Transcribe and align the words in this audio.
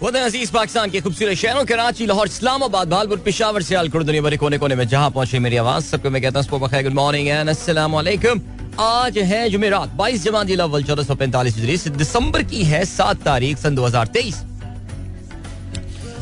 अज़ीज़ 0.00 0.50
पाकिस्तान 0.52 0.90
के 0.90 1.00
खूबसूरत 1.00 1.36
शहरों 1.36 1.64
कराची 1.66 2.06
लाहौर, 2.06 2.26
इस्लामाबाद 2.28 2.88
भालपुर 2.88 3.18
पिशावर 3.18 3.62
से 3.62 3.68
सियाल 3.68 3.88
दुनिया 3.90 4.22
भरे 4.22 4.36
कोने 4.36 4.58
कोने 4.58 4.74
में 4.74 4.86
जहाँ 4.86 5.10
पहुँचे 5.10 5.38
मेरी 5.38 5.56
आवाज़। 5.56 5.84
सबको 5.86 6.10
मैं 6.10 6.22
कहता 6.22 6.40
हूँ 6.40 6.60
गुड 6.82 6.92
मॉर्निंग 6.94 7.28
एंड 7.28 7.50
वालेकुम 7.68 8.40
आज 8.80 9.18
है 9.18 9.48
जुमेरात, 9.50 9.88
बाईस 9.98 10.24
जमात 10.24 10.50
अव्वल, 10.50 10.82
चौदह 10.84 11.02
सौ 11.02 11.14
पैंतालीस 11.14 11.88
दिसंबर 11.88 12.42
की 12.44 12.62
है 12.64 12.84
सात 12.86 13.22
तारीख, 13.24 13.58
सन 13.58 13.74
दो 13.74 13.84
हज़ार 13.86 14.06
तेईस। 14.06 14.44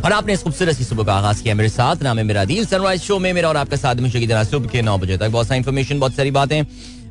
और 0.04 0.12
आपने 0.12 0.32
इस 0.32 0.42
खूबसूरत 0.42 0.82
सुबह 0.82 1.04
का 1.04 1.14
आगाज़ 1.14 1.42
किया 1.42 1.54
मेरे 1.54 1.68
साथ। 1.68 2.02
नाम 2.02 2.18
है 2.18 2.24
मेरा 2.24 2.44
दिल 2.46 2.64
सनराइज 2.66 3.02
शो 3.02 3.18
में 3.18 3.32
मेरा 3.32 3.48
और 3.48 3.56
आपका 3.56 3.76
साथ 3.76 3.94
हमेशा 3.96 4.18
की 4.18 4.26
तरह 4.26 4.44
सुबह 4.46 4.68
के 4.68 4.82
नौ 4.82 4.98
बजे 4.98 5.16
तक। 5.18 5.28
बहुत 5.28 5.46
सारी 5.46 5.58
इन्फॉर्मेशन 5.58 6.00
बहुत 6.00 6.14
सारी 6.14 6.30
बातें। 6.30 6.62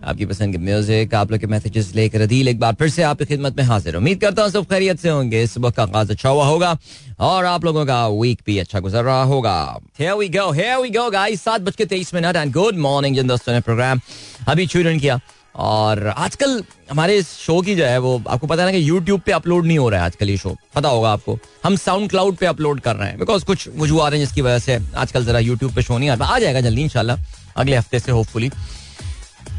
आपकी 0.05 0.25
पसंद 0.25 0.51
के 0.53 0.57
म्यूज़िक 0.61 1.13
आप 1.15 1.31
लोग 1.31 1.39
के 1.39 1.47
मैसेजेस 1.47 1.91
लेकर 1.95 2.21
अदील 2.21 2.47
एक 2.47 2.59
बार 2.59 2.73
फिर 2.79 2.89
से 2.89 3.03
आपकी 3.03 3.25
खिदमत 3.25 3.57
में 3.57 3.63
हाजिर 3.65 3.95
उम्मीद 3.95 4.19
करता 4.21 4.43
हूँ 4.43 4.51
सब 4.51 4.65
खैरियत 4.69 4.99
से 4.99 5.09
होंगे। 5.09 5.43
वक्त 5.57 5.75
का 5.77 5.83
आगाज़ 5.83 6.11
अच्छा 6.11 6.29
हुआ 6.29 6.45
होगा 6.45 6.77
और 7.19 7.45
आप 7.45 7.65
लोगों 7.65 7.85
का 7.85 8.07
वीक 8.09 8.41
भी 8.45 8.57
अच्छा 8.59 8.79
गुजर 8.79 9.03
रहा 9.03 9.23
होगा। 9.23 9.55
Here 9.99 10.15
we 10.19 10.27
go, 10.29 10.45
here 10.53 10.75
we 10.81 10.91
go 10.97 11.09
guys. 11.13 11.39
सात 11.39 11.61
बज 11.61 11.75
के 11.75 11.85
तेईस 11.85 12.13
मिनट 12.13 12.35
एंड 12.35 12.53
गुड 12.53 12.77
मॉर्निंग 12.79 13.15
जिन 13.15 13.27
दोस्तों 13.27 13.53
ने 13.53 13.61
प्रोग्राम 13.61 14.01
अभी 14.47 14.67
शुरू 14.67 14.99
किया। 14.99 15.19
और 15.55 16.07
आजकल 16.07 16.63
हमारे 16.89 17.15
इस 17.17 17.27
शो 17.33 17.61
की 17.61 17.75
जो 17.75 17.85
है 17.85 17.97
वो 17.99 18.21
आपको 18.27 18.47
पता 18.47 18.63
है 18.63 18.71
ना 18.71 18.77
कि 18.77 18.89
यूट्यूब 18.89 19.21
पे 19.25 19.31
अपलोड 19.31 19.65
नहीं 19.65 19.77
हो 19.77 19.89
रहा 19.89 19.99
है 19.99 20.05
आजकल 20.05 20.29
ये 20.29 20.37
शो 20.37 20.55
पता 20.75 20.89
होगा 20.89 21.11
आपको। 21.11 21.37
हम 21.63 21.75
साउंड 21.75 22.09
क्लाउड 22.09 22.35
पे 22.37 22.45
अपलोड 22.45 22.79
कर 22.79 22.95
रहे 22.95 23.09
हैं 23.09 23.19
बिकॉज़ 23.19 23.45
कुछ 23.45 23.67
वजूहत 23.77 24.13
हैं 24.13 24.19
जिसकी 24.19 24.41
वजह 24.41 24.59
से 24.59 24.79
आजकल 24.95 25.25
जरा 25.25 25.39
यूट्यूब 25.39 25.73
पे 25.75 25.81
शो 25.81 25.97
नहीं 25.97 26.09
आता 26.09 26.25
आ 26.25 26.39
जाएगा 26.39 26.61
जल्दी 26.61 26.81
इंशाल्लाह। 26.81 27.17
अगले 27.57 27.75
हफ़्ते 27.75 27.99
से 27.99 28.11
होपफुली 28.11 28.49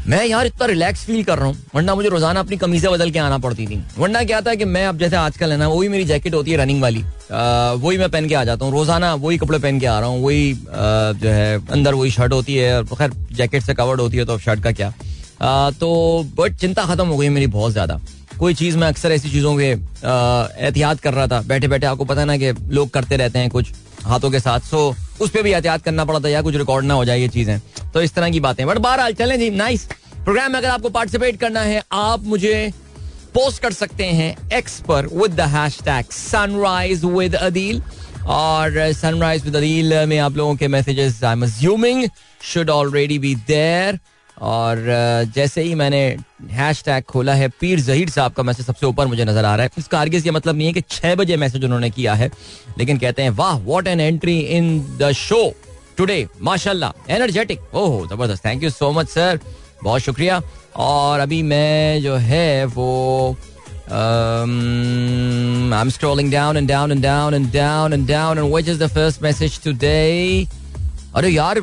मैं 0.09 0.25
यार 0.25 0.45
इतना 0.45 0.65
रिलैक्स 0.65 1.03
फील 1.05 1.23
कर 1.23 1.37
रहा 1.37 1.47
हूँ, 1.47 1.55
वरना 1.75 1.93
मुझे 1.95 2.09
रोज़ाना 2.09 2.39
अपनी 2.39 2.57
कमीजें 2.57 2.91
बदल 2.91 3.09
के 3.11 3.19
आना 3.19 3.37
पड़ती 3.37 3.65
थी। 3.67 3.81
वरना 3.97 4.23
क्या 4.23 4.39
था 4.41 4.53
कि 4.55 4.65
मैं 4.65 4.85
अब 4.87 4.97
जैसे 4.97 5.15
आजकल 5.15 5.51
है 5.51 5.57
ना, 5.57 5.67
वही 5.67 5.87
मेरी 5.89 6.05
जैकेट 6.05 6.33
होती 6.33 6.51
है 6.51 6.57
रनिंग 6.57 6.81
वाली। 6.81 7.03
वही 7.31 7.97
मैं 7.97 8.09
पहन 8.09 8.27
के 8.27 8.35
आ 8.35 8.43
जाता 8.43 8.65
हूँ, 8.65 8.73
रोज़ाना 8.73 9.13
वही 9.15 9.37
कपड़े 9.37 9.59
पहन 9.59 9.79
के 9.79 9.85
आ 9.85 9.99
रहा 9.99 10.09
हूँ, 10.09 10.23
वही 10.23 10.53
जो 10.53 11.29
है, 11.29 11.55
अंदर 11.67 11.93
वही 11.93 12.11
शर्ट 12.11 12.33
होती 12.33 12.55
है 12.55 12.83
खैर 12.85 13.13
जैकेट 13.31 13.63
से 13.63 13.73
कवर्ड 13.73 14.01
होती 14.01 14.17
है 14.17 14.25
तो 14.25 14.37
शर्ट 14.39 14.63
का 14.63 14.71
क्या। 14.71 14.93
तो 15.71 16.23
बट 16.37 16.55
चिंता 16.59 16.85
खत्म 16.85 17.07
हो 17.07 17.17
गई 17.17 17.29
मेरी 17.29 17.47
बहुत 17.49 17.71
ज़्यादा। 17.71 17.99
कोई 18.39 18.53
चीज़ 18.53 18.77
में 18.77 18.87
अक्सर 18.87 19.11
ऐसी 19.11 19.29
चीज़ों 19.29 19.55
के 19.57 19.65
एहतियात 19.65 20.99
कर 20.99 21.13
रहा 21.13 21.27
था 21.27 21.41
बैठे 21.47 21.67
बैठे 21.67 21.85
आपको 21.85 22.05
पता 22.05 22.25
ना 22.25 22.37
कि 22.37 22.51
लोग 22.69 22.89
करते 22.89 23.17
रहते 23.17 23.39
हैं 23.39 23.49
कुछ 23.49 23.71
हाथों 24.05 24.29
के 24.31 24.39
साथ 24.39 24.59
सो 24.61 24.87
उस 25.21 25.29
पर 25.29 25.41
भी 25.43 25.51
एहतियात 25.51 25.81
करना 25.83 26.03
पड़ा 26.05 26.19
था 26.19 26.29
या 26.29 26.41
कुछ 26.41 26.55
रिकॉर्ड 26.55 26.85
ना 26.85 26.93
हो 26.93 27.05
जाए 27.05 27.19
ये 27.19 27.27
चीज़ें। 27.27 27.59
तो 27.93 28.01
इस 28.01 28.13
तरह 28.13 28.29
की 28.29 28.39
बातें 28.39 28.65
बट 28.67 28.77
बहरहाल, 28.77 29.13
चलें 29.13 29.39
जी 29.39 29.49
नाइस 29.51 29.87
प्रोग्राम 30.27 30.51
में 30.51 30.57
अगर 30.59 30.67
आपको 30.67 30.89
पार्टिसिपेट 30.89 31.39
करना 31.39 31.61
है, 31.61 31.81
आप 31.93 32.23
मुझे 32.27 32.71
पोस्ट 33.33 33.61
कर 33.61 33.71
सकते 33.73 34.05
हैं 34.05 34.49
एक्स 34.53 34.79
पर 34.87 35.05
with 35.13 35.35
the 35.35 35.41
hashtag 35.49 36.05
Sunrise 36.11 37.03
with 37.03 37.35
Adeel 37.35 37.81
और 38.27 38.91
सनराइज 38.93 39.43
विद 39.45 39.55
अदील 39.55 39.93
में 40.05 40.17
आप 40.19 40.37
लोगों 40.37 40.55
के 40.55 40.67
messages 40.67 41.23
I 41.23 41.33
am 41.33 41.43
assuming 41.43 42.07
should 42.43 42.69
already 42.69 43.19
be 43.19 43.33
there 43.47 43.99
और 44.37 44.83
जैसे 45.35 45.61
ही 45.63 45.75
मैंने 45.75 46.01
हैश 46.51 46.83
टैग 46.85 47.03
खोला 47.03 47.33
है, 47.33 47.47
पीर 47.59 47.79
जहीर 47.81 48.09
साहब 48.09 48.33
का 48.33 48.43
मैसेज 48.43 48.65
सबसे 48.65 48.85
ऊपर 48.85 49.07
मुझे 49.07 49.25
नज़र 49.25 49.45
आ 49.45 49.55
रहा 49.55 49.63
है। 49.63 49.71
इसका 49.77 49.99
आगे 49.99 50.17
ये 50.17 50.31
मतलब 50.31 50.55
नहीं 50.55 50.67
है 50.67 50.73
कि 50.73 50.81
छह 50.89 51.15
बजे 51.15 51.37
मैसेज 51.37 51.65
उन्होंने 51.65 51.89
किया 51.89 52.13
है, 52.13 52.29
लेकिन 52.77 52.97
कहते 52.97 53.21
हैं, 53.21 53.29
वाह 53.29 53.57
what 53.59 53.87
an 53.87 54.01
entry 54.01 54.39
in 54.39 54.79
the 54.99 55.11
show 55.13 55.39
today 55.97 56.27
माशाल्लाह 56.41 57.13
एनर्जेटिक 57.13 57.75
ओह, 57.75 58.05
ज़बरदस्त 58.07 58.45
thank 58.45 58.63
you 58.63 58.69
so 58.69 58.91
much 58.91 59.09
sir 59.09 59.39
बहुत 59.83 60.01
शुक्रिया। 60.01 60.41
और 60.77 61.19
अभी 61.19 61.41
मैं 61.43 62.01
जो 62.01 62.15
है 62.15 62.65
वो 62.65 63.35
I 63.89 64.43
am 65.81 65.89
scrolling 65.89 66.31
down 66.31 66.57
and 66.57 66.67
down 66.69 66.91
and 66.91 67.01
down 67.03 67.33
and 67.33 67.51
down 67.53 67.93
and 67.93 68.07
down 68.07 68.37
and 68.37 68.53
which 68.53 68.69
is 68.69 68.83
the 68.83 68.87
first 68.87 69.23
message 69.23 69.59
today 69.63 70.47
अरे 71.15 71.29
यार, 71.29 71.59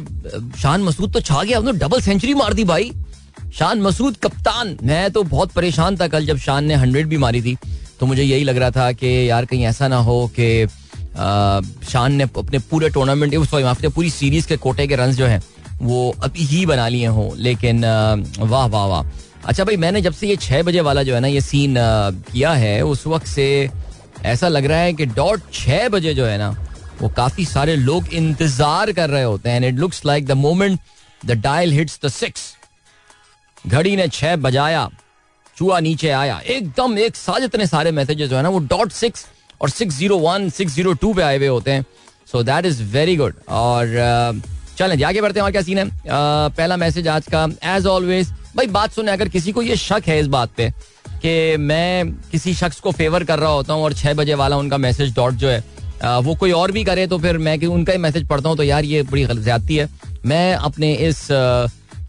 शान 0.58 0.82
मसूद 0.82 1.12
तो 1.12 1.20
छा 1.20 1.42
गया, 1.42 1.58
उसने 1.58 1.72
डबल 1.78 2.00
सेंचुरी 2.00 2.34
मार 2.34 2.54
दी 2.54 2.64
भाई। 2.64 2.90
शान 3.58 3.80
मसूद 3.82 4.16
कप्तान, 4.16 4.76
मैं 4.82 5.10
तो 5.10 5.22
बहुत 5.24 5.52
परेशान 5.52 5.96
था 5.96 6.08
कल 6.08 6.26
जब 6.26 6.38
शान 6.38 6.64
ने 6.64 6.74
हंड्रेड 6.74 7.06
भी 7.08 7.16
मारी 7.16 7.42
थी। 7.42 7.56
तो 8.00 8.06
मुझे 8.06 8.22
यही 8.22 8.44
लग 8.44 8.56
रहा 8.56 8.70
था 8.70 8.90
कि 8.92 9.30
यार 9.30 9.44
कहीं 9.44 9.64
ऐसा 9.66 9.88
ना 9.88 9.96
हो 9.98 10.30
कि 10.38 10.66
शान 11.88 12.12
ने 12.12 12.24
अपने 12.24 12.58
पूरे 12.70 12.88
टूर्नामेंट 12.90 13.34
सॉरी 13.44 13.64
माफ़ 13.64 13.86
पूरी 13.86 14.10
सीरीज़ 14.10 14.48
के 14.48 14.56
कोटे 14.56 14.86
के 14.86 14.96
रन 14.96 15.12
जो 15.12 15.26
हैं 15.26 15.42
वो 15.82 16.14
अभी 16.22 16.44
ही 16.44 16.64
बना 16.66 16.88
लिए 16.88 17.06
हों, 17.08 17.30
लेकिन 17.38 17.84
वाह 18.40 18.66
वाह 18.66 18.86
वाह। 18.86 19.02
अच्छा 19.44 19.64
भाई, 19.64 19.76
मैंने 19.76 20.00
जब 20.02 20.12
से 20.12 20.28
ये 20.28 20.36
छह 20.38 20.62
बजे 20.62 20.80
वाला 20.80 21.02
जो 21.02 21.14
है 21.14 21.20
ना, 21.20 21.28
ये 21.28 21.40
सीन 21.40 21.74
किया 22.32 22.52
है, 22.52 22.80
उस 22.82 23.06
वक्त 23.06 23.26
से 23.26 23.70
ऐसा 24.24 24.48
लग 24.48 24.64
रहा 24.64 24.78
है 24.78 24.92
कि 24.92 25.06
डॉट 25.08 25.40
छह 25.52 25.88
बजे 25.88 26.14
जो 26.14 26.26
है 26.26 26.38
ना, 26.38 26.50
वो 27.00 27.08
काफ़ी 27.16 27.44
सारे 27.46 27.76
लोग 27.76 28.12
इंतज़ार 28.14 28.92
कर 28.92 29.10
रहे 29.10 29.22
होते 29.22 29.50
हैं 29.50 29.68
it 29.68 29.74
looks 29.76 30.04
like 30.06 30.26
the 30.26 30.32
moment 30.38 30.78
the 31.20 31.32
dial 31.42 31.72
hits 31.72 31.98
the 32.04 32.08
six 32.10 32.52
घड़ी 33.64 33.94
ने 33.96 34.08
छह 34.08 34.36
बजाया, 34.38 34.88
चूहा 35.56 35.80
नीचे 35.80 36.10
आया। 36.12 36.38
एकदम 36.38 36.98
एक 36.98 37.16
साथ 37.16 37.44
इतने 37.44 37.66
सारे 37.66 37.90
मैसेजेस 37.92 38.30
जो 38.30 38.36
है 38.36 38.42
ना, 38.42 38.48
वो 38.48 38.58
डॉट 38.60 38.92
सिक्स 38.92 39.26
और 39.60 39.70
six 39.70 39.96
zero 39.96 40.18
one 40.18 40.48
six 40.50 40.74
zero 40.74 40.92
two 40.94 41.12
पे 41.14 41.22
आए 41.22 41.36
हुए 41.36 41.46
होते 41.48 41.70
हैं। 41.70 41.84
So 42.32 42.42
that 42.42 42.66
is 42.66 42.82
very 42.92 43.16
good 43.16 43.34
और 43.50 44.42
चलें 44.78 45.02
आगे 45.04 45.20
बढ़ते 45.20 45.40
हैं 45.40 45.44
और 45.44 45.52
क्या 45.52 45.62
सीन 45.62 45.78
है? 45.78 45.90
पहला 46.06 46.76
मैसेज 46.76 47.08
आज 47.08 47.26
का 47.34 47.46
एज 47.74 47.86
ऑलवेज 47.86 48.30
भाई 48.56 48.66
बात 48.68 48.92
सुने 48.92 49.12
अगर 49.12 49.28
किसी 49.28 49.52
को 49.52 49.62
ये 49.62 49.76
शक 49.76 50.02
है 50.06 50.18
इस 50.20 50.26
बात 50.28 50.50
पे 50.56 50.70
कि 51.22 51.56
मैं 51.58 52.10
किसी 52.32 52.54
शख्स 52.54 52.80
को 52.80 52.90
फेवर 52.92 53.24
कर 53.24 53.38
रहा 53.38 53.50
होता 53.50 53.72
हूँ 53.72 53.84
और 53.84 53.92
छह 53.94 54.14
बजे 54.14 54.34
वाला 54.34 54.56
उनका 54.56 54.78
मैसेज 54.78 55.14
डॉट 55.16 55.34
जो 55.34 55.48
है 55.48 55.62
वो 56.22 56.34
कोई 56.34 56.50
और 56.52 56.72
भी 56.72 56.84
करे 56.84 57.06
तो 57.06 57.18
फिर 57.18 57.38
मैं 57.38 57.56
उनका 57.66 57.92
ही 57.92 57.98
मैसेज 57.98 58.26
पढ़ता 58.28 58.48
हूँ 58.48 58.56
तो 58.56 58.62
यार 58.62 58.84
ये 58.84 59.02
बड़ी 59.02 59.24
ज्यादती 59.26 59.76
है। 59.76 59.88
मैं 60.26 60.54
अपने 60.54 60.92
इस 61.08 61.26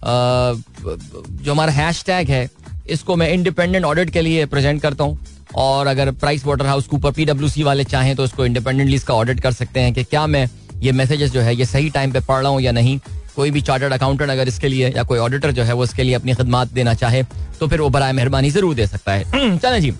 जो 0.04 1.52
हमारा 1.52 1.72
हैश 1.72 2.04
टैग 2.06 2.30
है, 2.30 2.48
इसको 2.90 3.16
मैं 3.16 3.30
इंडिपेंडेंट 3.31 3.86
ऑडिट 3.86 4.09
के 4.09 4.22
लिए 4.22 4.46
प्रेजेंट 4.46 4.81
करता 4.81 5.04
हूँ 5.04 5.18
और 5.56 5.88
अगर 5.88 6.12
प्राइस 6.14 6.46
वाटर 6.46 6.66
हाउस 6.66 6.88
के 6.88 6.96
ऊपर 6.96 7.12
पीडब्ल्यू 7.12 7.66
वाले 7.66 7.84
चाहें 7.84 8.16
तो 8.16 8.24
इसको 8.25 8.46
इंडिपेंडेंटली 8.46 8.96
इसका 8.96 9.14
ऑडिट 9.14 9.40
कर 9.40 9.52
सकते 9.54 9.80
हैं 9.80 9.94
कि 9.94 10.04
क्या 10.04 10.25
मैं 10.28 10.48
ये 10.84 10.91
मैसेजेस 10.91 11.31
जो 11.31 11.41
है 11.41 11.56
ये 11.56 11.66
सही 11.66 11.90
टाइम 11.90 12.12
पे 12.12 12.19
पढ़ 12.19 12.41
रहा 12.41 12.52
हूँ 12.52 12.62
या 12.62 12.72
नहीं 12.72 13.00
कोई 13.36 13.52
भी 13.52 13.62
चार्टर्ड 13.62 13.94
अकाउंटेंट 13.94 14.31
अगर 14.31 14.47
इसके 14.47 14.68
लिए 14.68 14.90
या 14.96 15.03
कोई 15.03 15.19
ऑडिटर 15.19 15.52
जो 15.52 15.63
है 15.63 15.74
वो 15.74 15.84
इसके 15.84 16.03
लिए 16.03 16.13
अपनी 16.13 16.34
खदमात 16.34 16.72
देना 16.74 16.94
चाहे 16.94 17.24
तो 17.59 17.68
फिर 17.68 17.81
वो 17.81 17.90
बरए 17.90 18.12
मेहरबानी 18.12 18.50
ज़रूर 18.52 18.75
दे 18.75 18.88
सकता 18.88 19.12
है। 19.12 19.58
चले 19.58 19.80
जी। 19.81 19.94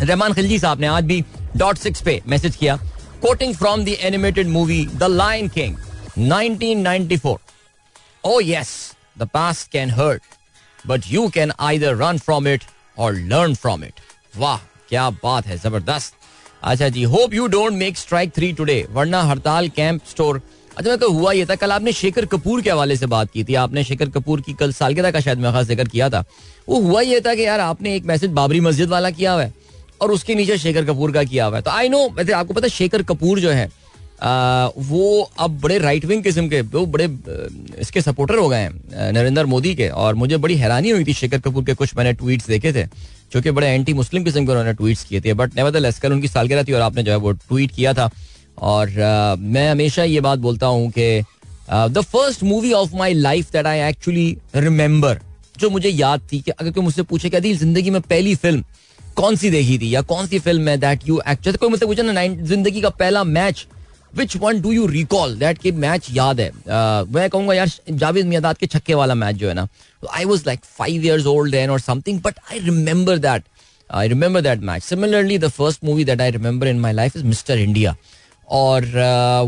रहमान 0.00 0.32
खिलजी 0.32 0.58
साहब 0.58 0.80
ने 0.80 0.86
आज 0.86 1.04
भी 1.04 1.24
डॉट 1.56 1.78
सिक्स 1.78 2.02
पे 2.02 2.20
मैसेज 2.28 2.56
किया। 2.56 2.76
Quoting 3.22 3.54
from 3.54 3.84
the 3.84 3.96
animated 4.00 4.48
movie 4.48 4.84
the 4.94 5.02
Lion 5.02 5.48
King 5.48 5.76
1994 6.18 7.36
oh 8.24 8.40
yes, 8.40 8.70
the 9.16 9.26
past 9.28 9.70
can 9.72 9.90
hurt, 9.90 10.22
but 10.84 11.10
you 11.10 11.24
can 11.30 11.52
either 11.66 11.92
run 12.00 12.18
from 12.18 12.48
it 12.48 12.64
or 12.98 13.14
learn 13.32 13.54
from 13.54 13.84
it 13.84 14.00
वाह 14.36 14.56
क्या 14.88 15.08
बात 15.22 15.46
है 15.46 15.58
ज़बरदस्त। 15.58 16.15
अच्छा 16.66 16.88
जी 16.88 17.02
hope 17.04 17.34
you 17.34 17.46
don't 17.46 17.72
make 17.72 17.98
strike 17.98 18.30
three 18.36 18.52
today 18.52 18.86
वरना 18.92 19.20
हड़ताल 19.22 19.68
camp 19.76 20.00
store 20.10 20.40
अच्छा 20.76 20.88
मैं 20.88 20.98
तो 20.98 21.10
हुआ 21.10 21.32
ये 21.32 21.44
था 21.46 21.54
कल 21.54 21.72
आपने 21.72 21.92
शेखर 21.92 22.24
कपूर 22.26 22.62
के 22.62 22.70
हवाले 22.70 22.96
से 22.96 23.06
बात 23.06 23.30
की 23.32 23.44
थी 23.44 23.54
आपने 23.56 23.84
शेखर 23.84 24.08
कपूर 24.10 24.40
की 24.40 24.52
कल 24.54 24.72
सालगिरह 24.72 25.10
का 25.10 25.20
शायद 25.20 25.38
मैं 25.38 25.52
खास 25.52 25.66
ज़िक्र 25.66 25.88
किया 25.88 26.08
था। 26.10 26.24
वो 26.68 26.80
हुआ 26.80 27.00
ये 27.00 27.20
था 27.20 27.34
कि 27.34 27.46
यार 27.46 27.60
आपने 27.60 27.94
एक 27.96 28.04
मैसेज 28.06 28.30
बाबरी 28.30 28.60
मस्जिद 28.60 28.88
वाला 28.88 29.10
किया 29.10 29.32
हुआ 29.32 29.42
है 29.42 29.52
और 30.00 30.10
उसके 30.12 30.34
नीचे 30.34 30.58
शेखर 30.58 30.84
कपूर 30.84 31.12
का 31.12 31.24
किया 31.24 31.44
हुआ 31.46 31.56
है। 31.56 31.62
तो 31.62 31.70
आई 31.70 31.88
नो 31.88 32.08
वैसे 32.16 32.32
आपको 32.32 32.54
पता 32.54 32.68
शेखर 32.68 33.02
कपूर 33.04 33.40
जो 33.40 33.50
है 33.50 33.70
आ, 34.22 34.66
वो 34.66 35.30
अब 35.38 35.58
बड़े 35.60 35.78
राइट 35.78 36.04
विंग 36.04 36.22
किस्म 36.22 36.48
के 36.48 36.60
वो 36.60 36.84
बड़े 36.88 37.08
इसके 37.80 38.00
सपोर्टर 38.00 38.38
हो 38.38 38.48
गए 38.48 38.58
हैं 38.58 39.12
नरेंद्र 39.12 39.44
मोदी 39.46 39.74
के 39.74 39.88
और 39.88 40.14
मुझे 40.14 40.36
बड़ी 40.36 40.56
हैरानी 40.56 40.90
हुई 40.90 41.04
थी 41.04 41.12
शेखर 41.14 41.38
कपूर 41.40 41.64
के 41.64 41.74
कुछ 41.74 41.96
मैंने 41.96 42.12
ट्वीट्स 42.14 42.46
देखे 42.48 42.72
थे। 42.72 42.86
जो 43.32 43.40
कि 43.42 43.50
बड़े 43.50 43.66
एंटी 43.66 43.92
मुस्लिम 43.94 44.24
किस्म 44.24 44.44
के 44.46 44.50
उन्होंने 44.50 44.72
ट्वीट्स 44.72 45.04
किए 45.04 45.20
थे 45.20 45.34
बट 45.34 45.56
नेवर 45.56 45.90
कल 46.02 46.12
उनकी 46.12 46.28
सालगिरह 46.28 46.64
थी 46.64 46.72
और 46.72 46.80
आपने 46.80 47.02
जो 47.02 47.12
है 47.12 47.18
वो 47.18 47.32
ट्वीट 47.32 47.70
किया 47.70 47.92
था। 47.94 48.10
और 48.58 48.88
uh, 48.88 49.40
मैं 49.40 49.70
हमेशा 49.70 50.04
ये 50.04 50.20
बात 50.20 50.38
बोलता 50.38 50.66
हूँ 50.66 50.90
कि 50.90 51.22
the 51.70 52.00
first 52.02 52.42
movie 52.42 52.72
of 52.72 52.94
my 52.96 53.14
life 53.14 53.50
that 53.52 53.66
I 53.66 53.80
actually 53.88 54.36
remember 54.56 55.20
जो 55.58 55.70
मुझे 55.70 55.88
याद 55.88 56.28
थी 56.32 56.40
कि 56.40 56.50
अगर 56.50 56.70
कोई 56.70 56.84
मुझसे 56.84 57.02
पूछे 57.02 57.30
कि 57.30 57.36
अदील 57.36 57.56
ज़िंदगी 57.58 57.90
में 57.90 58.00
पहली 58.00 58.34
फ़िल्म 58.34 58.64
कौन 59.16 59.36
सी 59.36 59.50
देखी 59.50 59.78
थी? 59.78 59.94
या 59.94 60.00
कौन 60.02 60.26
सी 60.26 60.38
फ़िल्म 60.38 60.68
है 60.68 60.76
दैट 60.78 61.08
यू 61.08 61.20
जैसे 61.28 61.58
कोई 61.58 61.68
मुझसे 61.68 61.86
पूछे 61.86 62.02
ना 62.02 62.26
ज़िंदगी 62.26 62.80
का 62.80 62.90
पहला 62.90 63.24
match 63.24 63.66
which 64.16 64.36
one 64.36 64.60
do 64.60 64.72
you 64.72 64.86
recall 64.86 65.36
that 65.38 65.58
के 65.58 65.72
मैच 65.74 66.06
याद 66.12 66.40
है 66.40 66.50
मैं 67.12 67.28
कहूँगा 67.30 67.54
यार, 67.54 67.70
जावेद 67.90 68.26
मियादाद 68.26 68.58
के 68.58 68.66
छक्के 68.66 68.94
वाला 68.94 69.14
मैच 69.14 69.36
जो 69.36 69.48
है 69.48 69.54
ना 69.54 69.66
I 70.12 70.24
was 70.24 70.42
like 70.46 70.60
five 70.78 71.04
years 71.04 71.26
old 71.26 71.52
then 71.52 71.70
और 71.70 71.80
something 71.80 72.20
but 72.22 72.38
I 72.52 72.58
remember 72.60 73.18
that 73.18 73.44
I 73.90 74.08
remember 74.08 74.40
that 74.40 74.60
match 74.62 74.82
similarly 74.82 75.38
the 75.38 75.48
first 75.50 75.84
movie 75.84 76.04
that 76.04 76.20
I 76.20 76.30
remember 76.30 76.68
in 76.68 76.80
my 76.80 76.92
life 76.92 77.16
is 77.16 77.24
mister 77.24 77.58
India 77.58 77.96
और 78.48 78.84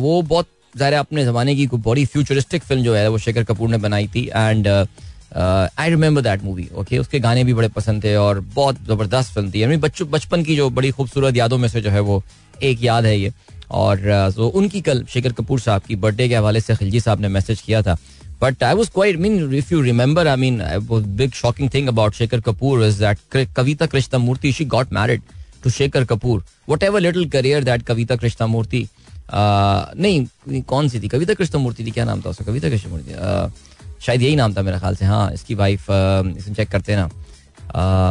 वो 0.00 0.20
बहुत 0.22 0.48
ज़ाहिर 0.76 0.94
अपने 0.94 1.24
ज़माने 1.24 1.54
की 1.56 1.66
बड़ी 1.74 2.04
फ्यूचरिस्टिक 2.06 2.62
फ़िल्म 2.62 2.82
जो 2.82 2.94
है, 2.94 3.08
वो 3.08 3.18
शेखर 3.18 3.44
कपूर 3.44 3.68
ने 3.68 3.76
बनाई 3.78 4.06
थी 4.14 4.24
and 4.26 4.66
I 4.68 5.90
remember 5.90 6.22
that 6.22 6.42
movie 6.44 6.68
okay 6.78 6.98
उसके 6.98 7.18
गाने 7.20 7.44
भी 7.44 7.54
बड़े 7.54 7.68
पसंद 7.68 8.04
थे 8.04 8.14
और 8.16 8.40
बहुत 8.40 8.76
ज़बरदस्त 8.86 9.34
फ़िल्म 9.34 9.50
थी। 9.50 9.76
बच्चों, 9.76 10.08
बचपन 10.10 10.44
की 10.44 10.56
जो 10.56 10.68
बड़ी 10.70 10.90
खूबसूरत 10.90 11.36
यादों 11.36 11.58
में 11.58 11.68
से 11.68 11.80
जो 11.80 11.90
है 11.90 12.00
वो 12.00 12.22
एक 12.62 12.82
याद 12.82 13.04
है 13.06 13.18
ये। 13.18 13.32
और 13.70 14.32
तो 14.36 14.46
उनकी 14.48 14.80
कल 14.80 15.04
शेखर 15.08 15.32
कपूर 15.32 15.60
साहब 15.60 15.82
की 15.82 15.96
बर्थडे 15.96 16.28
के 16.28 16.34
हवाले 16.34 16.60
से 16.60 16.76
खिलजी 16.76 17.00
साहब 17.00 17.20
ने 17.20 17.28
मैसेज 17.28 17.60
किया 17.60 17.82
था। 17.82 17.96
But 18.42 18.62
I 18.64 18.74
was 18.74 18.90
quite 18.90 19.16
mean 19.18 19.54
if 19.54 19.72
you 19.74 19.80
remember 19.82 20.28
I 20.28 20.36
mean 20.36 20.60
big 20.90 21.32
shocking 21.34 21.70
thing 21.74 21.88
about 21.88 22.14
Shekhar 22.14 22.40
Kapur 22.40 22.84
is 22.84 23.04
that 23.04 23.46
Kavita 23.56 23.86
Krishna 23.86 24.18
Murthy 24.18 24.52
she 24.52 24.64
got 24.66 24.92
married 24.92 25.22
to 25.64 25.70
Shekhar 25.70 26.04
Kapur 26.04 26.44
whatever 26.82 27.00
little 27.00 27.28
career 27.30 27.64
that 27.64 27.82
Kavita 27.82 28.16
Krishna 28.16 28.46
Murthy 28.46 28.86
नहीं 29.34 30.62
कौन 30.62 30.88
सी 30.88 31.00
थी? 31.00 31.08
कविता 31.08 31.34
कृष्ण 31.34 31.58
मूर्ति 31.58 31.84
थी, 31.84 31.90
क्या 31.90 32.04
नाम 32.04 32.20
था 32.20 32.30
उसका? 32.30 32.44
कविता 32.44 32.68
कृष्ण 32.68 32.90
मूर्ति 32.90 34.04
शायद 34.04 34.22
यही 34.22 34.36
नाम 34.36 34.54
था 34.54 34.62
मेरे 34.62 34.78
ख्याल 34.78 34.96
से। 34.96 35.04
हाँ 35.04 35.32
इसकी 35.32 35.54
वाइफ 35.54 35.86
इसे 35.90 36.54
चेक 36.54 36.68
करते 36.68 36.96
ना। 36.96 37.08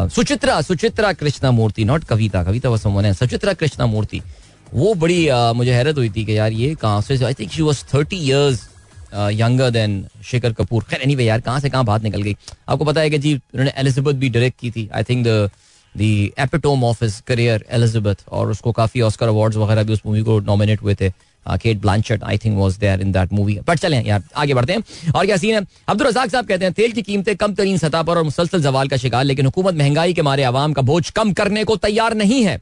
सुचित्रा 0.07 0.59
सुचित्रा 0.62 1.12
कृष्णा 1.13 1.51
मूर्ति 1.51 1.86
नॉट 1.86 2.04
कविता 2.04 2.44
कविता 2.44 2.69
वो 2.69 2.77
समवन 2.77 3.12
सुचित्रा 3.13 3.54
कृष्णा 3.54 3.86
मूर्ति 3.86 4.21
वो 4.73 4.93
बड़ी 4.95 5.27
मुझे 5.55 5.73
हैरत 5.73 5.97
हुई 5.97 6.09
थी 6.09 6.25
कि 6.25 6.37
यार 6.37 6.51
ये 6.53 6.73
कहाँ 6.75 7.01
से 7.01 7.23
I 7.25 7.33
think 7.33 7.51
she 7.51 7.61
was 7.61 7.83
thirty 7.93 8.17
years 8.19 8.67
younger 9.33 9.69
than 9.71 10.05
Shekhar 10.25 10.53
Kapur 10.53 10.83
खैर 10.83 11.01
एनीवे 11.01 11.25
यार, 11.25 11.41
कहाँ 11.41 11.59
से 11.59 11.69
कहाँ 11.69 11.85
बात 11.85 12.03
निकल 12.03 12.21
गई। 12.21 12.35
आपको 12.69 12.85
पता 12.85 13.01
है 13.01 13.09
कि 13.09 13.17
जी, 13.17 13.33
उन्होंने 13.33 13.73
एलिजाबेथ 13.77 14.13
भी 14.13 14.29
डायरेक्ट 14.29 14.59
की 14.59 14.71
थी। 14.71 14.89
I 14.95 15.03
think 15.03 15.25
the 15.27 15.49
the 15.95 16.33
epitome 16.39 16.83
of 16.83 17.03
his 17.03 17.19
career 17.27 17.65
Elizabeth 17.73 18.27
और 18.29 18.51
उसको 18.51 18.71
काफ़ी 18.71 19.01
ऑस्कर 19.01 19.27
अवार्ड्स 19.27 19.57
वगैरह 19.57 19.83
भी 19.83 19.93
उस 19.93 20.01
मूवी 20.05 20.21
को 20.21 20.39
नॉमिनेट 20.41 20.81
हुए 20.81 20.95
थे। 20.95 21.09
Kate 21.45 21.79
Blanchett 21.81 22.23
I 22.23 22.37
think 22.37 22.57
was 22.57 22.77
there 22.77 23.01
in 23.01 23.11
that 23.11 23.33
movie 23.33 23.59
but 23.67 23.79
चलें 23.79 24.03
यार, 24.05 24.23
आगे 24.35 24.53
बढ़ते 24.53 24.73
हैं। 24.73 25.11
और 25.15 25.25
क्या 25.25 25.37
सीन 25.37 25.55
है? 25.55 25.61
अब्दुल 25.87 26.07
रजाक 26.07 26.29
साहब 26.29 26.45
कहते 26.47 26.65
हैं, 26.65 26.73
तेल 26.73 26.91
की 26.91 27.01
कीमतें 27.01 27.35
कम 27.35 27.53
तरीन 27.55 27.77
सतह 27.77 28.01
पर 28.03 28.17
और 28.17 28.23
मुसलसल 28.23 28.61
जवाल 28.61 28.87
का 28.87 28.97
शिकार, 28.97 29.23
लेकिन 29.23 29.45
हुकूमत 29.45 29.75
महँगाई 29.75 30.13
के 30.13 30.21
मारे 30.21 30.43
आवाम 30.43 30.73
का 30.73 30.81
बोझ 30.83 31.09
कम 31.11 31.33
करने 31.33 31.63
को 31.63 31.75
तैयार 31.77 32.15
नहीं 32.15 32.43
है। 32.43 32.59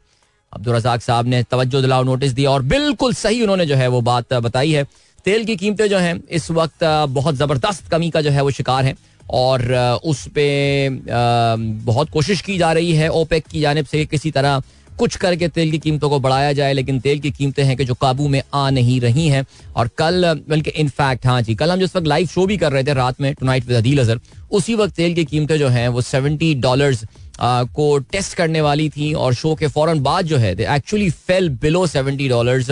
अब्दुल 0.55 0.75
रजाक 0.75 1.01
साहब 1.01 1.27
ने 1.27 1.41
तवज्जो 1.43 1.81
दिलाओ, 1.81 2.03
नोटिस 2.03 2.31
दिया 2.33 2.51
और 2.51 2.61
बिल्कुल 2.63 3.13
सही 3.15 3.41
उन्होंने 3.41 3.65
जो 3.65 3.75
है 3.75 3.87
वो 3.87 4.01
बात 4.03 4.33
बताई 4.35 4.71
है। 4.71 4.83
तेल 5.25 5.43
की 5.45 5.55
कीमतें 5.55 5.87
जो 5.89 5.97
हैं, 5.97 6.21
इस 6.31 6.51
वक्त 6.51 6.83
बहुत 7.11 7.35
ज़बरदस्त 7.35 7.87
कमी 7.91 8.09
का 8.09 8.21
जो 8.21 8.31
है 8.31 8.41
वो 8.41 8.51
शिकार 8.51 8.85
है 8.85 8.95
और 9.33 9.61
उस 10.05 10.27
पर 10.27 11.03
बहुत 11.85 12.09
कोशिश 12.09 12.41
की 12.41 12.57
जा 12.57 12.71
रही 12.73 12.93
है, 12.93 13.09
ओपेक 13.11 13.47
की 13.47 13.61
जानब 13.61 13.85
से 13.85 14.05
किसी 14.05 14.31
तरह 14.31 14.61
कुछ 14.99 15.15
करके 15.15 15.47
तेल 15.47 15.71
की 15.71 15.77
कीमतों 15.79 16.09
को 16.09 16.19
बढ़ाया 16.19 16.51
जाए, 16.53 16.73
लेकिन 16.73 16.99
तेल 16.99 17.19
की 17.19 17.31
कीमतें 17.31 17.63
हैं 17.63 17.75
कि 17.77 17.85
जो 17.85 17.93
काबू 17.93 18.27
में 18.27 18.41
आ 18.53 18.69
नहीं 18.69 18.99
रही 19.01 19.27
हैं। 19.27 19.45
और 19.75 19.89
कल, 19.97 20.33
बल्कि 20.49 20.69
इनफैक्ट 20.71 21.25
हाँ 21.25 21.41
जी, 21.41 21.55
कल 21.55 21.71
हम 21.71 21.79
जिस 21.79 21.95
वक्त 21.95 22.07
लाइव 22.07 22.27
शो 22.27 22.45
भी 22.45 22.57
कर 22.57 22.71
रहे 22.71 22.83
थे 22.83 22.93
रात 22.93 23.21
में 23.21 23.33
टुनाइट 23.33 23.67
विद 23.67 23.77
अदील 23.77 23.99
अजहर 23.99 24.19
उसी 24.51 24.75
वक्त 24.75 24.95
तेल 24.95 25.13
की 25.13 25.25
कीमतें 25.25 25.57
जो 25.59 25.67
हैं, 25.69 25.87
वो 25.87 26.01
सेवेंटी 26.03 26.53
डॉलर्स 26.57 27.03
को 27.39 27.97
टेस्ट 28.01 28.33
करने 28.33 28.61
वाली 28.61 28.89
थी, 28.89 29.13
और 29.13 29.33
शो 29.33 29.53
के 29.55 29.67
फ़ौरन 29.67 29.99
बाद 30.01 30.25
जो 30.25 30.37
है 30.37 30.51
actually 30.67 31.09
fell 31.09 31.49
below 31.61 31.85
seventy 31.87 32.27
dollars 32.29 32.71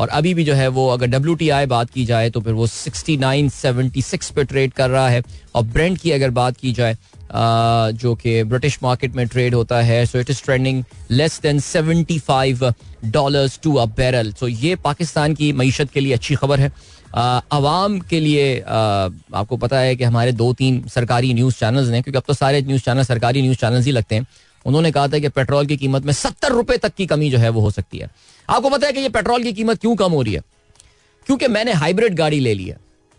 और 0.00 0.08
अभी 0.08 0.32
भी 0.34 0.44
जो 0.44 0.54
है 0.54 0.66
वो 0.68 0.88
अगर 0.88 1.06
डब्ल्यू 1.06 1.34
टी 1.34 1.48
आई 1.50 1.66
बात 1.66 1.90
की 1.90 2.04
जाए 2.04 2.30
तो 2.30 2.40
फिर 2.40 2.52
वो 2.52 2.66
सिक्सटी 2.66 3.16
नाइन 3.18 3.48
सेवेंटी 3.48 4.02
सिक्स 4.02 4.30
पे 4.30 4.44
ट्रेड 4.44 4.72
कर 4.72 4.90
रहा 4.90 5.08
है। 5.08 5.22
और 5.54 5.62
ब्रेंड 5.64 5.98
की 5.98 6.10
अगर 6.10 6.30
बात 6.30 6.56
की 6.56 6.72
जाए 6.72 6.96
जो 7.94 8.14
कि 8.14 8.42
ब्रिटिश 8.44 8.78
मार्केट 8.82 9.14
में 9.16 9.26
ट्रेड 9.28 9.54
होता 9.54 9.80
है 9.82 10.04
so 10.06 10.18
it 10.18 10.30
is 10.30 10.42
trending 10.44 10.82
less 11.10 11.40
than 11.42 11.58
seventy 11.60 12.18
five 12.20 12.72
dollar 13.06 13.50
to 13.62 13.74
a 13.74 13.84
barrel 13.96 14.32
so 14.32 14.48
ये 14.48 14.74
पाकिस्तान 14.84 15.34
की 15.34 15.52
मीशत 15.52 15.90
के 15.90 16.00
लिए 16.00 16.12
अच्छी 16.14 16.34
खबर 16.34 16.60
है। 16.60 16.72
आवाम 17.52 17.98
के 18.00 18.20
लिए 18.20 18.60
आपको 18.60 19.56
पता 19.56 19.78
है 19.78 19.94
कि 19.96 20.04
हमारे 20.04 20.32
दो 20.32 20.52
तीन 20.52 20.82
सरकारी 20.88 21.32
न्यूज़ 21.34 21.54
चैनल्स 21.54 21.88
हैं, 21.90 22.02
क्योंकि 22.02 22.18
अब 22.18 22.24
तो 22.26 22.34
सारे 22.34 22.60
न्यूज़ 22.62 22.82
चैनल 22.82 23.04
सरकारी 23.04 23.42
न्यूज़ 23.42 23.58
चैनल्स 23.58 23.86
ही 23.86 23.92
लगते 23.92 24.14
हैं। 24.14 24.26
उन्होंने 24.64 24.90
कहा 24.92 25.08
था 25.08 25.18
कि 25.18 25.28
पेट्रोल 25.30 25.66
की 25.66 25.76
कीमत 25.76 26.04
में 26.04 26.12
सत्तर 26.12 26.52
रुपए 26.52 26.76
तक 26.76 26.94
की 26.94 27.06
कमी 27.06 27.30
जो 27.30 27.38
है 27.38 27.48
वो 27.48 27.60
हो 27.60 27.70
सकती 27.70 27.98
है। 27.98 28.10
आपको 28.48 28.70
पता 28.70 28.86
है 28.86 28.92
कि 28.92 29.00
ये 29.00 29.08
पेट्रोल 29.08 29.42
की 29.42 29.52
कीमत 29.52 29.80
क्यों 29.80 29.94
कम 29.96 30.12
हो 30.12 30.22
रही 30.22 30.34
है? 30.34 30.42
क्योंकि 31.26 31.48
मैंने 31.48 31.72
हाइब्रिड 31.74 32.14
गाड़ी 32.14 32.40
ले 32.40 32.54
ली 32.54 32.64
है। 32.64 32.76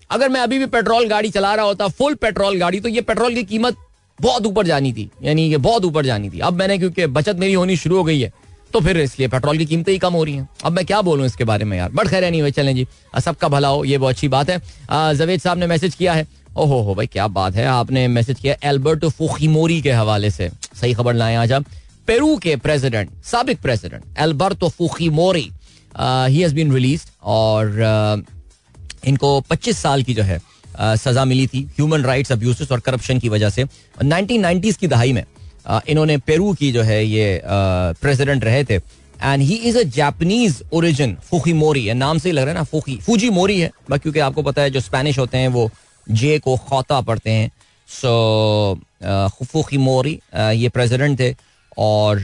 अगर 0.09 0.29
मैं 0.29 0.41
अभी 0.41 0.59
भी 0.59 0.65
पेट्रोल 0.67 1.07
गाड़ी 1.07 1.29
चला 1.29 1.53
रहा 1.55 1.65
होता, 1.65 1.87
फुल 1.87 2.15
पेट्रोल 2.15 2.59
गाड़ी 2.59 2.79
तो 2.79 2.89
ये 2.89 3.01
पेट्रोल 3.01 3.35
की 3.35 3.43
कीमत 3.45 3.77
बहुत 4.19 4.45
ऊपर 4.45 4.65
जानी 4.65 4.93
थी। 4.93 5.09
यानी 5.23 5.49
ये 5.49 5.57
बहुत 5.59 5.85
ऊपर 5.85 6.05
जानी 6.05 6.29
थी। 6.29 6.39
अब 6.39 6.53
मैंने, 6.53 6.77
क्योंकि 6.77 7.05
बचत 7.07 7.35
मेरी 7.35 7.53
होनी 7.53 7.77
शुरू 7.77 7.97
हो 7.97 8.03
गई 8.03 8.19
है 8.19 8.31
तो 8.73 8.79
फिर 8.79 8.97
इसलिए 8.99 9.27
पेट्रोल 9.27 9.57
की 9.57 9.65
कीमतें 9.65 9.91
ही 9.91 9.97
कम 9.99 10.13
हो 10.13 10.23
रही 10.23 10.35
हैं। 10.35 10.47
अब 10.65 10.71
मैं 10.71 10.85
क्या 10.85 11.01
बोलूँ 11.01 11.25
इसके 11.25 11.43
बारे 11.43 11.65
में 11.65 11.77
यार? 11.77 11.89
बट 11.91 12.07
खैर 12.07 12.29
नहीं 12.29 12.41
हुए 12.41 12.51
चलें 12.51 12.75
जी। 12.75 12.85
सबका 13.19 13.47
भला 13.47 13.67
हो, 13.67 13.83
ये 13.85 13.97
बहुत 13.97 14.13
अच्छी 14.13 14.27
बात 14.27 14.49
है। 14.49 15.15
जवेद 15.15 15.41
साहब 15.41 15.57
ने 15.57 15.67
मैसेज 15.67 15.95
किया 15.95 16.13
है 16.13 16.27
ओहो 16.57 16.81
हो 16.83 16.93
भाई 16.95 17.07
क्या 17.07 17.27
बात 17.27 17.55
है। 17.55 17.65
आपने 17.65 18.07
मैसेज 18.07 18.39
किया 18.39 18.55
एल्बर्टो 18.69 19.09
फुखीमोरी 19.09 19.81
के 19.81 19.91
हवाले 19.91 20.29
से। 20.31 20.49
सही 20.81 20.93
खबर 20.93 21.13
लाए 21.13 21.35
आज 21.35 21.51
आप 21.53 21.65
पेरू 22.07 22.35
के 22.37 22.55
प्रेसिडेंट 22.55 23.09
सबक 23.25 23.61
president 23.61 24.19
Alberto 24.19 24.69
Fujimori 24.69 25.49
he 25.95 26.41
has 26.41 26.55
been 26.55 26.73
released 26.73 27.05
और 27.23 27.67
uh, 27.67 29.07
इनको 29.07 29.29
25 29.51 29.77
साल 29.77 30.03
की 30.03 30.13
जो 30.13 30.23
है 30.23 30.39
uh, 30.39 30.95
सजा 30.97 31.25
मिली 31.25 31.47
थी 31.47 31.63
ह्यूमन 31.75 32.03
राइट्स 32.03 32.31
अब्यूज 32.31 32.67
और 32.71 32.79
करप्शन 32.79 33.19
की 33.19 33.29
वजह 33.29 33.49
से। 33.49 33.65
नाइनटीन 34.03 34.59
की 34.71 34.87
दहाई 34.87 35.13
में 35.13 35.23
uh, 35.23 35.81
इन्होंने 35.87 36.17
पेरू 36.17 36.53
की 36.53 36.71
जो 36.71 36.81
है 36.83 37.05
ये 37.05 37.41
प्रेसिडेंट 37.45 38.43
रहे 38.43 38.63
थे। 38.63 38.75
And 39.23 39.41
he 39.41 39.55
is 39.55 39.77
a 39.77 39.83
Japanese 39.95 40.61
origin 40.73 41.15
Fujimori 41.53 41.93
नाम 41.93 42.17
से 42.17 42.29
ही 42.29 42.33
लग 42.33 42.43
रहा 42.43 42.51
है 42.51 42.57
ना 42.57 42.63
फूखी 42.63 42.95
फूजी 42.97 43.29
मोरी 43.29 43.59
है 43.59 43.71
क्योंकि 43.91 44.19
आपको 44.19 44.41
पता 44.43 44.61
है 44.61 44.69
जो 44.69 44.79
स्पेनिश 44.79 45.19
होते 45.19 45.37
हैं 45.37 45.47
वो 45.47 45.69
जे 46.07 46.37
को 46.39 46.55
खोता 46.59 46.99
पढ़ते 47.01 47.31
हैं 47.31 47.51
सो 47.89 48.79
फूखी 49.43 49.77
मोरी 49.79 50.19
ये 50.33 50.69
प्रेसिडेंट 50.69 51.19
थे 51.19 51.33
और 51.77 52.19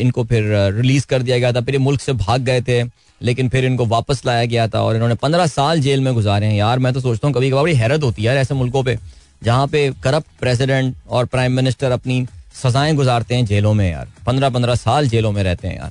इनको 0.00 0.24
फिर 0.24 0.44
रिलीज़ 0.74 1.06
कर 1.06 1.22
दिया 1.22 1.38
गया 1.38 1.52
था। 1.52 1.60
फिर 1.60 1.74
ये 1.74 1.78
मुल्क 1.80 2.00
से 2.00 2.12
भाग 2.14 2.40
गए 2.42 2.60
थे, 2.60 2.82
लेकिन 3.20 3.48
फिर 3.48 3.64
इनको 3.64 3.84
वापस 3.86 4.22
लाया 4.26 4.44
गया 4.44 4.66
था 4.68 4.82
और 4.82 4.94
इन्होंने 4.94 5.14
पंद्रह 5.16 5.46
साल 5.48 5.80
जेल 5.80 6.00
में 6.00 6.12
गुजारे 6.14 6.46
हैं। 6.46 6.54
यार, 6.54 6.78
मैं 6.78 6.92
तो 6.92 7.00
सोचता 7.00 7.28
हूँ 7.28 7.34
कभी 7.34 7.50
कभार 7.50 7.62
बड़ी 7.62 7.74
हैरत 7.74 8.02
होती 8.02 8.22
है 8.22 8.26
यार 8.26 8.36
ऐसे 8.36 8.54
मुल्कों 8.54 8.82
पे, 8.84 8.98
जहाँ 9.42 9.66
पे 9.66 9.90
करप्ट 10.02 10.38
प्रेसिडेंट 10.40 10.94
और 11.08 11.26
प्राइम 11.26 11.52
मिनिस्टर 11.52 11.90
अपनी 11.90 12.26
सजाएँ 12.54 12.94
गुजारते 12.94 13.34
हैं 13.34 13.44
जेलों 13.46 13.72
में 13.74 13.90
यार। 13.90 14.08
पंद्रह 14.26 14.50
पंद्रह 14.50 14.74
साल 14.76 15.08
जेलों 15.08 15.32
में 15.32 15.42
रहते 15.42 15.68
हैं 15.68 15.76
यार। 15.76 15.90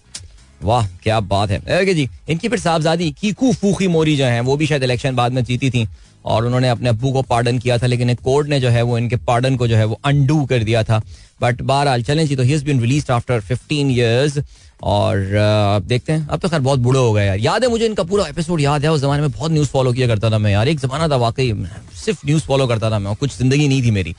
वाह, 0.62 0.88
क्या 1.04 1.20
बात 1.22 1.52
है। 1.52 1.94
जी, 1.94 2.08
इनकी 2.30 2.50
फिर 2.50 2.60
साहबजादी 2.60 3.10
कीकू 3.12 3.52
फूखी 3.54 3.88
मोरी 3.88 4.16
जो 4.16 4.26
है, 4.26 4.40
वो 4.42 4.58
भी 4.58 4.68
शायद 4.68 4.84
इलेक्शन 4.84 5.16
बाद 5.16 5.34
में 5.34 5.44
जीती 5.44 5.70
थी। 5.70 5.88
और 6.26 6.46
उन्होंने 6.46 6.70
अपने 6.70 6.90
अबू 6.90 7.12
को 7.12 7.22
पार्डन 7.22 7.60
किया 7.60 7.78
था 7.78 7.88
लेकिन 7.88 8.10
एक 8.10 8.20
कोर्ट 8.20 8.48
ने 8.48 8.60
जो 8.60 8.70
है 8.70 8.82
वो 8.82 8.98
इनके 8.98 9.16
पार्डन 9.28 9.56
को 9.58 9.68
जो 9.68 9.76
है 9.76 9.86
वो 9.86 10.00
अंडू 10.06 10.44
कर 10.46 10.64
दिया 10.64 10.84
था। 10.84 11.02
बट 11.42 11.62
बहरहाल 11.62 12.04
चलें 12.04 12.26
जी 12.28 12.36
तो 12.36 12.44
he 12.44 12.58
been 12.64 12.82
released 12.82 13.12
after 13.12 13.40
fifteen 13.42 13.92
years 13.92 14.40
और 14.84 15.18
uh, 15.18 15.88
देखते 15.88 16.14
हैं। 16.14 16.28
अब 16.28 16.40
तो 16.40 16.50
खैर 16.50 16.60
बहुत 16.60 16.80
बूढ़े 16.80 17.00
हो 17.00 17.12
गए 17.14 17.26
यार। 17.26 17.38
याद 17.40 17.64
है 17.64 17.70
मुझे 17.70 17.86
इनका 17.86 18.04
पूरा 18.04 18.26
एपिसोड 18.28 18.62
याद 18.62 18.84
है 18.84 18.92
उस 18.92 19.02
जमाने 19.02 19.22
में 19.22 19.32
बहुत 19.32 19.52
न्यूज़ 19.52 19.70
फॉलो 19.70 19.94
किया 19.94 20.08
करता 20.08 20.30
था 20.32 20.38
मैं 20.38 20.52
यार। 20.52 20.68
एक 20.68 20.80
जमाना 20.80 21.08
था 21.08 21.16
वाकई 21.18 21.54
सिर्फ़ 21.96 22.26
न्यूज़ 22.26 22.44
फॉलो 22.44 22.68
करता 22.68 22.92
था 22.92 23.00
मैं 23.00 23.10
और 23.10 23.16
कुछ 23.16 23.38
ज़िंदगी 23.38 23.68
नहीं 23.68 23.84
थी 23.84 23.92
मेरी। 23.92 24.16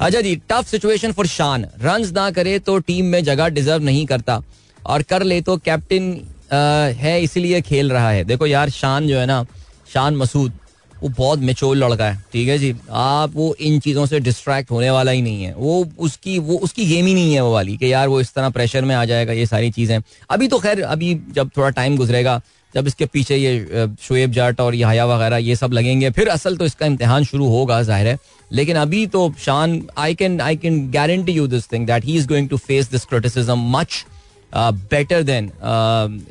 अच्छा 0.00 0.20
जी 0.20 0.34
tough 0.50 0.66
situation 0.66 1.12
for 1.12 1.26
Shan 1.26 1.66
run 1.82 2.10
ना 2.14 2.30
करे 2.30 2.58
तो 2.58 2.78
टीम 2.80 3.06
में 3.06 3.22
जगह 3.24 3.48
डिजर्व 3.50 3.82
नहीं 3.84 4.06
करता। 4.06 4.40
और 4.86 5.02
कर 5.02 5.22
ले 5.22 5.40
तो 5.40 5.56
कैप्टन 5.58 6.94
है 6.98 7.20
इसीलिए 7.22 7.60
खेल 7.60 7.92
रहा 7.92 8.10
है। 8.10 8.24
देखो 8.24 8.46
यार 8.46 8.70
शान 8.70 9.06
जो 9.08 9.18
है 9.18 9.26
ना 9.26 9.44
शान 9.94 10.16
मसूद 10.16 10.52
वो 11.02 11.08
बहुत 11.08 11.38
मेचोर 11.40 11.76
लड़का 11.76 12.06
है, 12.06 12.16
ठीक 12.32 12.48
है 12.48 12.58
जी? 12.58 12.74
आप 12.90 13.32
वो 13.34 13.54
इन 13.60 13.78
चीज़ों 13.80 14.06
से 14.06 14.20
डिस्ट्रैक्ट 14.20 14.70
होने 14.70 14.90
वाला 14.90 15.12
ही 15.12 15.22
नहीं 15.22 15.42
है। 15.44 15.54
वो 15.54 15.84
उसकी 15.98 16.38
वो 16.40 16.56
उसकी 16.58 16.86
गेम 16.86 17.06
ही 17.06 17.14
नहीं 17.14 17.34
है 17.34 17.40
वो 17.40 17.52
वाली 17.52 17.76
कि 17.76 17.92
यार 17.92 18.08
वो 18.08 18.20
इस 18.20 18.32
तरह 18.34 18.50
प्रेशर 18.50 18.84
में 18.84 18.94
आ 18.94 19.04
जाएगा, 19.04 19.32
ये 19.32 19.46
सारी 19.46 19.70
चीज़ें। 19.70 19.98
अभी 20.30 20.48
तो 20.48 20.58
खैर, 20.58 20.82
अभी 20.82 21.14
जब 21.34 21.50
थोड़ा 21.56 21.70
टाइम 21.70 21.96
गुजरेगा, 21.96 22.40
जब 22.74 22.86
इसके 22.86 23.06
पीछे 23.06 23.36
ये 23.36 23.88
शुएब 24.02 24.32
जाट 24.32 24.60
और 24.60 24.74
ये 24.74 24.84
हया 24.84 25.06
वगैरह 25.06 25.36
ये 25.38 25.56
सब 25.56 25.72
लगेंगे, 25.72 26.10
फिर 26.10 26.28
असल 26.30 26.56
तो 26.56 26.64
इसका 26.64 26.86
इम्तहान 26.86 27.24
शुरू 27.24 27.48
होगा 27.48 27.82
ज़ाहिर 27.82 28.06
है। 28.08 28.18
लेकिन 28.50 28.76
अभी 28.76 29.06
तो 29.06 29.32
Shan 29.38 29.80
I 29.98 30.14
can 30.14 30.40
I 30.40 30.56
can 30.56 30.90
guarantee 30.90 31.32
you 31.32 31.46
this 31.46 31.70
thing 31.72 31.86
that 31.86 32.04
he 32.04 32.16
is 32.16 32.26
going 32.28 32.48
to 32.48 32.56
face 32.58 32.90
this 32.90 33.04
criticism 33.04 33.58
much 33.72 34.04
better 34.52 35.22
than 35.22 35.50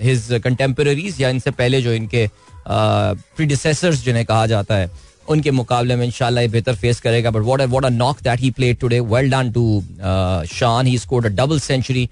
his 0.01 0.27
contemporaries 0.43 1.21
या 1.21 1.29
इनसे 1.29 1.51
पहले 1.51 1.81
जो 1.81 1.93
इनके 1.93 2.27
प्रीडिसेसर्स 2.71 4.03
जिन्हें 4.05 4.25
कहा 4.25 4.45
जाता 4.47 4.75
है, 4.75 4.89
उनके 5.29 5.51
मुकाबले 5.51 5.95
में 5.95 6.05
इंशाल्लाह 6.05 6.43
ये 6.43 6.49
बेहतर 6.49 6.75
फेस 6.75 6.99
करेगा। 7.01 7.31
But 7.31 7.41
what 7.41 7.61
what 7.61 7.85
a 7.85 7.89
knock 7.89 8.21
that 8.23 8.39
he 8.39 8.51
played 8.51 8.79
today 8.79 8.99
well 9.13 9.29
done 9.31 9.51
to 9.51 9.63
Shan 10.51 10.87
he 10.87 10.97
scored 10.97 11.25
a 11.25 11.29
double 11.35 11.59
century 11.59 12.09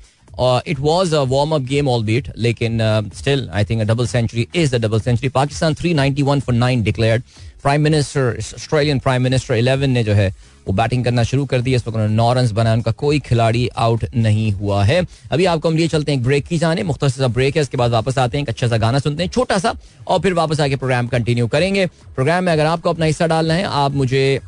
it 0.68 0.80
was 0.80 1.14
a 1.14 1.22
warm 1.30 1.56
up 1.56 1.62
game 1.70 1.88
albeit 2.04 2.32
लेकिन 2.38 2.80
still 3.16 3.50
I 3.54 3.66
think 3.66 3.82
a 3.82 3.86
double 3.86 4.08
century 4.08 4.48
is 4.56 4.76
the 4.76 4.82
double 4.86 5.00
century 5.02 5.30
Pakistan 5.30 5.74
391 5.76 6.40
for 6.42 6.56
nine 6.56 6.84
declared 6.84 7.24
prime 7.62 7.82
minister 7.82 8.38
Australian 8.56 9.00
prime 9.00 9.22
minister 9.22 9.56
11 9.56 9.88
ने 9.88 10.04
जो 10.04 10.14
है, 10.14 10.30
वो 10.68 10.74
batting 10.74 11.04
करना 11.06 11.24
शुरू 11.24 11.46
कर 11.46 11.62
दी 11.62 11.74
इस 11.76 11.82
वक्त 11.82 11.96
उन्होंने 11.96 12.16
नौ 12.16 12.32
रन 12.34 12.48
बनाए, 12.54 12.74
उनका 12.74 12.92
कोई 12.92 13.20
खिलाड़ी 13.20 13.68
आउट 13.78 14.06
नहीं 14.16 14.52
हुआ 14.52 14.84
है। 14.84 15.02
अभी 15.32 15.46
आपको 15.46 15.70
हम 15.70 15.76
लिए 15.76 15.88
चलते 15.88 16.12
हैं 16.12 16.24
ब्रेक 16.24 16.46
की 16.48 16.58
जाने। 16.58 16.84
मुख्तर 16.84 17.10
सा 17.10 17.28
ब्रेक 17.28 17.56
है, 17.56 17.62
इसके 17.62 17.78
बाद 17.78 17.92
वापस 17.92 18.18
आते 18.18 18.38
हैं, 18.38 18.44
एक 18.44 18.50
अच्छा 18.50 18.68
सा 18.68 18.78
गाना 18.78 19.00
सुनते 19.00 19.24
हैं, 19.24 19.30
छोटा 19.30 19.58
सा, 19.58 19.74
और 20.08 20.20
फिर 20.20 20.34
वापस 20.34 20.60
आके 20.60 20.76
प्रोग्राम 20.76 21.08
कंटिन्यू 21.08 21.48
करेंगे। 21.48 21.86
प्रोग्राम 22.16 22.44
में 22.44 22.54
अगर 22.54 22.66
आपको 22.66 22.90
अपना 22.90 23.06
हिस्सा 23.06 23.28
डालना 23.28 23.54
है, 23.54 23.64
आप 23.64 23.92
मुझे 23.94 24.40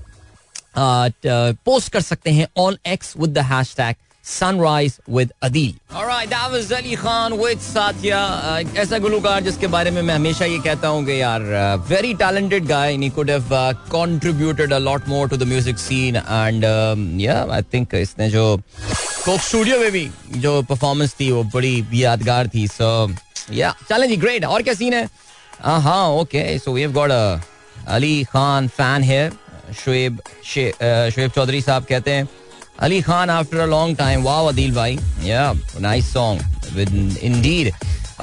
पोस्ट 0.77 1.91
कर 1.93 2.01
सकते 2.01 2.31
हैं 2.31 2.47
on 2.57 2.77
X 2.87 3.13
with 3.17 3.29
the 3.29 3.37
hashtag 3.77 3.95
sunrise 4.25 4.97
with 5.09 5.31
Adeel 5.43 5.73
Khan 6.97 7.37
with 7.37 7.61
Satya. 7.63 8.19
Uh, 8.43 8.77
ऐसा 8.77 8.97
गुलूकार 8.97 9.43
जिसके 9.43 9.67
बारे 9.67 9.91
में 9.91 10.01
मैं 10.01 10.15
हमेशा 10.15 10.45
ये 10.45 10.59
कहता 10.59 10.87
हूँ 10.87 11.05
कि 11.05 11.21
यार 11.21 11.41
very 11.89 12.13
talented 12.15 12.65
guy 12.67 12.95
he 12.97 13.09
could 13.09 13.29
have 13.29 13.49
contributed 13.91 14.73
a 14.73 14.77
lot 14.79 15.07
more 15.09 15.29
to 15.29 15.37
the 15.37 15.47
music 15.47 15.77
scene 15.79 16.15
and 16.15 16.65
yeah 17.21 17.41
I 17.51 17.61
think 17.73 17.95
इसने 17.95 18.29
जो 18.29 18.45
कोक 19.25 19.39
स्टूडियो 19.39 19.79
में 19.79 19.91
भी 19.91 20.09
जो 20.37 20.61
परफॉर्मेंस 20.69 21.15
थी 21.19 21.31
वो 21.31 21.43
बड़ी 21.53 21.73
यादगार 21.93 22.47
थी 22.55 22.67
सो 22.67 22.91
या 23.53 23.73
चलें 23.89 24.07
जी 24.07 24.17
ग्रेट 24.17 24.45
और 24.45 24.61
क्या 24.63 24.73
सीन 24.73 24.93
है? 24.93 25.07
हाँ 25.61 26.07
okay 26.19 26.57
so 26.59 26.73
we 26.73 26.81
have 26.81 26.91
got 26.93 27.11
Ali 27.87 28.23
Khan 28.33 28.67
fan 28.77 29.03
here 29.03 29.31
Shoaib 29.83 30.21
Shoaib 30.45 31.31
Chaudhry 31.35 31.61
साहब 31.61 31.85
कहते 31.89 32.11
हैं 32.11 32.27
Ali 32.86 33.00
Khan 33.02 33.30
after 33.30 33.58
a 33.58 33.66
long 33.66 33.96
time 33.98 34.22
wow 34.22 34.46
Adeel 34.46 34.74
भाई 34.74 34.98
yeah 35.24 35.52
nice 35.80 36.12
song 36.12 36.74
with 36.76 37.18
indeed 37.22 37.72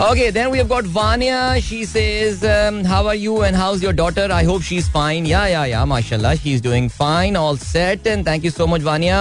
Okay, 0.03 0.32
then 0.32 0.50
we 0.50 0.58
have 0.58 0.70
got 0.70 0.86
Vanya. 0.93 1.39
She 1.65 1.79
says, 1.89 2.39
um, 2.51 2.77
"How 2.91 3.01
are 3.10 3.17
you 3.24 3.34
and 3.48 3.55
how's 3.55 3.84
your 3.84 3.91
daughter? 3.98 4.24
I 4.38 4.39
hope 4.48 4.63
she's 4.70 4.88
fine. 4.96 5.27
Yeah, 5.32 5.43
yeah, 5.51 5.65
yeah. 5.72 5.84
Mashallah, 5.91 6.32
she's 6.46 6.63
doing 6.67 6.88
fine. 6.96 7.38
All 7.41 7.60
set. 7.65 8.10
And 8.13 8.25
thank 8.29 8.48
you 8.50 8.53
so 8.55 8.67
much, 8.72 8.82
Vanya. 8.88 9.20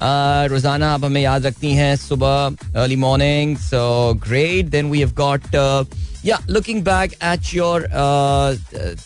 Uh, 0.00 0.48
रोजाना 0.48 0.90
आप 0.94 1.04
हमें 1.04 1.20
याद 1.20 1.46
रखती 1.46 1.72
हैं 1.74 1.96
सुबह 1.96 2.78
early 2.82 2.96
morning 2.96 3.56
so 3.64 3.82
great 4.28 4.66
then 4.76 4.90
we 4.90 4.98
have 4.98 5.12
got 5.16 5.54
yeah 6.26 6.38
looking 6.50 6.82
back 6.84 7.12
at 7.32 7.54
your 7.54 7.88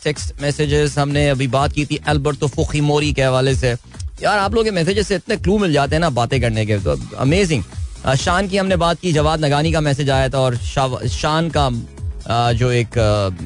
text 0.04 0.40
messages 0.42 0.98
हमने 0.98 1.28
अभी 1.28 1.46
बात 1.56 1.72
की 1.72 1.84
थी 1.90 2.00
एल्बर्टो 2.08 2.48
फुखीमोरी 2.54 3.12
के 3.12 3.22
हवाले 3.22 3.54
से 3.54 3.74
यार, 4.23 4.37
आप 4.39 4.53
लोग 4.55 4.63
के 4.65 4.71
मैसेजेस 4.71 5.07
से 5.07 5.15
इतने 5.15 5.35
क्लू 5.37 5.57
मिल 5.57 5.73
जाते 5.73 5.95
हैं 5.95 5.99
ना 5.99 6.09
बातें 6.11 6.39
करने 6.41 6.65
के 6.65 6.77
तो 6.79 6.97
अमेजिंग 7.17 7.63
शान 8.17 8.47
की 8.47 8.57
हमने 8.57 8.75
बात 8.77 8.99
की, 8.99 9.11
जवाद 9.13 9.45
नगानी 9.45 9.71
का 9.71 9.81
मैसेज 9.81 10.09
आया 10.09 10.29
था 10.29 10.39
और 10.39 10.55
शान 11.09 11.49
का 11.57 11.69
जो 12.53 12.71
एक 12.71 12.97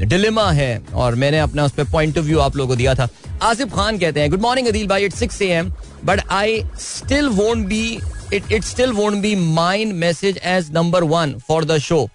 डिलेमा 0.04 0.52
है 0.52 0.82
और 0.94 1.16
मैंने 1.16 1.40
अपना 1.40 1.66
उस 1.66 1.72
पर 1.72 1.84
पॉइंट 1.92 2.18
ऑफ़ 2.18 2.26
व्यू 2.26 2.40
आप 2.40 2.56
लोगों 2.56 2.68
को 2.68 2.76
दिया 2.76 2.96
था। 2.96 3.08
आसिफ 3.42 3.74
खान 3.76 3.98
कहते 3.98 4.20
हैं 4.20 4.30
गुड 4.30 4.42
मॉर्निंग 4.42 4.68
अदील 4.68 4.88
भाई 4.88 5.06
it 5.06 5.14
six 5.14 5.42
AM 5.42 5.70
but 6.06 6.22
I 6.32 6.62
still 6.82 7.28
won't 7.30 7.66
be 7.68 8.00
it 8.34 8.52
it 8.52 8.64
still 8.64 8.92
won't 8.92 9.22
be 9.22 9.36
mine 9.36 9.94
message 9.96 10.40
as 10.44 10.72
number 10.74 11.04
one 11.14 11.36
for 11.48 11.66
the 11.66 11.78
show 11.80 12.08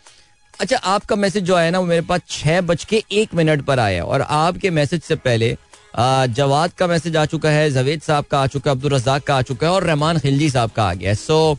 अच्छा 0.60 0.76
आपका 0.76 1.16
मैसेज 1.16 1.44
जो 1.44 1.54
आया 1.54 1.70
ना, 1.70 1.78
वो 1.78 1.86
मेरे 1.86 2.02
पास 2.02 2.20
छह 2.30 2.60
बज 2.60 2.84
के 2.84 3.02
एक 3.12 3.34
मिनट 3.34 3.64
पर 3.64 3.78
आया 3.78 4.04
और 4.04 4.20
आपके 4.20 4.70
मैसेज 4.70 5.02
से 5.02 5.14
पहले 5.16 5.56
जवाद 5.94 6.72
का 6.78 6.86
मैसेज 6.86 7.16
आ 7.16 7.24
चुका 7.26 7.50
है, 7.50 7.70
जवेद 7.70 8.00
साहब 8.02 8.24
का 8.30 8.40
आ 8.40 8.46
चुका 8.46 8.70
है 8.70 8.76
अब्दुल 8.76 8.92
रजाक 8.92 9.22
का 9.22 9.36
आ 9.36 9.42
चुका 9.42 9.66
है 9.66 9.72
और 9.72 9.84
रहमान 9.84 10.18
खिलजी 10.18 10.50
साहब 10.50 10.70
का 10.70 10.84
आ 10.84 10.94
गया 10.94 11.14
सो 11.16 11.58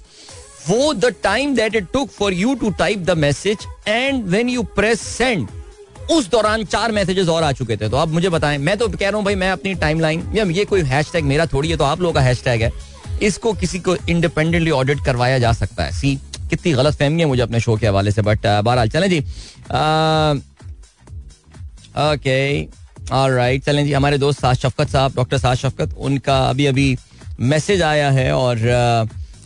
वो 0.67 0.93
the 0.93 1.13
time 1.24 1.55
that 1.55 1.75
it 1.75 1.88
took 1.93 2.09
for 2.12 2.33
you 2.33 2.53
to 2.55 2.69
type 2.79 3.00
the 3.00 3.17
message 3.17 3.65
and 3.88 4.25
when 4.27 4.50
you 4.50 4.63
press 4.75 5.01
send 5.01 5.48
उस 6.12 6.29
दौरान 6.29 6.63
चार 6.65 6.91
मैसेजेस 6.91 7.27
और 7.29 7.43
आ 7.43 7.51
चुके 7.51 7.75
थे। 7.77 7.89
तो 7.89 7.98
आप 7.98 8.09
मुझे 8.09 8.29
बताएँ, 8.29 8.57
मैं 8.57 8.77
तो 8.77 8.88
कह 8.89 9.07
रहा 9.07 9.15
हूँ, 9.15 9.24
भाई, 9.25 9.36
मैं 9.36 9.50
अपनी 9.51 9.74
टाइम 9.75 10.00
लाइन 10.00 10.24
या 10.36 10.63
कोई 10.65 10.81
हैश 10.83 11.12
टैग 11.13 11.24
मेरा 11.25 11.45
थोड़ी 11.45 11.69
है 11.69 11.77
तो 11.77 11.83
आप 11.83 12.01
लोगों 12.01 12.13
का 12.13 12.21
हैश 12.21 12.43
टैग 12.43 12.62
है। 12.63 12.71
इसको 13.21 13.53
किसी 13.53 13.79
को 13.79 13.95
इंडिपेंडेंटली 14.09 14.71
ऑडिट 14.71 15.03
करवाया 15.05 15.39
जा 15.39 15.51
सकता 15.53 15.83
है। 15.83 15.91
सी 15.91 16.15
कितनी 16.50 16.71
गलत 16.74 16.95
फहमी 16.95 17.21
है 17.21 17.25
मुझे 17.27 17.41
अपने 17.41 17.59
शो 17.59 17.75
के 17.77 17.88
हवाले 17.88 18.12
से 18.12 18.21
बट 18.21 18.45
बहरहाल, 18.45 18.89
चलें 18.89 19.09
जी। 19.09 19.19
ओके 22.03 22.62
राइट 23.12 23.63
चलें 23.63 23.84
जी, 23.86 23.92
हमारे 23.94 24.18
दोस्त 24.18 24.39
साज 24.39 24.58
शफकत 24.58 24.89
साहब, 24.89 25.13
डॉक्टर 25.16 25.38
साज 25.38 25.58
शफकत, 25.58 25.94
उनका 25.98 26.38
अभी 26.50 26.66
अभी 26.66 26.98
मैसेज 27.42 27.82
आया 27.82 28.10
है 28.12 28.32
और 28.34 28.58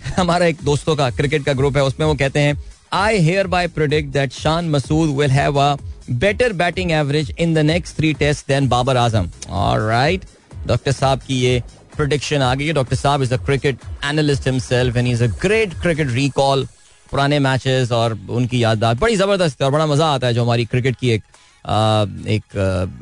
हमारा 0.18 0.46
एक 0.46 0.58
दोस्तों 0.64 0.96
का 0.96 1.10
क्रिकेट 1.12 1.44
का 1.46 1.54
ग्रुप 1.54 1.78
है, 1.78 1.84
उसमें 1.84 2.06
वो 2.08 2.14
कहते 2.16 2.40
हैं 2.40 2.58
I 2.94 3.20
hereby 3.48 3.68
predict 3.70 4.10
that 4.14 4.34
Shan 4.34 4.70
Masood 4.70 5.16
will 5.18 5.32
have 5.32 5.60
a 5.60 5.76
better 6.12 6.54
batting 6.54 6.92
average 6.92 7.34
in 7.40 7.54
the 7.54 7.58
next 7.66 7.96
three 7.98 8.14
test 8.14 8.48
than 8.48 8.68
Babar 8.70 8.98
Azam 8.98 9.30
right 9.50 10.26
doctor 10.68 10.92
साहब 10.92 11.20
की 11.28 11.40
ये 11.40 11.62
प्रोडिक्शन 11.96 12.42
आ 12.42 12.54
गई 12.56 12.66
है। 12.66 12.74
डॉक्टर 12.74 12.96
साहब 12.96 13.22
is 13.24 13.34
a 13.34 13.38
cricket 13.46 13.80
analyst 14.06 14.48
himself 14.48 14.98
and 14.98 15.08
is 15.08 15.24
a 15.24 15.28
great 15.42 15.74
cricket 15.82 16.12
recall 16.12 16.66
पुराने 17.12 17.40
matches 17.40 17.92
और 17.92 18.18
उनकी 18.30 18.64
याददाश्त। 18.64 19.02
बड़ी 19.02 19.16
ज़बरदस्त 19.16 19.62
है 19.62 19.66
और 19.66 19.74
बड़ा 19.74 19.86
मज़ा 19.86 20.06
आता 20.06 20.28
है 20.28 20.34
जो 20.34 20.44
हमारी 20.44 20.66
क्रिकेट 20.66 20.96
की 21.00 21.10
एक 21.12 21.24
एक 21.66 22.58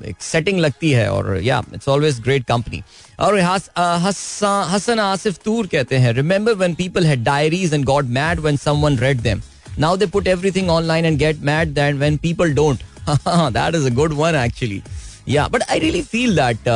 एक 0.05 0.21
सेटिंग 0.21 0.59
लगती 0.59 0.91
है 0.91 1.09
और 1.11 1.39
yeah 1.43 1.61
it's 1.73 1.89
always 1.89 2.19
great 2.19 2.45
company 2.45 2.81
और 3.19 3.39
हसन 3.39 4.99
आसिफ 4.99 5.37
तूर 5.45 5.67
कहते 5.67 5.97
हैं 5.97 6.13
remember 6.13 6.53
when 6.53 6.73
people 6.75 7.05
had 7.05 7.23
diaries 7.23 7.73
and 7.73 7.85
got 7.85 8.05
mad 8.19 8.39
when 8.39 8.57
someone 8.57 8.97
read 8.97 9.21
them 9.21 9.41
now 9.79 9.97
they 9.97 10.05
put 10.05 10.27
everything 10.27 10.69
online 10.69 11.05
and 11.05 11.17
get 11.19 11.41
mad 11.43 11.73
that 11.73 11.95
when 11.95 12.17
people 12.17 12.53
don't 12.53 12.83
that 13.09 13.75
is 13.75 13.85
a 13.87 13.93
good 13.95 14.13
one 14.13 14.35
actually 14.35 14.81
yeah 15.29 15.47
but 15.47 15.63
I 15.69 15.79
really 15.79 16.01
feel 16.01 16.35
that 16.35 16.67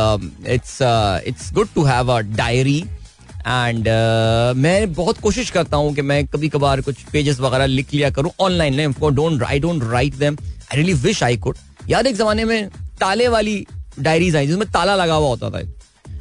it's 0.48 0.78
it's 1.28 1.52
good 1.54 1.68
to 1.76 1.84
have 1.84 2.12
a 2.12 2.20
diary 2.20 2.84
and 3.48 3.80
uh, 3.80 4.58
मैं 4.58 4.94
बहुत 4.94 5.20
कोशिश 5.20 5.50
करता 5.52 5.78
हूँ 5.78 5.94
कि 5.96 6.02
मैं 6.02 6.26
कभी 6.28 6.50
कभार 6.50 6.82
कुछ 6.82 7.04
पेजेस 7.12 7.40
वगैरह 7.40 7.66
लिख 7.66 7.94
लिया 7.94 8.10
करूँ 8.10 8.32
online 8.40 8.94
don't 9.02 9.44
I 9.44 9.60
don't 9.60 9.84
write 9.92 10.16
them 10.16 10.38
I 10.38 10.78
really 10.78 10.94
wish 11.02 11.24
I 11.24 11.38
could 11.38 11.58
यार 11.90 12.08
एक 12.08 12.16
जमाने 12.16 12.46
में 12.46 12.70
ताले 13.00 13.28
वाली 13.28 13.66
डायरीज 14.00 14.36
आई 14.36 14.48
जिसमें 14.48 14.68
ताला 14.72 14.96
लगा 14.96 15.14
हुआ 15.14 15.28
होता 15.28 15.50
था। 15.50 15.62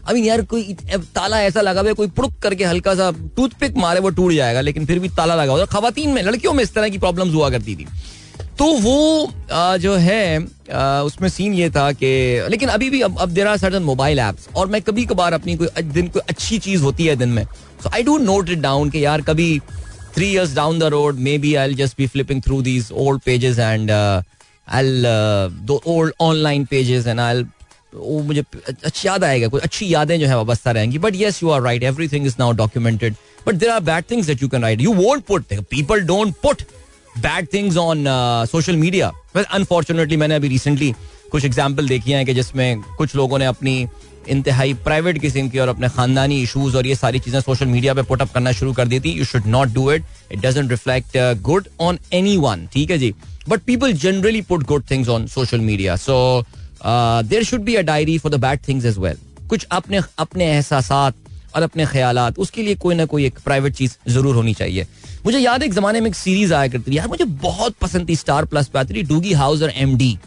अभी 0.08 0.28
यार 0.28 0.42
कोई 0.42 0.76
ताला 1.14 1.40
ऐसा 1.42 1.60
लगा 1.60 1.80
हुआ 1.80 1.92
कोई 1.92 2.08
पुड़क 2.08 2.34
करके 2.42 2.64
हल्का 2.64 2.94
सा 2.94 3.10
टूथपिक 3.36 3.76
मारे 3.76 4.00
वो 4.00 4.10
टूट 4.10 4.32
जाएगा 4.32 4.60
लेकिन 4.60 4.86
फिर 4.86 4.98
भी 4.98 5.08
ताला 5.08 5.34
लगा 5.34 5.52
हुआ 5.52 5.64
खातन 5.66 6.08
में 6.08 6.22
लड़कियों 6.22 6.52
में 6.52 6.62
इस 6.64 6.74
तरह 6.74 6.88
की 6.88 6.98
प्रॉब्लम 6.98 7.28
हुआ 7.28 7.50
करती 7.50 7.76
थी। 7.76 7.86
तो 8.58 8.64
वो 8.64 9.32
आ, 9.52 9.76
जो 9.76 9.94
है 9.96 10.46
आ, 10.72 11.02
उसमें 11.02 11.28
सीन 11.28 11.54
ये 11.54 11.70
था 11.70 11.90
कि 11.92 12.06
लेकिन 12.50 12.68
अभी 12.68 12.90
भी 12.90 13.00
अब 13.00 13.30
there 13.30 13.46
are 13.46 13.56
certain 13.56 13.82
mobile 13.82 14.18
apps 14.18 14.48
और 14.56 14.66
मैं 14.66 14.80
कभी 14.82 15.04
कभार 15.06 15.32
अपनी 15.32 15.56
कोई 15.56 15.82
दिन 15.82 16.08
कोई 16.08 16.22
अच्छी 16.28 16.58
चीज़ 16.58 16.82
होती 16.82 17.06
है 17.06 17.16
दिन 17.16 17.28
में। 17.28 17.44
So 17.82 17.88
I 17.88 18.02
do 18.02 18.18
note 18.18 18.50
it 18.50 18.58
down 18.58 18.90
कि 18.90 19.04
यार 19.04 19.20
कभी 19.20 19.58
three 20.14 20.30
years 20.32 20.54
down 20.54 20.78
the 20.78 20.84
road 20.94 21.18
maybe 21.38 21.54
I 21.54 21.74
just 21.74 21.98
be 21.98 22.06
flipping 22.06 22.42
through 22.42 22.60
these 22.62 22.90
old 22.92 23.22
pages 23.22 23.58
and 23.58 23.90
I'll 24.68 25.06
the 25.66 25.78
old 25.86 26.12
online 26.20 26.66
pages 26.66 27.06
and 27.06 27.20
I'll 27.20 27.44
वो 27.96 28.20
मुझे 28.22 28.42
अच्छी, 28.68 29.06
याद 29.08 29.24
आएगा, 29.24 29.48
कुछ 29.48 29.62
अच्छी 29.62 29.92
यादें 29.92 30.18
जो 30.20 30.26
है 30.26 30.36
वाबस्ता 30.36 30.70
रहेंगी। 30.70 30.98
But 30.98 31.14
yes 31.16 31.42
you 31.42 31.50
are 31.50 31.60
right 31.62 31.82
everything 32.08 32.26
is 32.26 32.34
now 32.38 32.52
documented 32.52 33.14
but 33.46 33.54
there 33.54 33.70
are 33.70 33.80
bad 33.80 34.04
things 34.10 34.26
that 34.26 34.42
you 34.42 34.48
can 34.48 34.62
write 34.62 34.80
you 34.80 34.92
won't 34.94 35.24
put 35.24 35.52
people 35.70 36.00
don't 36.06 36.34
put 36.42 36.62
bad 37.18 37.46
things 37.52 37.76
on 37.76 38.04
social 38.50 38.76
media 38.76 39.12
unfortunately 39.36 40.16
मैंने 40.16 40.34
अभी 40.34 40.48
रिसेंटली 40.48 40.92
कुछ 41.30 41.44
example 41.44 41.88
देखी 41.88 42.12
हैं 42.12 42.24
कि 42.26 42.34
जिसमें 42.34 42.80
कुछ 42.96 43.14
लोगों 43.16 43.38
ने 43.38 43.44
अपनी 43.46 43.86
इंतहाई 44.28 44.74
प्राइवेट 44.84 45.18
किस्म 45.20 45.48
की 45.48 45.58
और 45.58 45.68
अपने 45.68 45.88
खानदानी 45.88 46.40
इशूज 46.42 46.76
और 46.76 46.86
ये 46.86 46.94
सारी 46.94 47.18
चीज़ें 47.18 47.40
सोशल 47.40 47.66
मीडिया 47.66 47.94
पे 47.94 48.02
पुटअप 48.02 48.32
करना 48.34 48.52
शुरू 48.52 48.72
कर 48.72 48.88
दी 48.88 49.00
थी. 49.00 49.12
You 49.12 49.24
should 49.24 49.46
not 49.46 49.68
do 49.74 49.90
it 49.92 50.04
it 50.32 50.40
doesn't 50.46 50.70
reflect 50.70 51.16
good 51.42 51.68
on 51.80 51.98
anyone 52.36 52.66
ठीक 52.72 52.90
है 52.90 52.98
जी? 52.98 53.14
But 53.48 53.60
people 53.62 53.92
generally 54.04 54.40
put 54.42 54.62
good 54.66 54.84
things 54.90 55.08
on 55.08 55.26
social 55.26 55.60
media 55.60 55.96
so 55.96 56.16
there 56.84 57.44
should 57.44 57.60
be 57.64 57.74
a 57.74 57.82
diary 57.82 58.18
for 58.18 58.32
the 58.32 58.40
bad 58.40 58.60
things 58.68 58.84
as 58.86 58.98
well 58.98 59.18
कुछ 59.48 59.66
अपने 59.72 60.00
अपने 60.18 60.50
एहसास 60.50 60.90
और 60.92 61.62
अपने 61.62 61.86
ख्याल 61.86 62.18
उसके 62.38 62.62
लिए 62.62 62.74
कोई 62.82 62.94
ना 62.94 63.04
कोई 63.06 63.24
एक 63.26 63.38
प्राइवेट 63.44 63.74
चीज़ 63.74 63.92
ज़रूर 64.10 64.34
होनी 64.34 64.54
चाहिए। 64.54 64.86
मुझे 65.24 65.38
याद 65.38 65.62
एक 65.62 65.74
जमाने 65.74 66.00
में 66.00 66.08
एक 66.10 66.14
सीरीज़ 66.16 66.54
आया 66.54 66.68
करती 66.68 66.90
थी। 66.90 66.96
यार, 66.96 67.08
मुझे 67.08 67.24
बहुत 67.24 67.74
पसंद 67.80 68.08
थी 68.08 68.16
स्टार 68.16 68.44
प्लस 68.44 68.66
पे 68.68 68.78
आती 68.78 68.94
थी 68.94 69.02
डूगी 69.08 69.32
हाउस 69.32 69.62
और 69.62 69.72
एम 69.76 69.96
डी 69.98 70.18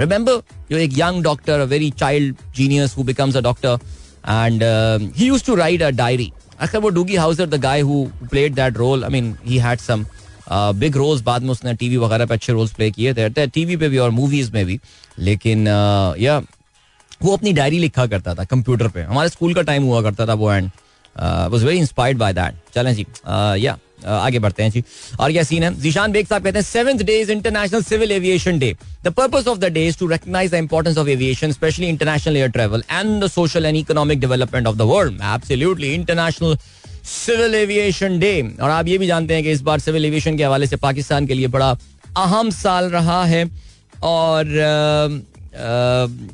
रिमेंबर 0.00 0.40
जो 0.70 0.76
एक 0.78 0.98
young 0.98 1.22
doctor 1.22 1.62
very 1.66 1.90
child 1.98 2.36
genius 2.56 2.96
who 2.96 3.04
becomes 3.04 3.36
a 3.36 3.40
doctor 3.40 3.78
and 4.28 4.62
he 5.16 5.26
used 5.26 5.44
to 5.46 5.54
write 5.54 5.82
a 5.82 5.90
diary 6.00 6.32
अक्सर 6.60 6.78
वो 6.78 6.88
Doogie 6.90 7.16
Howser 7.16 7.46
the 7.46 7.60
guy 7.60 7.80
who 7.80 8.04
played 8.30 8.54
that 8.54 8.76
role 8.76 9.04
I 9.04 9.10
mean 9.10 9.34
he 9.46 9.58
had 9.58 9.78
some 9.80 10.04
big 10.50 10.96
roles 10.96 11.22
बाद 11.22 11.42
में 11.42 11.50
उसने 11.50 11.74
TV 11.74 11.96
वगैरह 11.96 12.26
पे 12.26 12.34
अच्छे 12.34 12.52
roles 12.52 12.72
play 12.72 12.90
किए 12.90 13.14
थे। 13.14 13.46
टीवी 13.46 13.76
पे 13.76 13.88
भी 13.88 13.98
और 13.98 14.10
मूवीज़ 14.10 14.52
में 14.52 14.64
भी। 14.66 14.78
लेकिन 15.18 15.66
या, 16.20 16.38
वो 17.22 17.36
अपनी 17.36 17.52
डायरी 17.52 17.78
लिखा 17.78 18.06
करता 18.06 18.34
था 18.34 18.44
कंप्यूटर 18.44 18.88
पे। 18.88 19.02
हमारे 19.02 19.28
स्कूल 19.28 19.54
का 19.54 19.62
टाइम 19.62 19.82
हुआ 19.84 20.02
करता 20.02 20.26
था 20.26 20.34
वो 20.34 20.52
and 20.52 20.70
was 21.50 21.64
very 21.64 21.78
inspired 21.78 22.18
by 22.18 22.32
that 22.32 22.54
चलें 22.74 22.94
जी 22.94 23.06
या 23.64 23.78
आगे 24.06 24.38
बढ़ते 24.38 24.62
हैं 24.62 24.70
जी। 24.70 24.82
और 25.20 25.32
क्या 25.32 25.42
सीन 25.42 25.62
है? 25.62 25.72
जीशान 25.80 26.12
बेग 26.12 26.26
साहब 26.26 26.44
कहते 26.44 26.58
हैं 26.58 26.64
seventh 26.64 26.98
day 26.98 27.18
is 27.20 27.30
International 27.32 27.82
Civil 27.82 28.12
Aviation 28.12 28.58
Day 28.58 28.74
the 29.04 29.08
purpose 29.10 29.46
of 29.48 29.58
the 29.58 29.64
day 29.72 29.86
is 29.88 29.98
to 29.98 30.06
recognise 30.06 30.50
the 30.50 30.54
importance 30.54 30.98
of 30.98 31.08
aviation 31.08 31.52
specially 31.52 31.86
international 31.86 32.36
air 32.36 32.48
travel 32.48 32.82
and 32.90 33.24
the 33.24 33.28
social 33.28 33.66
and 33.66 33.76
economic 33.76 34.20
development 34.20 34.66
of 34.66 34.76
the 34.76 34.82
world 34.90 35.20
absolutely 35.34 35.94
International 35.94 36.56
Civil 37.06 37.54
Aviation 37.54 38.18
Day. 38.18 38.40
और 38.62 38.70
आप 38.70 38.88
ये 38.88 38.98
भी 38.98 39.06
जानते 39.06 39.34
हैं 39.34 39.42
कि 39.42 39.50
इस 39.50 39.60
बार 39.62 39.78
civil 39.80 40.04
aviation 40.04 40.36
के 40.36 40.44
हवाले 40.44 40.66
से 40.66 40.76
पाकिस्तान 40.78 41.26
के 41.26 41.34
लिए 41.34 41.46
बड़ा 41.48 41.70
अहम 42.16 42.50
साल 42.52 42.90
रहा 42.90 43.24
है। 43.24 43.44
और 44.04 44.46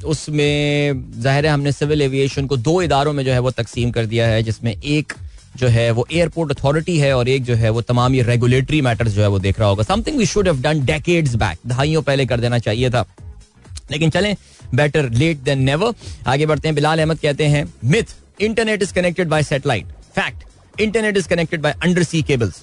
उसमें 0.04 1.02
ज़ाहिर 1.22 1.46
है 1.46 1.52
हमने 1.52 1.72
सिविल 1.72 2.02
एविएशन 2.02 2.46
को 2.46 2.56
दो 2.58 2.80
इदारों 2.82 3.12
में 3.12 3.24
जो 3.24 3.32
है 3.32 3.38
वो 3.38 3.50
तकसीम 3.52 3.90
कर 3.90 4.06
दिया 4.06 4.26
है, 4.26 4.42
जिसमें 4.42 4.74
एक 4.74 5.12
जो 5.56 5.68
है 5.68 5.90
वो 5.90 6.06
एयरपोर्ट 6.12 6.52
अथॉरिटी 6.52 6.96
है 6.98 7.12
और 7.16 7.28
एक 7.28 7.44
जो 7.44 7.54
है 7.54 7.70
वो 7.70 7.80
तमाम 7.82 8.14
ये 8.14 8.22
रेगुलेटरी 8.22 8.80
मैटर्स 8.82 9.12
जो 9.12 9.22
है 9.22 9.28
वो 9.28 9.38
देख 9.38 9.58
रहा 9.60 9.68
होगा। 9.68 9.82
Something 9.84 10.16
we 10.18 10.26
should 10.26 10.48
have 10.48 10.60
done 10.62 10.84
decades 10.86 11.34
back. 11.34 11.58
दहाइयों 11.66 12.02
पहले 12.02 12.26
कर 12.26 12.40
देना 12.40 12.58
चाहिए 12.58 12.90
था। 12.90 13.04
लेकिन 13.90 14.10
चलें, 14.10 14.34
बेटर 14.74 15.08
लेट 15.12 15.38
देन 15.40 15.62
नेवर। 15.62 15.94
आगे 16.26 16.46
बढ़ते 16.46 16.68
हैं। 16.68 16.74
बिलाल 16.74 16.98
अहमद 16.98 17.18
कहते 17.18 17.46
हैं, 17.46 17.64
myth, 17.84 18.14
internet 18.40 18.82
is 18.82 18.94
connected 18.94 19.28
by 19.28 19.42
satellite. 19.42 19.86
Fact 20.14 20.44
internet 20.80 21.16
is 21.16 21.28
connected 21.28 21.60
by 21.62 21.74
undersea 22.02 22.22
cables 22.22 22.62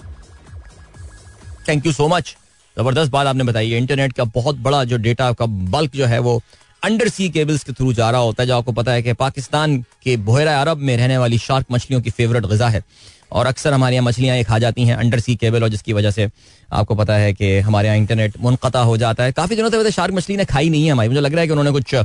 thank 1.69 1.85
you 1.85 1.91
so 1.91 2.07
much 2.07 2.35
ज़बरदस्त 2.77 3.11
बात 3.11 3.27
आपने 3.27 3.43
बताई। 3.43 3.73
इंटरनेट 3.75 4.13
का 4.13 4.23
बहुत 4.25 4.55
बड़ा 4.57 4.83
जो 4.83 4.97
डेटा 4.97 5.31
का 5.33 5.45
बल्क 5.45 5.95
जो 5.95 6.05
है 6.05 6.19
वो 6.19 6.41
अंडर 6.83 7.07
सी 7.09 7.29
केबल्स 7.29 7.63
के 7.63 7.73
थ्रू 7.73 7.93
जा 7.93 8.09
रहा 8.09 8.21
होता 8.21 8.43
है। 8.43 8.47
जो 8.47 8.55
आपको 8.57 8.71
पता 8.71 8.91
है 8.91 9.01
कि 9.01 9.13
पाकिस्तान 9.15 9.77
के 10.03 10.15
बहरा 10.19 10.59
अरब 10.61 10.77
में 10.79 10.95
रहने 10.97 11.17
वाली 11.17 11.37
शार्क 11.37 11.65
मछलियों 11.71 12.01
की 12.01 12.09
फेवरेट 12.09 12.45
गजा 12.45 12.67
है। 12.67 12.83
और 13.31 13.45
अक्सर 13.45 13.73
हमारे 13.73 13.95
यहाँ 13.95 14.05
मछलियाँ 14.05 14.35
एक 14.37 14.47
खा 14.47 14.59
जाती 14.59 14.83
हैं 14.83 14.95
अंडर 14.95 15.19
सी 15.19 15.35
केबल 15.35 15.63
और 15.63 15.69
जिसकी 15.69 15.93
वजह 15.93 16.11
से 16.11 16.29
आपको 16.73 16.95
पता 16.95 17.15
है 17.15 17.33
कि 17.33 17.57
हमारे 17.59 17.87
यहाँ 17.87 17.97
इंटरनेट 17.97 18.37
मुनक़ा 18.41 18.81
हो 18.81 18.97
जाता 18.97 19.23
है। 19.23 19.31
काफ़ी 19.31 19.55
दिनों 19.55 19.69
से 19.69 19.77
वैसे 19.77 19.91
शार्क 19.91 20.13
मछली 20.13 20.37
ने 20.37 20.45
खाई 20.45 20.69
नहीं 20.69 20.85
है 20.85 20.91
हमारी। 20.91 21.09
मुझे 21.09 21.21
लग 21.21 21.31
रहा 21.31 21.41
है 21.41 21.47
कि 21.47 21.53
उन्होंने 21.53 21.71
कुछ 21.71 21.95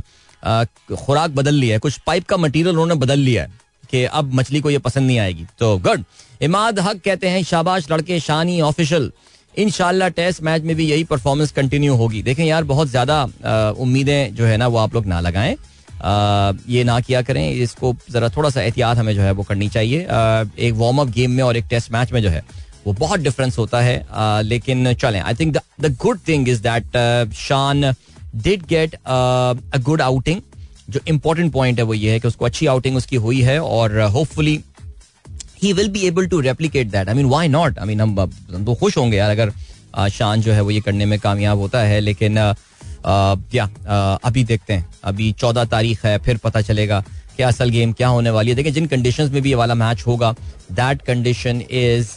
खुराक 0.95 1.31
बदल 1.31 1.53
लिया 1.53 1.75
है। 1.75 1.79
कुछ 1.79 1.99
पाइप 2.07 2.25
का 2.25 2.37
मटीरियल 2.37 2.69
उन्होंने 2.69 2.95
बदल 2.95 3.19
लिया 3.19 3.43
है। 3.43 3.64
कि 3.91 4.03
अब 4.05 4.33
मछली 4.33 4.59
को 4.59 4.69
ये 4.69 4.77
पसंद 4.79 5.07
नहीं 5.07 5.19
आएगी। 5.19 5.45
तो 5.59 5.77
गुड। 5.79 6.03
इमाद 6.41 6.79
हक 6.79 7.01
कहते 7.05 7.29
हैं, 7.29 7.43
शाबाश 7.43 7.91
लड़के, 7.91 8.19
शानी, 8.19 8.59
ऑफिशियल। 8.61 9.11
इन 9.55 9.69
टेस्ट 10.11 10.41
मैच 10.43 10.61
में 10.61 10.75
भी 10.75 10.85
यही 10.85 11.03
परफॉर्मेंस 11.05 11.51
कंटिन्यू 11.51 11.95
होगी। 11.95 12.21
देखें 12.21 12.43
यार, 12.45 12.63
बहुत 12.65 12.87
ज़्यादा 12.87 13.23
उम्मीदें 13.77 14.35
जो 14.35 14.45
है 14.45 14.57
ना, 14.57 14.67
वो 14.67 14.77
आप 14.77 14.93
लोग 14.95 15.05
ना 15.05 15.19
लगाएँ। 15.19 15.55
ये 16.69 16.83
ना 16.83 16.99
किया 16.99 17.21
करें। 17.21 17.49
इसको 17.51 17.95
जरा 18.11 18.29
थोड़ा 18.29 18.49
सा 18.49 18.61
एहतियात 18.61 18.97
हमें 18.97 19.13
जो 19.15 19.21
है 19.21 19.31
वो 19.31 19.43
करनी 19.43 19.69
चाहिए। 19.69 19.99
एक 20.59 20.73
वार्म 20.73 21.01
अप 21.01 21.07
गेम 21.09 21.31
में 21.31 21.43
और 21.43 21.57
एक 21.57 21.65
टेस्ट 21.69 21.91
मैच 21.91 22.11
में 22.11 22.21
जो 22.21 22.29
है, 22.29 22.43
वो 22.85 22.93
बहुत 22.93 23.19
डिफरेंस 23.19 23.57
होता 23.57 23.81
है। 23.81 24.43
लेकिन 24.43 24.93
चलें 24.93 25.19
I 25.21 25.33
think 25.33 25.57
the 25.81 25.95
good 26.01 26.19
thing 26.27 26.49
is 26.49 26.61
that 26.63 27.33
Shan 27.35 27.93
did 28.35 28.65
get 28.65 28.95
a 28.95 29.77
good 29.79 30.01
outing 30.01 30.41
जो 30.89 30.99
इंपॉर्टेंट 31.07 31.51
पॉइंट 31.53 31.79
है 31.79 31.83
वो 31.85 31.93
ये 31.93 32.11
है 32.11 32.19
कि 32.19 32.27
उसको 32.27 32.45
अच्छी 32.45 32.65
आउटिंग 32.67 32.97
उसकी 32.97 33.15
हुई 33.17 33.41
है 33.41 33.59
और 33.61 33.99
hopefully 34.01 34.59
he 35.63 35.73
will 35.73 35.89
be 35.89 36.07
able 36.07 36.27
to 36.27 36.39
replicate 36.41 36.91
that 36.91 37.09
I 37.09 37.15
mean 37.15 37.25
why 37.25 37.47
not 37.47 37.79
I 37.79 37.87
mean 37.87 38.01
हम 38.01 38.65
तो 38.65 38.75
खुश 38.75 38.97
होंगे 38.97 39.17
यार 39.17 39.29
अगर 39.29 39.51
शान 40.11 40.41
जो 40.41 40.53
है 40.53 40.61
वो 40.61 40.71
ये 40.71 40.79
करने 40.81 41.05
में 41.05 41.19
कामयाब 41.19 41.57
होता 41.57 41.81
है, 41.81 41.99
लेकिन 41.99 42.35
क्या 43.05 43.69
अभी 44.25 44.43
देखते 44.43 44.73
हैं। 44.73 44.87
अभी 45.03 45.31
चौदह 45.33 45.63
तारीख 45.65 46.05
है, 46.05 46.17
फिर 46.19 46.37
पता 46.37 46.61
चलेगा 46.61 47.03
कि 47.37 47.43
असल 47.43 47.69
गेम 47.69 47.91
क्या 47.93 48.07
होने 48.07 48.29
वाली 48.29 48.49
है। 48.49 48.55
देखिए, 48.55 48.71
जिन 48.71 48.87
कंडीशंस 48.87 49.31
में 49.31 49.41
भी 49.41 49.49
ये 49.49 49.55
वाला 49.55 49.75
मैच 49.75 50.03
होगा 50.07 50.31
that 50.71 51.01
condition 51.01 51.61
is 51.61 52.13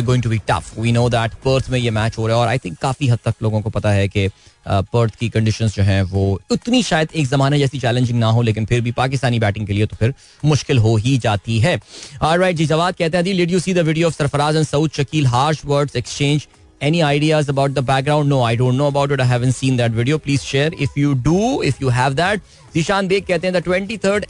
going 0.00 0.22
to 0.22 0.30
be 0.30 0.38
tough 0.48 0.78
we 0.78 0.92
know 0.92 1.08
that 1.10 1.34
Perth 1.44 1.70
में 1.70 1.78
ये 1.78 1.90
मैच 1.90 2.18
हो 2.18 2.26
रहा 2.26 2.36
है 2.36 2.42
और 2.42 2.48
आई 2.48 2.58
थिंक 2.58 2.78
काफ़ी 2.78 3.08
हद 3.08 3.18
तक 3.24 3.34
लोगों 3.42 3.60
को 3.60 3.70
पता 3.70 3.90
है 3.90 4.08
कि 4.08 4.28
पर्थ 4.66 5.14
की 5.14 5.28
कंडीशंस 5.28 5.74
जो 5.74 5.82
हैं 5.82 6.02
वो 6.04 6.40
उतनी 6.50 6.82
शायद 6.82 7.08
एक 7.14 7.28
जमाने 7.28 7.58
जैसी 7.58 7.78
चैलेंजिंग 7.78 8.18
ना 8.18 8.26
हो, 8.28 8.42
लेकिन 8.42 8.66
फिर 8.66 8.80
भी 8.80 8.92
पाकिस्तानी 8.92 9.38
बैटिंग 9.40 9.66
के 9.66 9.72
लिए 9.72 9.86
तो 9.86 9.96
फिर 9.96 10.14
मुश्किल 10.44 10.78
हो 10.78 10.96
ही 10.96 11.16
जाती 11.18 11.58
है। 11.60 11.74
राइट 12.22 12.56
जी, 12.56 12.66
जवाब 12.66 12.94
कहते 12.94 13.18
हैं 13.18 13.48
you 13.48 13.60
see 13.60 13.74
the 13.74 14.04
of 14.04 14.14
Sarfaraz 14.14 14.56
and 14.56 14.66
Saud 14.66 14.90
Shakeel 14.96 15.26
harsh 15.26 15.64
words 15.64 15.96
exchange 15.96 16.46
any 16.82 17.00
ideas 17.00 17.48
about 17.50 17.70
the 17.70 17.78
background 17.84 18.28
no 18.28 18.42
I 18.44 18.56
don't 18.56 18.74
know 18.74 18.86
about 18.86 19.12
it 19.12 19.20
I 19.20 19.50
seen 19.52 19.76
that 19.76 19.92
video 19.92 20.18
please 20.18 20.40
share 20.40 20.74
if 20.80 20.98
you 20.98 21.12
do 21.22 21.62
if 21.62 21.82
you 21.82 21.88
have 21.90 22.14
that 22.14 22.42
Zeeshan 22.74 23.08
Baig 23.08 23.24
कहते 23.26 23.46
हैं 23.46 23.62
twenty 23.62 23.96
third 23.98 24.26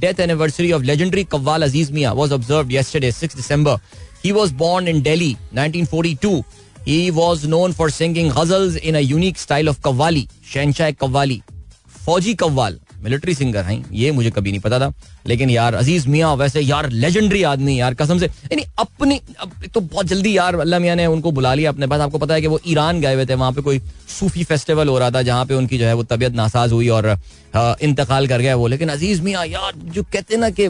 death 0.00 0.20
anniversary 0.20 0.72
of 0.72 0.82
legendary 0.82 1.24
qawwal 1.32 1.62
Aziz 1.62 1.92
Mian 1.92 2.12
was 2.12 2.32
observe 2.34 2.72
yesterday 2.72 3.12
six 3.12 3.36
December 3.36 3.78
he 4.24 4.32
was 4.32 4.52
born 4.54 4.88
in 4.88 5.02
Delhi 5.02 5.36
to 6.22 6.42
Was 6.88 7.42
known 7.44 7.72
for 7.74 7.90
singing 7.90 8.30
ghazals 8.30 8.76
in 8.80 8.94
a 8.94 9.00
unique 9.00 9.38
style 9.38 9.68
of 9.68 9.80
qawwali 9.84 10.26
शहनशाह 10.52 10.90
कव्वाली 10.92 11.40
फौजी 11.96 12.32
कव्वाल 12.34 12.78
military 13.02 13.34
singer 13.34 13.64
हैं, 13.64 13.84
ये 13.92 14.10
मुझे 14.12 14.30
कभी 14.30 14.50
नहीं 14.50 14.60
पता 14.60 14.78
था। 14.80 14.92
लेकिन 15.26 15.50
यार, 15.50 15.74
अज़ीज़ 15.74 16.08
मियाँ, 16.08 16.34
वैसे 16.36 16.60
यार 16.60 16.88
लेजेंडरी 16.90 17.42
आदमी 17.42 17.78
यार, 17.80 17.94
कसम 17.94 18.18
से। 18.18 18.26
यानी 18.26 18.64
अपनी 18.78 19.20
तो 19.68 19.80
बहुत 19.80 20.06
जल्दी 20.06 20.36
यार, 20.36 20.54
अल्लाह 20.56 20.80
मियाँ 20.80 20.94
ने 20.96 21.06
उनको 21.06 21.30
बुला 21.30 21.52
लिया 21.54 21.70
अपने 21.70 21.86
पास। 21.86 22.00
आपको 22.00 22.18
पता 22.18 22.34
है 22.34 22.40
कि 22.40 22.46
वो 22.46 22.60
ईरान 22.66 23.00
गए 23.00 23.14
हुए 23.14 23.26
थे, 23.26 23.34
वहाँ 23.34 23.52
पे 23.52 23.62
कोई 23.62 23.80
सूफी 24.10 24.44
फेस्टिवल 24.44 24.88
हो 24.88 24.98
रहा 24.98 25.10
था, 25.10 25.22
जहाँ 25.22 25.44
पे 25.46 25.54
उनकी 25.54 25.78
जो 25.78 25.86
है 25.86 25.94
वो 25.94 26.02
तबीयत 26.04 26.32
नासाज 26.34 26.72
हुई 26.72 26.88
और 26.88 27.16
इंतकाल 27.82 28.28
कर 28.28 28.40
गया 28.40 28.54
वो। 28.56 28.66
लेकिन 28.66 28.88
अज़ीज़ 28.88 29.22
मियाँ, 29.22 29.46
यार, 29.46 29.72
जो 29.76 30.02
कहते 30.02 30.36
ना 30.36 30.50
कि 30.50 30.68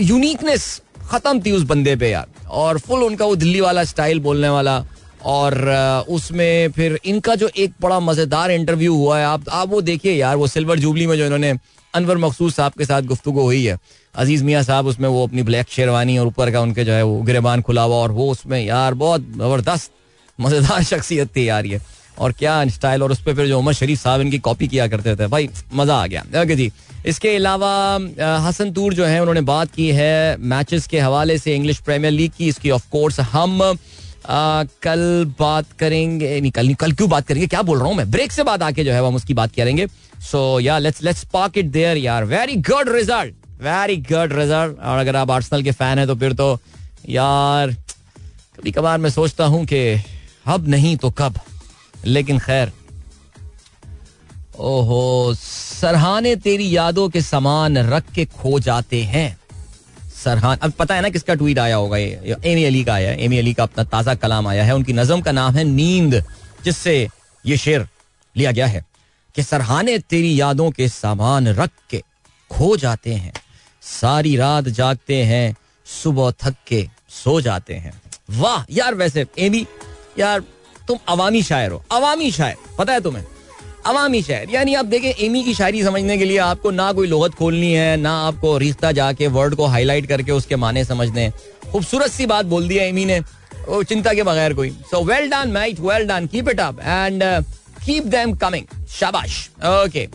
यूनिकनेस 0.00 0.68
खत्म 1.10 1.40
थी 1.40 1.52
उस 1.52 1.62
बंदे 1.64 1.96
पे 1.96 2.10
यार। 2.10 2.26
और 2.50 2.78
फुल 2.78 3.02
उनका 3.04 3.24
वो 3.24 3.36
दिल्ली 3.36 3.60
वाला 3.60 3.84
स्टाइल 3.86 4.20
बोलने 4.20 4.48
वाला 4.48 4.84
और 5.24 6.04
उसमें 6.08 6.70
फिर 6.72 6.98
इनका 7.04 7.34
जो 7.34 7.48
एक 7.56 7.72
बड़ा 7.82 8.00
मज़ेदार 8.00 8.50
इंटरव्यू 8.50 8.94
हुआ 8.94 9.18
है, 9.18 9.24
आप 9.26 9.48
आप 9.50 9.68
वो 9.68 9.80
देखिए 9.82 10.12
यार, 10.12 10.36
वो 10.36 10.46
सिल्वर 10.48 10.78
जुबली 10.78 11.06
में 11.06 11.16
जो 11.16 11.24
इन्होंने 11.24 11.52
अनवर 11.94 12.16
मखसूस 12.18 12.54
साहब 12.56 12.72
के 12.78 12.84
साथ 12.84 13.02
गुफ्तु 13.04 13.30
हुई 13.32 13.64
है। 13.64 13.78
अज़ीज़ 14.14 14.44
मियाँ 14.44 14.62
साहब 14.62 14.86
उसमें 14.86 15.08
वो 15.08 15.26
अपनी 15.26 15.42
ब्लैक 15.42 15.68
शेरवानी 15.70 16.16
और 16.18 16.26
ऊपर 16.26 16.50
का 16.50 16.60
उनके 16.60 16.84
जो 16.84 16.92
है 16.92 17.02
वो 17.02 17.20
गिरबान 17.22 17.62
खुला 17.62 17.82
हुआ 17.82 17.96
और 17.96 18.12
वो 18.12 18.30
उसमें 18.30 18.60
यार 18.60 18.94
बहुत 18.94 19.22
ज़बरदस्त 19.32 19.90
मज़ेदार 20.38 20.82
शख्सियत 20.84 21.36
थी 21.36 21.48
यार 21.48 21.66
ये। 21.66 21.80
और 22.18 22.32
क्या 22.32 22.64
स्टाइल 22.68 23.02
और 23.02 23.12
उस 23.12 23.20
पर 23.22 23.34
फिर 23.34 23.46
जो 23.48 23.58
उमर 23.58 23.72
शरीफ 23.74 24.00
साहब 24.00 24.20
इनकी 24.20 24.38
कॉपी 24.38 24.68
किया 24.68 24.86
करते 24.88 25.14
थे, 25.16 25.26
भाई 25.26 25.48
मज़ा 25.74 25.94
आ 25.94 26.06
गया। 26.06 26.42
ओके 26.42 26.54
जी, 26.56 26.70
इसके 27.06 27.34
अलावा 27.36 27.72
हसन 28.46 28.70
तूर 28.72 28.94
जो 28.94 29.04
है, 29.04 29.20
उन्होंने 29.20 29.40
बात 29.42 29.74
की 29.74 29.88
है 29.92 30.36
मैचेस 30.38 30.86
के 30.86 31.00
हवाले 31.00 31.36
से 31.38 31.54
इंग्लिश 31.54 31.78
प्रीमियर 31.80 32.12
लीग 32.12 32.32
की, 32.38 32.48
इसकी 32.48 32.70
ऑफ़ 32.70 32.88
कोर्स 32.92 33.20
हम 33.22 33.60
आ, 34.28 34.64
कल 34.82 35.34
बात 35.38 35.66
करेंगे 35.78 36.40
नहीं 36.40 36.50
कल 36.50 36.66
नहीं 36.66 36.74
कल 36.74 36.92
क्यों 36.92 37.08
बात 37.10 37.26
करेंगे? 37.26 37.46
क्या 37.46 37.62
बोल 37.62 37.78
रहा 37.78 37.88
हूँ 37.88 37.96
मैं? 37.96 38.10
ब्रेक 38.10 38.32
से 38.32 38.42
बाद 38.42 38.62
आके 38.62 38.84
जो 38.84 38.92
है 38.92 39.06
हम 39.06 39.14
उसकी 39.14 39.34
बात 39.34 39.54
करेंगे। 39.54 39.86
So 40.20 40.60
yeah 40.60 40.78
let's 40.78 41.02
let's 41.02 41.24
park 41.32 41.58
it 41.58 41.66
there 41.66 41.96
यार। 41.96 42.24
Very 42.24 42.56
good 42.62 42.88
result 42.88 43.34
very 43.62 43.96
good 43.96 44.32
result 44.32 44.78
और 44.80 44.98
अगर 44.98 45.16
आप 45.16 45.30
आर्सनल 45.30 45.62
के 45.62 45.72
फ़ैन 45.72 45.98
है 45.98 46.06
तो 46.06 46.14
फिर 46.14 46.32
तो 46.32 46.58
यार 47.08 47.72
कभी 48.56 48.70
कभार 48.72 48.98
मैं 48.98 49.10
सोचता 49.10 49.44
हूँ 49.44 49.64
कि 49.66 49.80
अब 50.46 50.68
नहीं 50.68 50.96
तो 50.96 51.10
कब? 51.10 51.38
लेकिन 52.04 52.38
खैर 52.38 52.72
ओहो 54.58 55.34
सरहाने 55.36 56.34
तेरी 56.36 56.76
यादों 56.76 57.08
के 57.08 57.20
समान 57.20 57.78
रख 57.78 58.10
के 58.14 58.24
खो 58.24 58.58
जाते 58.60 59.02
हैं। 59.04 59.36
सरहान 60.26 60.58
अब 60.58 60.72
पता 60.72 60.94
है 60.94 61.02
ना 61.02 61.08
किसका 61.08 61.34
ट्वीट 61.34 61.58
आया 61.58 61.76
होगा 61.76 61.96
ये? 61.96 62.36
एमी 62.44 62.64
अली 62.64 62.82
का 62.84 62.94
आया 62.94 63.10
है। 63.10 63.24
एमी 63.24 63.38
अली 63.38 63.52
का 63.54 63.62
अपना 63.62 63.84
ताज़ा 63.84 64.14
कलाम 64.14 64.46
आया 64.46 64.64
है। 64.64 64.74
उनकी 64.74 64.92
नज़म 64.92 65.20
का 65.20 65.32
नाम 65.32 65.54
है 65.54 65.64
नींद, 65.64 66.22
जिससे 66.64 67.08
ये 67.44 67.56
शेर 67.56 67.86
लिया 68.36 68.52
गया 68.52 68.66
है 68.66 68.84
कि 69.34 69.42
सरहाने 69.42 69.98
तेरी 70.00 70.40
यादों 70.40 70.70
के 70.70 70.88
सामान 70.88 71.48
रख 71.48 71.70
के 71.90 72.02
खो 72.50 72.76
जाते 72.76 73.14
हैं। 73.14 73.32
सारी 73.82 74.36
रात 74.36 74.68
जागते 74.70 75.22
हैं, 75.24 75.56
सुबह 75.86 76.30
थक 76.42 76.54
के 76.66 76.86
सो 77.14 77.40
जाते 77.40 77.74
हैं। 77.74 77.92
वाह, 78.30 78.64
यार 78.70 78.94
वैसे 78.94 79.26
एमी 79.38 79.66
यार, 80.18 80.40
तुम 80.88 80.98
अवामी 81.08 81.42
शायर 81.42 81.70
हो। 81.70 81.82
अवामी 81.92 82.30
शायर, 82.32 82.56
पता 82.78 82.92
है 82.92 83.00
तुम्हें? 83.00 83.24
अवामी 83.86 84.20
शायर 84.22 84.50
यानी 84.50 84.74
आप 84.74 84.84
देखें, 84.84 85.12
एमी 85.16 85.42
की 85.44 85.52
शायरी 85.54 85.82
समझने 85.82 86.16
के 86.18 86.24
लिए 86.24 86.38
आपको 86.38 86.70
ना 86.70 86.90
कोई 86.92 87.06
लोहत 87.06 87.34
खोलनी 87.34 87.72
है, 87.72 87.96
ना 87.96 88.12
आपको 88.20 88.56
रिश्ता 88.58 88.90
जाके 88.92 89.26
वर्ड 89.28 89.54
को 89.54 89.66
हाईलाइट 89.66 90.06
करके 90.06 90.32
उसके 90.32 90.56
माने 90.56 90.84
समझने 90.84 91.30
खूबसूरत 91.72 92.10
सी 92.10 92.26
बात 92.26 92.46
बोल 92.46 92.68
दिया 92.68 92.84
एमी 92.84 93.04
ने 93.04 93.20
चिंता 93.68 94.12
के 94.14 94.22
बगैर 94.22 94.54
कोई। 94.54 94.70
So 94.90 95.02
well 95.04 95.30
done 95.30 95.52
mate 95.52 95.80
well 95.80 96.06
done 96.08 96.26
keep 96.32 96.48
it 96.48 96.60
up 96.60 96.80
and 96.80 97.22
keep 97.84 98.04
them 98.06 98.34
coming 98.36 98.64
शाबाश। 98.90 99.48
ओके 99.64 100.08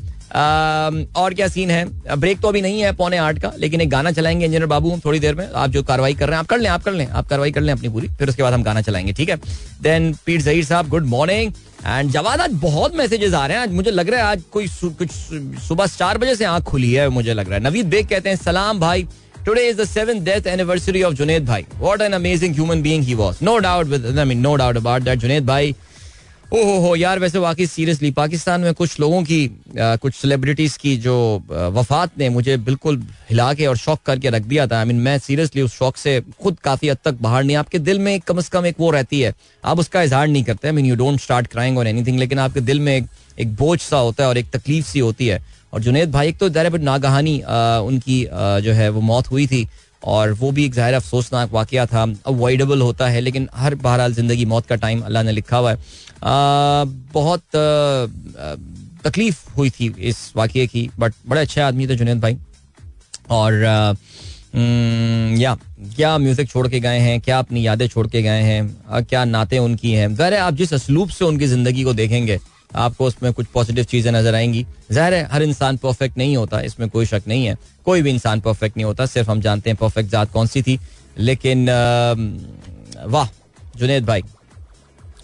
और 1.16 1.34
क्या 1.34 1.48
सीन 1.48 1.72
है? 1.72 1.86
ब्रेक 2.18 2.40
तो 2.42 2.48
अभी 2.48 2.62
नहीं 2.62 2.82
है 2.82 2.92
पौने 2.96 3.18
आठ 3.20 3.40
का, 3.40 3.52
लेकिन 3.58 3.82
एक 3.82 3.90
गाना 3.90 4.12
चलाएँगे 4.12 4.46
इंजीनियर 4.46 4.66
बाबू, 4.68 5.00
थोड़ी 5.06 5.20
देर 5.20 5.36
में। 5.36 5.48
आप 5.48 5.70
जो 5.70 5.84
कार्रवाई 5.84 6.14
कर 6.14 6.28
रहे 6.28 6.36
हैं, 6.36 6.40
आप 6.40 6.48
कर 6.50 6.58
लें, 6.60 6.70
आप 6.70 6.84
कर 6.84 6.92
लें, 6.92 7.08
आप 7.08 7.28
कार्रवाई 7.28 7.52
कर 7.52 7.62
लें 7.62 7.74
अपनी 7.74 7.90
पूरी, 7.90 8.08
फिर 8.10 8.30
उसके 8.30 8.44
बाद 8.44 8.54
हम 8.54 8.64
गाना 8.64 8.82
चलाएँगे, 8.82 9.14
ठीक 9.14 9.30
है? 9.30 9.36
देन 9.82 10.14
पीर 10.26 10.42
जहीर 10.42 10.66
साहब 10.66 10.90
गुड 10.90 11.06
मॉर्निंग 11.08 11.52
एंड 11.88 12.10
जवाब 12.12 12.42
आज 12.42 12.52
बहुत 12.62 12.96
मैसेजेस 12.96 13.34
आ 13.34 13.46
रहे 13.46 13.58
हैं। 13.58 13.64
आज 13.64 13.72
मुझे 13.74 13.92
लग 13.92 14.10
रहा 14.10 14.20
है 14.20 14.26
आज 14.26 14.42
कोई 14.52 14.68
कुछ 14.82 15.12
सुबह 15.62 15.86
चार 15.88 16.18
बजे 16.18 16.36
से 16.36 16.46
आँख 16.46 16.64
खुली 16.64 16.92
है, 16.94 17.08
मुझे 17.10 17.34
लग 17.34 17.48
रहा 17.50 17.58
है। 17.58 17.64
नवीद 17.64 17.86
बेग 17.86 18.08
कहते 18.08 18.30
हैं, 18.30 18.36
सलाम 18.38 18.80
भाई 18.80 19.08
today 19.46 19.62
is 19.70 19.78
the 19.78 19.86
seven 19.86 20.24
death 20.24 20.48
anniversary 20.48 21.02
of 21.04 21.14
Junaid 21.14 21.46
भाई. 21.46 21.66
What 21.80 22.02
an 22.02 22.14
amazing 22.14 22.54
human 22.56 22.82
being 22.82 23.04
he 23.04 23.14
was 23.16 23.38
no 23.44 23.58
doubt 23.60 23.88
with 23.88 24.20
I 24.20 24.26
mean 24.26 24.40
no 24.40 24.56
doubt 24.56 24.78
about 24.78 25.02
that 25.02 25.20
Junaid 25.20 25.46
भाई। 25.46 25.76
ओहो 26.52 26.80
हो 26.82 26.96
यार 26.96 27.20
वैसे 27.20 27.40
वाकई 27.40 27.66
सीरियसली 27.66 28.10
पाकिस्तान 28.12 28.62
में 28.62 28.74
कुछ 28.74 29.00
लोगों 29.00 29.22
की 29.24 29.46
आ, 29.80 29.96
कुछ 29.96 30.14
सेलिब्रिटीज 30.14 30.76
की 30.78 30.96
जो 30.98 31.14
वफात 31.50 32.18
ने 32.20 32.28
मुझे 32.30 32.56
बिल्कुल 32.60 32.98
हिला 33.30 33.54
के 33.54 33.66
और 33.66 33.78
शौक 33.78 34.00
करके 34.06 34.30
रख 34.30 34.42
दिया 34.44 34.66
था। 34.68 34.78
आई 34.78 34.84
I 34.84 34.88
मीन 34.88 34.96
mean, 34.96 35.06
मैं 35.06 35.18
सीरियसली 35.20 35.62
उस 35.62 35.78
शौक 35.78 35.98
से 35.98 36.20
खुद 36.42 36.58
काफ़ी 36.64 36.90
हद 36.90 36.98
तक 37.06 37.22
बाहर 37.22 37.44
नहीं 37.44 37.56
आपके 37.58 37.80
दिल 37.80 38.00
में 38.00 38.20
कम 38.22 38.42
से 38.42 38.50
कम 38.54 38.66
एक 38.66 38.76
वो 38.80 38.90
रहती 38.92 39.22
है। 39.22 39.34
आप 39.64 39.80
उसका 39.80 40.02
इजहार 40.04 40.28
नहीं 40.28 40.44
करते। 40.44 40.68
I 40.68 40.74
mean 40.74 40.86
you 40.86 40.96
don't 40.96 41.20
start 41.22 41.48
crying 41.48 41.78
और 41.78 41.88
एनीथिंग 41.88 42.20
लेकिन 42.20 42.40
आपके 42.40 42.62
दिल 42.62 42.80
में 42.80 42.96
एक 42.96 43.08
एक 43.40 43.56
बोझ 43.56 43.80
सा 43.82 43.98
होता 44.00 44.24
है 44.24 44.30
और 44.30 44.38
एक 44.38 44.52
तकलीफ़ 44.54 44.88
सी 44.88 45.00
होती 45.00 45.28
है। 45.28 45.42
और 45.74 45.82
जुनेद 45.82 46.12
भाई 46.12 46.30
एक 46.30 46.38
तो 46.38 46.50
दर 46.50 46.80
नागहानी 46.82 47.38
उनकी 47.40 48.24
जो 48.64 48.74
है 48.74 48.90
वो 48.90 49.02
मौत 49.04 49.32
हुई 49.32 49.48
थी 49.48 49.68
और 50.04 50.32
वो 50.34 50.52
भी 50.52 50.66
एक 50.66 50.74
ज़ाहिर 50.74 50.96
अफसोसनाक 50.96 51.52
वाक़ 51.54 51.76
था। 51.88 52.04
अवॉइडेबल 52.28 52.82
होता 52.82 53.08
है 53.10 53.20
लेकिन 53.22 53.50
हर 53.56 53.76
बहरहाल 53.78 54.14
ज़िंदगी 54.14 54.46
मौत 54.46 54.66
का 54.66 54.76
टाइम 54.78 55.02
अल्लाह 55.02 55.24
ने 55.24 55.32
लिखा 55.32 55.58
हुआ 55.58 55.72
है। 55.72 55.78
आ, 55.78 56.11
बहुत 56.24 57.42
तकलीफ़ 59.06 59.40
हुई 59.58 59.70
थी 59.70 59.94
इस 60.00 60.32
वाक़े 60.36 60.66
की 60.68 60.90
बट 61.00 61.14
बड़े 61.28 61.42
अच्छे 61.42 61.62
आदमी 61.62 61.88
थे 61.88 61.96
जुनेद 61.96 62.20
भाई। 62.22 62.38
और 63.30 63.54
या, 64.54 65.56
क्या 65.96 66.18
म्यूज़िक 66.18 66.50
छोड़ 66.50 66.68
के 66.68 66.80
गए 66.80 66.98
हैं, 67.00 67.20
क्या 67.22 67.40
अपनी 67.40 67.66
यादें 67.66 67.88
छोड़ 67.88 68.08
के 68.08 68.22
गए 68.22 68.42
हैं 68.42 69.04
क्या 69.04 69.24
नाते 69.26 69.58
उनकी 69.60 69.92
हैं। 69.92 70.14
ज़ाहिर 70.16 70.34
आप 70.36 70.54
जिस 70.56 70.74
असलूब 70.74 71.10
से 71.10 71.26
उनकी 71.26 71.48
ज़िंदगी 71.48 71.84
को 71.84 71.94
देखेंगे, 71.94 72.40
आपको 72.76 73.06
उसमें 73.06 73.32
कुछ 73.34 73.46
पॉजिटिव 73.54 73.84
चीज़ें 73.86 74.12
नज़र 74.12 74.36
आएँगी। 74.36 74.66
ज़ाहिर 74.92 75.14
है 75.14 75.28
हर 75.32 75.44
इंसान 75.44 75.78
परफेक्ट 75.78 76.18
नहीं 76.18 76.36
होता, 76.38 76.62
इसमें 76.62 76.90
कोई 76.90 77.06
शक 77.06 77.22
नहीं 77.28 77.46
है। 77.46 77.58
कोई 77.86 78.02
भी 78.02 78.10
इंसान 78.10 78.40
परफेक्ट 78.42 78.78
नहीं 78.78 78.86
होता, 78.86 79.06
सिर्फ़ 79.06 79.32
हम 79.32 79.42
जानते 79.42 79.70
हैं 79.70 79.78
परफेक्ट 79.78 80.10
ज़ात 80.12 80.32
कौन 80.32 80.48
सी 80.48 80.62
थी। 80.62 80.80
लेकिन 81.20 81.66
वाह, 83.06 83.28
जुनेद 83.78 84.06
भाई 84.06 84.24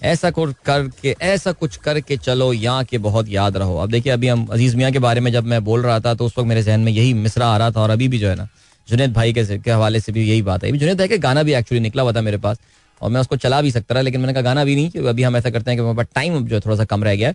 ऐसा 0.03 0.29
कुछ 0.31 0.53
करके 0.65 1.15
ऐसा 1.21 1.51
कुछ 1.51 1.75
करके 1.77 2.17
चलो 2.17 2.51
यहाँ 2.53 2.83
के 2.83 2.97
बहुत 2.97 3.29
याद 3.29 3.57
रहो। 3.57 3.77
अब 3.77 3.91
देखिए 3.91 4.13
अभी 4.13 4.27
हम 4.27 4.45
अज़ीज़ 4.45 4.75
मियाँ 4.77 4.91
के 4.91 4.99
बारे 4.99 5.21
में 5.21 5.31
जब 5.31 5.45
मैं 5.45 5.63
बोल 5.63 5.81
रहा 5.81 5.99
था 5.99 6.13
तो 6.13 6.25
उस 6.25 6.37
वक्त 6.37 6.47
मेरे 6.47 6.63
जहन 6.63 6.79
में 6.79 6.91
यही 6.91 7.13
मिसरा 7.15 7.47
आ 7.47 7.57
रहा 7.57 7.71
था 7.71 7.81
और 7.81 7.89
अभी 7.89 8.07
भी 8.07 8.19
जो 8.19 8.29
है 8.29 8.35
ना 8.35 8.47
जुनेद 8.87 9.13
भाई 9.13 9.33
के, 9.33 9.57
के 9.57 9.71
हवाले 9.71 9.99
से 9.99 10.11
भी 10.11 10.27
यही 10.29 10.41
बात 10.41 10.63
है। 10.63 10.71
जुनेद 10.71 10.97
भाई 10.97 11.07
का 11.07 11.17
गाना 11.17 11.43
भी 11.43 11.53
एक्चुअली 11.53 11.81
निकला 11.81 12.03
हुआ 12.03 12.11
था 12.11 12.21
मेरे 12.21 12.37
पास। 12.37 12.57
और 13.01 13.09
मैं 13.09 13.21
उसको 13.21 13.35
चला 13.37 13.61
भी 13.61 13.71
सकता 13.71 13.93
रहा 13.93 14.01
लेकिन 14.01 14.21
मैंने 14.21 14.33
कहा 14.33 14.41
गाना 14.41 14.63
भी 14.65 14.75
नहीं 14.75 15.07
अभी 15.07 15.23
हम 15.23 15.37
ऐसा 15.37 15.49
करते 15.49 15.71
हैं 15.71 15.77
कि 15.79 15.83
मेरे 15.83 15.95
पास 15.97 16.05
टाइम 16.15 16.45
जो 16.47 16.59
थोड़ा 16.59 16.75
सा 16.77 16.85
कम 16.85 17.03
रह 17.03 17.15
गया 17.15 17.31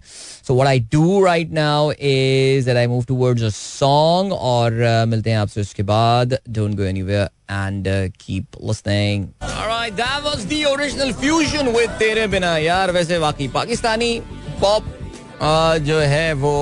so 0.47 0.55
what 0.55 0.69
I 0.69 0.81
do 0.93 1.25
right 1.25 1.51
now 1.53 1.93
is 1.93 2.71
I 2.71 2.87
move 2.87 3.05
towards 3.05 3.43
a 3.43 3.49
song 3.51 4.33
और 4.33 4.73
uh, 4.73 5.09
मिलते 5.09 5.31
हैं 5.31 5.39
आपसे 5.39 5.61
उसके 5.61 5.83
बाद। 5.83 6.39
Don't 6.51 6.75
go 6.77 6.83
anywhere 6.85 7.29
and 7.51 7.89
keep 8.21 8.47
listening 8.65 9.27
alright 9.43 9.93
that 9.93 10.25
was 10.25 10.45
the 10.47 10.65
original 10.73 11.13
fusion 11.21 11.69
with 11.77 11.91
Tere 11.99 12.27
Bina 12.27 12.57
यार 12.59 12.91
वैसे 12.93 13.19
वाकई 13.19 13.49
पाकिस्तानी 13.55 14.19
पॉप 14.61 14.85
uh, 14.85 15.79
जो 15.87 15.99
है 16.15 16.33
वो 16.33 16.57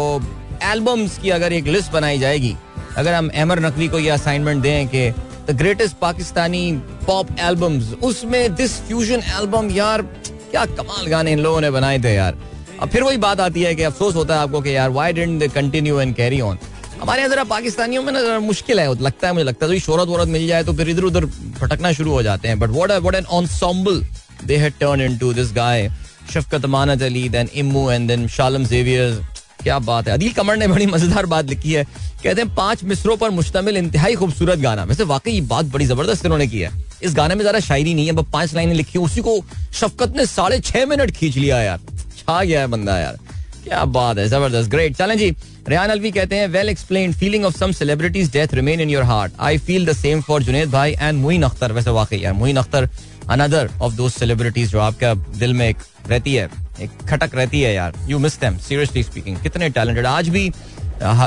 एल्बम्स 0.72 1.18
की 1.18 1.30
अगर 1.30 1.52
एक 1.52 1.66
लिस्ट 1.66 1.92
बनाई 1.92 2.18
जाएगी 2.18 2.54
अगर 2.96 3.14
हम 3.14 3.30
अमर 3.42 3.60
नकवी 3.60 3.88
को 3.88 3.98
ये 3.98 4.10
असाइनमेंट 4.10 4.62
दें 4.62 4.88
कि 4.88 5.08
ग्रेटेस्ट 5.54 5.96
पाकिस्तानी 5.96 6.72
पॉप 7.06 7.28
एल्बम्स 7.40 7.92
उसमें 8.02 8.54
दिस 8.54 8.72
फ्यूजन 8.82 9.22
एल्बम 9.38 9.70
यार, 9.70 10.02
क्या 10.50 10.64
कमाल 10.66 11.06
गाने 11.06 11.32
इन 11.32 11.38
लोगों 11.38 11.60
ने 11.60 11.70
बनाए 11.70 11.98
थे 11.98 12.14
यार। 12.14 12.36
अब 12.80 12.88
फिर 12.88 13.02
वही 13.02 13.16
बात 13.18 13.40
आती 13.40 13.62
है 13.62 13.74
कि 13.74 13.82
अफसोस 13.82 14.14
होता 14.14 14.34
है 14.34 14.40
आपको 14.40 14.60
कि 14.60 14.76
यार 14.76 14.90
why 14.90 15.12
didn't 15.12 15.40
they 15.40 15.48
continue 15.50 16.00
and 16.00 16.14
carry 16.16 16.40
on 16.40 16.58
हमारे 17.00 17.20
यहाँ 17.20 17.30
जरा 17.30 17.44
पाकिस्तानियों 17.46 18.02
में 18.02 18.12
ना 18.12 18.20
जरा 18.20 18.38
मुश्किल 18.40 18.80
है, 18.80 18.88
लगता 19.00 19.26
है, 19.26 19.32
मुझे 19.34 19.44
लगता 19.44 19.66
है 19.66 19.72
तो 19.72 19.78
शोहरत 19.80 20.08
वोरत 20.08 20.28
मिल 20.28 20.46
जाए 20.46 20.64
तो 20.64 20.72
फिर 20.72 20.88
इधर 20.88 21.04
उधर 21.04 21.24
भटकना 21.60 21.92
शुरू 21.92 22.10
हो 22.12 22.22
जाते 22.22 22.48
हैं। 22.48 22.58
But 22.60 22.70
what 22.70 22.90
what 22.92 23.14
an 23.14 23.26
ensemble 23.32 24.02
they 24.46 24.56
had 24.56 24.74
turn 24.80 25.00
into 25.00 25.32
this 25.34 25.52
guy 25.54 25.90
Shafqat 26.34 26.66
Amanat 26.68 27.02
Ali 27.02 27.28
then 27.28 27.48
Immu 27.54 27.90
and 27.90 28.08
then 28.08 28.26
Shallum 28.28 28.64
Xavier 28.64 29.20
क्या 29.62 29.78
बात 29.80 30.08
है? 30.08 30.14
अदील 30.14 30.32
कमर 30.32 30.56
ने 30.56 30.66
बड़ी 30.68 30.86
मज़ेदार 30.86 31.26
बात 31.26 31.48
लिखी 31.48 31.72
है। 31.72 31.84
कहते 31.84 32.40
हैं, 32.40 32.54
पाँच 32.54 32.84
मिसरों 32.84 33.16
पर 33.16 33.30
मुश्तमिल 33.30 33.76
इंतहाई 33.76 34.14
खूबसूरत 34.14 34.58
गाना। 34.58 34.84
वैसे 34.84 35.04
वाकई 35.06 35.32
ये 35.32 35.40
बात 35.48 35.64
बड़ी 35.66 35.86
ज़बरदस्त 35.86 36.24
इन्होंने 36.24 36.46
की 36.46 36.60
है। 36.60 36.70
इस 37.02 37.14
गाने 37.14 37.34
में 37.34 37.40
ज़्यादा 37.40 37.60
शायरी 37.60 37.94
नहीं 37.94 38.06
है 38.06 38.22
पाँच 38.24 38.54
लाइनें 38.54 38.74
लिखी 38.74 38.98
उसी 39.00 39.20
को 39.20 39.40
शफकत 39.72 40.16
ने 40.16 40.26
साढ़े 40.28 40.58
छह 40.60 40.86
मिनट 40.86 41.10
खींच 41.10 41.36
लिया 41.36 41.62
यार। 41.62 41.80
छा 42.18 42.42
गया 42.42 42.60
है 42.60 42.66
बंदा 42.68 42.98
यार। 42.98 43.18
क्या 43.64 43.84
बात 43.86 44.18
है, 44.18 44.26
ज़बरदस्त। 44.28 44.70
ग्रेट 44.70 44.96
चलें 44.96 45.16
जी 45.18 45.30
रेहान 45.68 45.90
अलवी 45.90 46.10
कहते 46.10 46.36
हैं 46.36 46.46
well 46.48 46.68
explain 46.68 47.12
feeling 47.12 47.44
of 47.44 47.56
some 47.56 47.72
celebrities 47.72 48.30
death 48.32 48.54
remain 48.54 48.80
in 48.80 48.90
your 48.90 49.02
heart 49.04 49.32
I 49.40 49.58
feel 49.58 49.86
the 49.86 49.92
same 49.92 50.20
for 50.22 50.42
Junaid 50.42 50.70
भाई 50.70 50.92
एंड 50.92 51.20
मुइन 51.20 51.42
अख्तर। 51.42 51.72
वैसे 51.72 51.90
वाकई 51.90 52.18
यार 52.18 52.32
मुइन 52.34 52.56
अख्तर 52.56 52.88
अनदर 53.30 53.70
ऑफ़ 53.82 53.94
दो 53.94 54.08
सेलिब्रिटीज 54.08 54.70
जो 54.70 54.78
आपका 54.80 55.14
दिल 55.14 55.54
में 55.54 55.68
एक 55.68 55.76
रहती 56.08 56.34
है, 56.34 56.48
एक 56.80 56.90
खटक 57.10 57.34
रहती 57.34 57.60
है 57.60 57.74
यार 57.74 57.94
you 58.08 58.18
miss 58.18 58.38
them 58.40 58.56
seriously 58.58 59.02
speaking 59.02 59.36
कितने 59.42 59.68
टैलेंटेड 59.70 60.06
आज 60.06 60.28
भी 60.28 60.50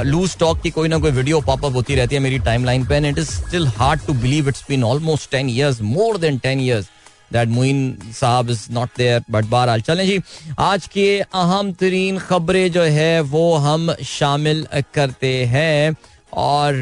लूज 0.05 0.37
टॉक 0.39 0.61
की 0.61 0.69
कोई 0.69 0.87
ना 0.87 0.97
कोई 0.99 1.11
वीडियो 1.11 1.39
पॉपअप 1.41 1.73
होती 1.75 1.95
रहती 1.95 2.15
है 2.15 2.21
मेरी 2.21 2.39
टाइमलाइन 2.39 2.85
पे 2.87 2.95
and 2.95 3.05
it 3.05 3.17
is 3.17 3.29
still 3.31 3.67
hard 3.77 4.01
to 4.07 4.13
believe 4.13 4.49
it's 4.49 4.65
been 4.69 4.83
almost 4.83 5.31
ten 5.31 5.49
years 5.49 5.81
more 5.81 6.17
than 6.17 6.37
ten 6.37 6.59
years 6.61 6.89
that 7.33 7.47
Moin 7.49 7.97
sahab 8.13 8.49
is 8.49 8.65
not 8.71 8.89
there 8.97 9.23
but 9.31 9.45
बहरहाल, 9.45 9.81
चलें 9.81 10.05
जी, 10.07 10.19
आज 10.59 10.87
के 10.87 11.19
अहम 11.19 11.71
तरीन 11.79 12.17
खबरें 12.19 12.71
जो 12.71 12.81
है, 12.81 13.21
वो 13.21 13.55
हम 13.55 13.93
शामिल 14.05 14.65
करते 14.93 15.33
हैं, 15.45 15.95
और 16.33 16.73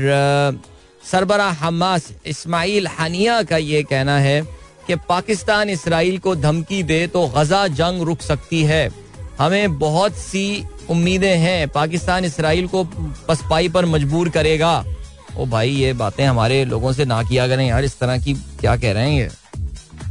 सरबरा 1.12 1.50
हमास 1.60 2.12
इस्माइल 2.28 2.88
हनिया 3.00 3.42
का 3.44 3.58
ये 3.58 3.84
कहना 3.84 4.18
है 4.20 4.42
कि 4.88 4.96
पाकिस्तान 5.10 5.70
इसराइल 5.70 6.18
को 6.18 6.36
धमकी 6.36 6.82
दे 6.84 7.06
तो 7.08 7.28
गजा 7.28 7.68
जंग 7.68 8.02
रुक 8.02 8.22
सकती 8.22 8.64
है। 8.64 8.90
हमें 9.40 9.78
बहुत 9.80 10.16
सी 10.16 10.64
उम्मीदें 10.90 11.38
हैं। 11.38 11.68
पाकिस्तान 11.70 12.26
इसराइल 12.26 12.68
को 12.68 12.84
पसपाई 13.28 13.70
पर 13.70 13.86
मजबूर 13.86 14.30
करेगा। 14.30 14.84
ओ 15.38 15.46
भाई, 15.46 15.70
ये 15.70 15.94
बातें 15.94 16.26
हमारे 16.26 16.64
लोगों 16.66 16.94
से 16.94 17.06
ना 17.06 17.22
किया 17.24 17.48
करें 17.48 17.68
यार। 17.68 17.84
इस 17.84 17.98
तरह 18.00 18.18
की 18.18 18.34
क्या 18.34 18.76
कह 18.78 18.92
रहे 18.92 19.12
हैं 19.12 19.22
ये? 19.22 19.30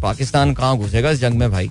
पाकिस्तान 0.03 0.55
कहाँ 0.55 0.77
घुसेगा 0.77 1.11
इस 1.11 1.21
जंग 1.21 1.35
में 1.35 1.51
भाई? 1.53 1.71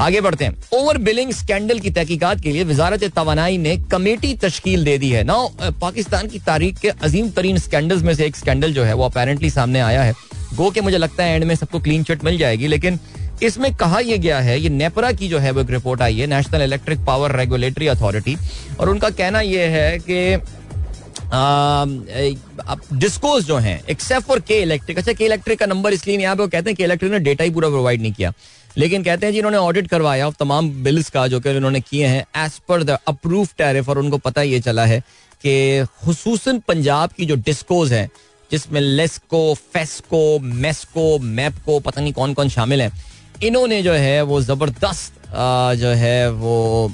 आगे 0.00 0.20
बढ़ते 0.20 0.44
हैं। 0.44 0.56
ओवर 0.72 0.98
बिलिंग 0.98 1.30
स्कैंडल 1.32 1.78
की 1.78 1.90
तहकीकात 1.90 2.40
के 2.40 2.52
लिए 2.52 2.64
वजारत 2.64 3.04
तवानाई 3.16 3.58
ने 3.58 3.76
कमेटी 3.90 4.34
तश्कील 4.34 4.84
दे 4.84 4.96
दी 4.98 5.10
है। 5.10 5.22
ना 5.24 5.36
पाकिस्तान 5.80 6.28
की 6.28 6.38
तारीख 6.38 6.78
के 6.78 6.88
अजीम 6.88 7.30
तरीन 7.30 7.58
स्कैंडल्स 7.58 8.02
में 8.02 8.14
से 8.14 8.26
एक 8.26 8.36
स्कैंडल 8.36 8.72
जो 8.72 8.84
है, 8.84 8.94
वो 8.94 9.04
अपेरेंटली 9.04 9.50
सामने 9.50 9.80
आया 9.80 10.02
है। 10.02 10.14
गो 10.54 10.70
के 10.70 10.80
मुझे 10.80 10.98
लगता 10.98 11.24
है 11.24 11.34
एंड 11.34 11.44
में 11.44 11.54
सबको 11.54 11.80
क्लीन 11.80 12.02
चिट 12.04 12.24
मिल 12.24 12.38
जाएगी, 12.38 12.66
लेकिन 12.66 12.98
इसमें 13.42 13.74
कहा 13.76 13.98
यह 14.00 14.16
गया 14.16 14.38
है, 14.40 14.58
ये 14.60 14.68
नेपरा 14.68 15.10
की 15.12 15.28
जो 15.28 15.38
है 15.38 15.50
वो 15.50 15.60
एक 15.60 15.70
रिपोर्ट 15.70 16.02
आई 16.02 16.18
है 16.18 16.26
national 16.26 16.62
electric 16.62 17.04
power 17.06 17.36
regulatory 17.36 17.86
authority 17.86 18.36
और 18.80 18.90
उनका 18.90 19.10
कहना 19.12 19.40
यह 19.42 19.70
है 19.70 19.98
कि 20.10 20.36
डिस्कोस 22.94 23.44
जो 23.44 23.56
हैं 23.58 23.80
एक्सेप्ट 23.90 24.26
फॉर 24.26 24.40
के 24.40 24.60
इलेक्ट्रिक 24.62 24.98
अच्छा 24.98 25.12
के 25.12 25.24
इलेक्ट्रिक 25.24 25.58
का 25.58 25.66
नंबर 25.66 25.92
इसलिए 25.92 26.18
यहाँ 26.18 26.36
पे 26.36 26.46
कहते 26.46 26.70
हैं 26.70 26.76
कि 26.76 26.84
इलेक्ट्रिक 26.84 27.12
ने 27.12 27.18
डेटा 27.20 27.44
ही 27.44 27.50
पूरा 27.50 27.68
प्रोवाइड 27.68 28.02
नहीं 28.02 28.12
किया, 28.12 28.32
लेकिन 28.76 29.02
कहते 29.02 29.26
हैं 29.26 29.32
जी 29.32 29.38
इन्होंने 29.38 29.58
ऑडिट 29.58 29.86
करवाया 29.88 30.30
तमाम 30.38 30.70
बिल्स 30.84 31.10
का 31.10 31.26
जो 31.26 31.40
कि 31.40 31.56
इन्होंने 31.56 31.80
किए 31.80 32.06
हैं 32.06 32.24
as 32.44 32.58
per 32.68 32.82
the 32.82 32.98
approve 33.08 33.48
tariff 33.58 33.88
और 33.88 33.98
उनको 33.98 34.18
पता 34.18 34.42
ये 34.42 34.60
चला 34.60 34.84
है 34.86 35.00
कि 35.44 35.84
खसूसन 36.04 36.58
पंजाब 36.68 37.10
की 37.16 37.26
जो 37.26 37.36
डिस्कोज 37.46 37.92
हैं 37.92 38.08
जिसमें 38.50 38.80
लेस्को, 38.80 39.54
फेस्को, 39.54 40.38
मेस्को, 40.38 41.18
मैपको, 41.18 41.78
पता 41.80 42.00
नहीं 42.00 42.12
कौन 42.12 42.34
कौन 42.34 42.48
शामिल 42.48 42.82
है। 42.82 42.90
इन्होंने 43.42 43.82
जो 43.82 43.92
है, 43.92 44.22
वो 44.22 44.40
ज़बरदस्त 44.40 45.12
जो 45.78 45.88
है, 45.88 46.30
वो 46.30 46.92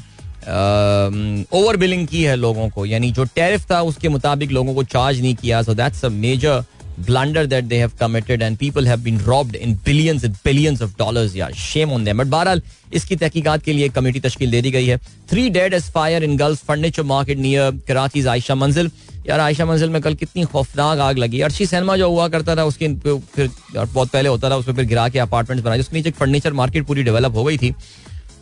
ओवर 1.53 1.77
बिलिंग 1.77 2.07
की 2.09 2.23
है 2.23 2.37
लोगों 2.37 2.69
को। 2.69 2.87
यानी 2.87 3.11
जो 3.13 3.25
टैरिफ 3.25 3.71
था, 3.71 3.81
उसके 3.83 4.09
मुताबिक 4.09 4.51
लोगों 4.51 4.75
को 4.75 4.83
चार्ज 4.85 5.21
नहीं 5.21 5.35
किया। 5.35 5.63
So 5.63 5.75
that's 5.75 6.05
a 6.05 6.09
major 6.09 6.65
blunder 6.99 7.47
that 7.47 7.69
they 7.69 7.79
have 7.79 7.97
committed 7.97 8.43
and 8.43 8.59
people 8.59 8.85
have 8.85 9.03
been 9.03 9.19
robbed 9.21 9.55
in 9.57 9.75
billions 9.77 10.25
and 10.25 10.37
billions 10.43 10.81
of 10.81 10.97
dollars. 10.97 11.37
यार 11.37 11.53
shame 11.55 11.91
on 11.91 12.05
them. 12.05 12.17
But 12.17 12.29
बहरहाल 12.29 12.63
इसकी 12.95 13.17
तहकीकात 13.17 13.63
के 13.63 13.73
लिए 13.73 13.89
कमेटी 13.89 14.21
तश्कील 14.21 14.51
दे 14.51 14.61
दी 14.63 14.71
गई 14.71 14.87
है 14.87 14.97
three 15.31 15.49
dead 15.51 15.75
as 15.75 15.91
fire 15.91 16.25
in 16.25 16.37
girls 16.37 16.63
furniture 16.65 17.03
market 17.05 17.39
near 17.39 17.71
Karachi 17.89 18.27
Ayesha 18.27 18.55
Manzil 18.55 18.91
यार 19.29 19.41
आयशा 19.41 19.65
मंजिल 19.65 19.91
में 19.91 20.01
कल 20.03 20.15
कितनी 20.15 20.45
खौफनाक 20.53 20.99
आग 21.01 21.19
लगी 21.19 21.41
अर्शी 21.41 21.67
सिनेमा 21.67 21.97
जो 21.97 22.11
हुआ 22.11 22.29
करता 22.29 22.57
था 22.57 22.65
उसके 22.65 22.95
फिर 23.35 23.51
बहुत 23.75 24.09
पहले 24.09 24.29
होता 24.29 24.51
था 24.51 24.57
उसमें 24.57 24.75
फिर 24.77 24.85
गिरा 24.85 25.09
के 25.09 25.19
अपार्टमेंट्स 25.19 25.65
बनाए 25.65 25.81
उसके 25.81 25.97
नीचे 25.97 26.11
फर्नीचर 26.21 26.53
मार्केट 26.63 26.87
पूरी 26.87 27.03
डेवलप 27.03 27.37
हो 27.37 27.45
गई 27.45 27.59
थी 27.59 27.75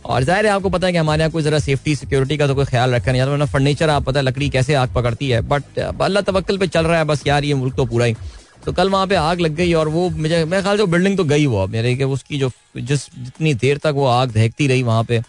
और 0.03 0.23
ज़ाहिर 0.23 0.45
है 0.45 0.51
आपको 0.51 0.69
पता 0.69 0.87
है 0.87 0.93
कि 0.93 0.97
हमारे 0.97 1.21
यहाँ 1.21 1.31
कोई 1.31 1.43
जरा 1.43 1.57
सेफ्टी 1.59 1.95
सिक्योरिटी 1.95 2.37
का 2.37 2.47
तो 2.47 2.55
कोई 2.55 2.65
ख्याल 2.65 2.93
रखा 2.93 3.11
नहीं 3.11 3.21
वरना 3.21 3.45
फर्नीचर 3.45 3.89
आप 3.89 4.03
पता 4.03 4.19
है 4.19 4.25
लकड़ी 4.25 4.49
कैसे 4.49 4.73
आग 4.75 4.93
पकड़ती 4.93 5.29
है 5.29 5.41
बट 5.49 5.79
अल्लाह 5.79 6.23
तवक्ल 6.23 6.57
पे 6.57 6.67
चल 6.67 6.85
रहा 6.85 6.97
है 6.97 7.05
बस 7.05 7.23
यार 7.27 7.43
ये 7.43 7.53
मुल्क 7.53 7.75
तो 7.75 7.85
पूरा 7.85 8.05
ही 8.05 8.15
तो 8.65 8.71
कल 8.71 8.89
वहाँ 8.89 9.07
पे 9.07 9.15
आग 9.15 9.39
लग 9.39 9.55
गई 9.55 9.73
और 9.73 9.87
वो 9.89 10.09
मुझे, 10.09 10.43
मेरे 10.45 10.61
ख्याल 10.61 10.77
से 10.77 10.85
बिल्डिंग 10.87 11.17
तो 11.17 11.23
गई 11.23 11.45
वो 11.47 11.67
मेरे 11.67 11.95
कि 11.95 12.03
उसकी 12.05 12.37
जो 12.39 12.51
जिस, 12.77 13.05
जितनी 13.15 13.53
देर 13.55 13.77
तक 13.77 13.93
वो 13.95 14.05
आग 14.07 14.31
दहकती 14.31 14.67
रही 14.67 14.83
वहाँ 14.83 15.03
पे 15.03 15.21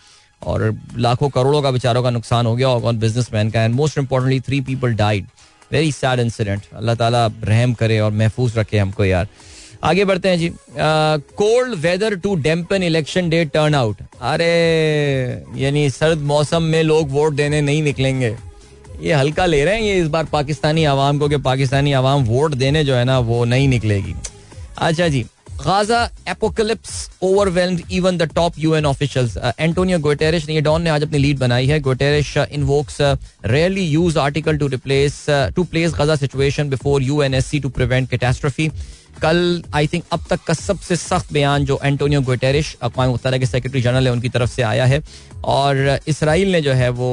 और 0.42 0.74
लाखों 0.98 1.28
करोड़ों 1.30 1.62
का 1.62 1.70
बेचारों 1.70 2.02
का 2.02 2.10
नुकसान 2.10 2.46
हो 2.46 2.54
गया 2.56 2.68
और 2.68 2.92
बिज़नेस 2.96 3.32
मैन 3.34 3.50
का 3.50 3.62
and 3.64 3.74
most 3.74 3.98
importantly 3.98 4.40
three 4.40 4.60
people 4.60 4.94
died 4.94 5.26
very 5.72 5.92
sad 5.92 6.20
incident 6.20 6.62
अल्लाह 6.76 6.94
ताला 6.94 7.26
रहम 7.44 7.72
करे 7.74 7.98
और 8.00 8.12
महफूज 8.12 8.58
रखे 8.58 8.78
हमको 8.78 9.04
यार। 9.04 9.26
आगे 9.84 10.04
बढ़ते 10.04 10.28
हैं 10.28 10.38
जी। 10.38 10.50
Cold 11.36 11.74
weather 11.80 12.14
to 12.16 12.34
dampen 12.42 12.82
election 12.82 13.28
day 13.30 13.44
turn 13.44 13.74
out 13.74 14.02
अरे, 14.22 14.44
यानी 15.56 15.88
सर्द 15.90 16.18
मौसम 16.28 16.62
में 16.62 16.82
लोग 16.82 17.10
वोट 17.10 17.32
देने 17.34 17.60
नहीं 17.60 17.82
निकलेंगे। 17.82 18.36
ये 19.02 19.12
हल्का 19.12 19.46
ले 19.46 19.64
रहे 19.64 19.74
हैं, 19.74 19.82
ये 19.82 20.00
इस 20.00 20.08
बार 20.08 20.24
पाकिस्तानी 20.32 20.84
आवाम 20.84 21.18
को 21.18 21.28
कि 21.28 21.36
पाकिस्तानी 21.42 21.92
आवाम 21.92 22.24
वोट 22.24 22.54
देने 22.54 22.84
जो 22.84 22.94
है 22.94 23.04
ना, 23.04 23.18
वो 23.20 23.44
नहीं 23.44 23.68
निकलेगी। 23.68 24.14
अच्छा 24.78 25.08
जी, 25.08 25.22
Gaza 25.54 26.02
apocalypse 26.28 26.92
overwhelmed 27.22 27.82
even 27.92 28.16
the 28.18 28.30
top 28.34 28.58
UN 28.58 28.86
officials 28.86 29.36
Antonio 29.58 29.98
Guterres 29.98 30.48
ने, 30.48 30.54
ये 30.54 30.60
डॉन 30.60 30.82
ने 30.82 30.90
आज 30.90 31.02
अपनी 31.02 31.18
लीड 31.18 31.38
बनाई 31.38 31.66
है। 31.66 31.80
Guterres 31.80 32.36
invokes 32.38 33.00
rarely 33.00 33.84
use 33.84 34.18
article 34.18 34.58
to 34.58 34.66
replace 34.68 35.24
to 35.56 35.64
place 35.64 35.94
Gaza 35.94 36.16
situation 36.16 36.70
before 36.70 37.02
UNSC 37.02 37.60
to 37.60 37.68
prevent 37.70 38.10
catastrophe 38.10 38.70
कल 39.22 39.62
आई 39.74 39.86
थिंक 39.86 40.04
अब 40.12 40.24
तक 40.30 40.40
का 40.46 40.54
सबसे 40.54 40.96
सख्त 40.96 41.32
बयान 41.32 41.64
जो 41.64 41.78
एंटोनियो 41.84 42.20
गुटेरिश 42.22 42.76
अकवा 42.82 43.06
मुतहदा 43.08 43.38
के 43.38 43.46
सेक्रेटरी 43.46 43.80
जनरल 43.82 44.06
है, 44.06 44.12
उनकी 44.12 44.28
तरफ़ 44.28 44.50
से 44.50 44.62
आया 44.62 44.84
है। 44.84 45.02
और 45.44 45.98
इसराइल 46.08 46.52
ने 46.52 46.60
जो 46.60 46.72
है 46.72 46.88
वो 46.90 47.10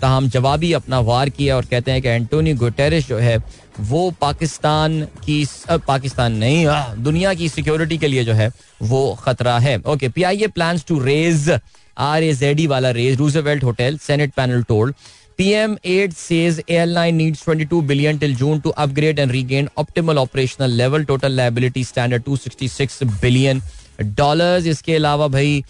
तमाम 0.00 0.28
जवाबी 0.28 0.72
अपना 0.72 1.00
वार 1.02 1.28
किया 1.30 1.56
और 1.56 1.64
कहते 1.66 1.90
हैं 1.90 2.02
कि 2.02 2.08
एंटोनियो 2.08 2.56
गुटेरिश 2.56 3.08
जो 3.08 3.18
है, 3.18 3.36
वो 3.80 4.10
पाकिस्तान 4.20 5.00
की 5.24 5.44
पाकिस्तान 5.86 6.32
नहीं 6.34 6.66
दुनिया 7.02 7.34
की 7.34 7.48
सिक्योरिटी 7.48 7.98
के 7.98 8.08
लिए 8.08 8.24
जो 8.24 8.32
है, 8.32 8.50
वो 8.82 9.18
खतरा 9.24 9.58
है। 9.58 9.76
Okay 9.86 10.08
P 10.08 10.22
I 10.22 10.42
A 10.42 10.46
plan 10.48 10.80
to 10.88 10.98
raise 11.04 11.50
R 11.98 12.22
A 12.22 12.32
JD 12.34 12.66
वाला 12.66 12.90
raise 12.92 13.18
Roosevelt 13.18 13.64
hotel 13.64 13.98
senate 14.02 14.32
panel 14.36 14.62
told 14.68 14.94
PM 15.38 15.76
aid 15.84 16.14
says 16.14 16.60
airline 16.68 17.16
needs 17.16 17.42
22 17.44 17.82
billion 17.82 18.18
till 18.18 18.34
June 18.40 18.60
to 18.62 18.72
upgrade 18.84 19.18
and 19.18 19.34
regain 19.36 19.68
optimal 19.82 20.20
operational 20.22 20.70
level. 20.80 21.04
Total 21.04 21.30
liability 21.30 21.84
standard 21.92 22.24
266 22.26 23.02
billion 23.22 23.62
dollars 24.02 24.66
इसके 24.66 24.94
अलावा 24.94 25.26
भाई 25.28 25.64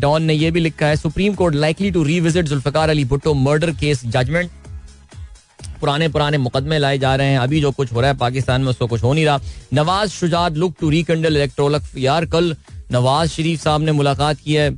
don 0.00 0.22
ने 0.22 0.34
यह 0.34 0.50
भी 0.52 0.60
लिखा 0.60 0.86
है 0.86 0.96
supreme 0.96 1.34
court 1.34 1.54
likely 1.54 1.90
to 1.90 2.02
revisit 2.04 2.46
Zulfikar 2.46 2.90
Ali 2.90 3.04
Bhutto 3.04 3.34
murder 3.34 3.70
case 3.80 4.04
judgment 4.06 4.50
पुराने 5.80 6.08
पुराने 6.08 6.38
मुकदमे 6.38 6.78
लाए 6.78 6.98
जा 6.98 7.14
रहे 7.16 7.26
हैं। 7.26 7.38
अभी 7.38 7.60
जो 7.60 7.70
कुछ 7.72 7.92
हो 7.92 8.00
रहा 8.00 8.10
है 8.10 8.16
पाकिस्तान 8.18 8.60
में, 8.60 8.68
उसको 8.68 8.86
कुछ 8.86 9.02
हो 9.02 9.12
नहीं 9.14 9.24
रहा। 9.24 9.40
Nawaz 9.74 10.10
Shujaat 10.10 10.56
look 10.56 10.74
to 10.80 10.90
rekindle 10.90 11.36
electoral 11.36 11.80
यार, 11.96 12.26
कल 12.26 12.56
नवाज़ 12.92 13.30
शरीफ 13.30 13.62
साहब 13.62 13.82
ने 13.82 13.92
मुलाकात 13.92 14.38
की 14.44 14.54
है। 14.54 14.70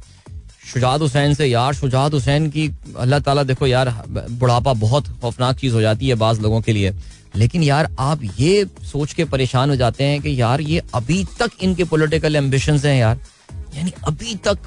शुजात 0.72 1.00
हुसैन 1.00 1.34
से, 1.34 1.46
यार, 1.46 1.74
शुजात 1.74 2.12
हुसैन 2.14 2.48
की, 2.50 2.70
अल्लाह 2.98 3.20
ताला 3.20 3.42
देखो 3.42 3.66
यार, 3.66 3.88
बुढ़ापा 4.08 4.72
बहुत 4.72 5.08
खौफनाक 5.22 5.56
चीज़ 5.56 5.74
हो 5.74 5.80
जाती 5.80 6.08
है 6.08 6.14
बाज 6.14 6.40
लोगों 6.40 6.60
के 6.60 6.72
लिए। 6.72 6.92
लेकिन 7.36 7.62
यार, 7.62 7.88
आप 7.98 8.20
ये 8.40 8.66
सोच 8.84 9.12
के 9.12 9.24
परेशान 9.24 9.70
हो 9.70 9.76
जाते 9.76 10.04
हैं 10.04 10.20
कि 10.22 10.40
यार, 10.40 10.60
ये 10.60 10.82
अभी 10.94 11.24
तक 11.38 11.50
इनके 11.62 11.84
पॉलिटिकल 11.84 12.36
एम्बिशन 12.36 12.78
हैं 12.78 12.98
यार। 13.00 13.18
यानी 13.76 13.92
अभी 14.08 14.34
तक, 14.34 14.58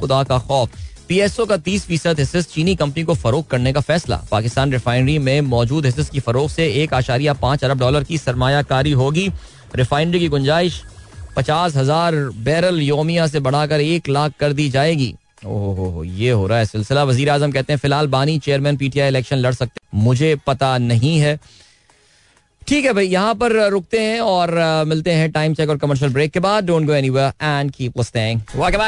खुदा 0.00 0.22
का 0.24 0.38
खौफ। 0.38 0.70
पीएसओ 1.08 1.46
का 1.46 1.56
तीस 1.56 1.84
फ़ीसद 1.86 2.18
हिस्से 2.18 2.42
चीनी 2.44 2.74
कंपनी 2.76 3.02
को 3.04 3.14
फरोख 3.14 3.46
करने 3.48 3.72
का 3.72 3.80
फैसला। 3.80 4.16
पाकिस्तान 4.30 4.72
रिफाइनरी 4.72 5.18
में 5.18 5.40
मौजूद 5.42 5.86
हिस्से 5.86 6.04
की 6.04 6.20
फरोख 6.20 6.50
से 6.50 6.66
एक 6.82 6.94
आशारिया 6.94 7.32
पाँच 7.34 7.64
अरब 7.64 7.78
डॉलर 7.78 8.04
की 8.04 8.18
सरमायाकारी 8.18 8.92
होगी। 8.92 9.28
रिफाइनरी 9.76 10.18
की 10.18 10.28
गुंजाइश 10.28 10.82
पचास 11.36 11.76
हज़ार 11.76 12.14
बैरल 12.44 12.80
योमिया 12.80 13.26
से 13.26 13.40
बढ़ाकर 13.40 13.80
एक 13.80 14.08
लाख 14.08 14.32
कर 14.40 14.52
दी 14.52 14.68
जाएगी। 14.70 15.14
ओहो, 15.46 16.02
ये 16.04 16.30
हो 16.30 16.46
रहा 16.46 16.58
है 16.58 16.64
सिलसिला। 16.66 17.04
वज़ीर 17.04 17.30
आज़म 17.30 17.52
कहते 17.52 17.72
हैं, 17.72 17.78
फ़िलहाल 17.80 18.06
बानी 18.08 18.38
चेयरमैन 18.40 18.76
पीटीआई 18.76 19.08
इलेक्शन 19.08 19.36
लड़ 19.36 19.54
सकते 19.54 19.80
मुझे 19.96 20.34
पता 20.46 20.76
नहीं 20.78 21.18
है। 21.18 21.38
ठीक 22.62 22.84
है 22.84 22.92
भाई, 22.92 23.06
यहाँ 23.06 23.34
पर 23.34 23.52
रुकते 23.70 24.00
हैं 24.00 24.20
और 24.20 24.50
मिलते 24.86 25.12
हैं 25.12 25.30
टाइम 25.32 25.54
चेक 25.54 25.70
और 25.70 25.76
कमर्शियल 25.78 26.12
ब्रेक 26.12 26.32
के 26.32 26.40
बाद। 26.40 26.64
Don't 26.64 26.86
go 26.86 26.92
anywhere 26.94 27.32
and 27.42 27.70
keep 27.70 27.98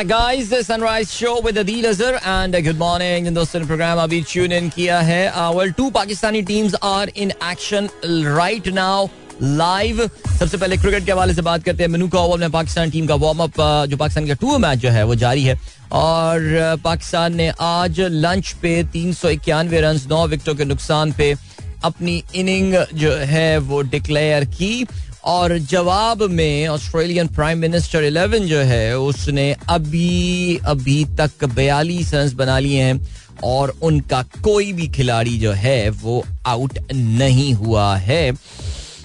guys 0.05 0.53
sunrise 0.67 1.09
show 1.09 1.41
with 1.45 1.59
Adeel 1.59 1.89
Azhar 1.89 2.15
and 2.17 2.57
good 2.67 2.79
morning 2.79 3.29
दोस्तों 3.35 3.65
प्रोग्राम 3.67 3.99
अभी 3.99 4.21
ट्यून 4.23 4.53
इन 4.53 4.69
किया 4.71 5.01
है। 5.03 5.23
Well 5.55 5.73
two 5.73 5.89
Pakistani 5.91 6.43
teams 6.43 6.75
are 6.83 7.13
in 7.17 7.33
action 7.51 7.89
right 8.05 8.69
now 8.75 9.07
live 9.43 10.11
सबसे 10.39 10.57
पहले 10.57 10.77
cricket 10.77 11.07
के 11.07 11.13
हवाले 11.13 11.35
से 11.35 11.43
बात 11.43 11.63
करते 11.63 11.83
हैं। 11.83 11.91
मनु 11.91 12.09
का 12.09 12.19
ओवल 12.19 12.41
में 12.41 12.51
पाकिस्तान 12.51 12.91
टीम 12.91 13.07
का 13.07 13.15
वार्म 13.15 13.39
अप 13.39 13.87
जो 13.89 13.97
पाकिस्तान 13.97 14.27
का 14.27 14.35
टूर 14.35 14.59
मैच 14.59 14.79
जो 14.79 14.91
है, 14.91 15.05
वो 15.05 15.15
जारी 15.15 15.45
है। 15.45 15.61
और 15.93 16.41
पाकिस्तान 16.85 17.37
ने 17.37 17.53
आज 17.61 18.01
लंच 18.01 18.53
पे 18.63 18.85
तीन 18.85 19.13
सौ 19.13 19.29
इक्यानवे 19.29 19.81
रन 19.81 20.01
नौ 20.09 20.27
विकेटों 20.27 20.55
के 20.55 20.65
नुकसान 20.65 21.13
पे 21.13 21.37
अपनी 21.85 22.23
इनिंग 22.35 22.75
जो 22.95 23.13
है, 23.13 23.59
वो 23.59 23.83
डिक्लेयर 23.83 24.45
की। 24.45 24.87
और 25.25 25.59
जवाब 25.59 26.23
में 26.23 26.69
ऑस्ट्रेलियन 26.69 27.27
प्राइम 27.27 27.59
मिनिस्टर 27.59 28.03
इलेवन 28.03 28.39
जो 28.39 28.59
है, 28.59 28.99
उसने 28.99 29.57
अभी 29.69 30.61
अभी 30.65 31.05
तक 31.05 31.45
बयालीस 31.45 32.15
रन 32.15 32.37
बना 32.37 32.59
लिए 32.59 32.83
हैं। 32.83 33.09
और 33.45 33.75
उनका 33.83 34.23
कोई 34.23 34.73
भी 34.73 34.89
खिलाड़ी 34.89 35.39
जो 35.39 35.53
है, 35.53 35.91
वो 35.91 36.25
आउट 36.47 36.79
नहीं 36.95 37.55
हुआ 37.55 37.97
है। 37.97 38.33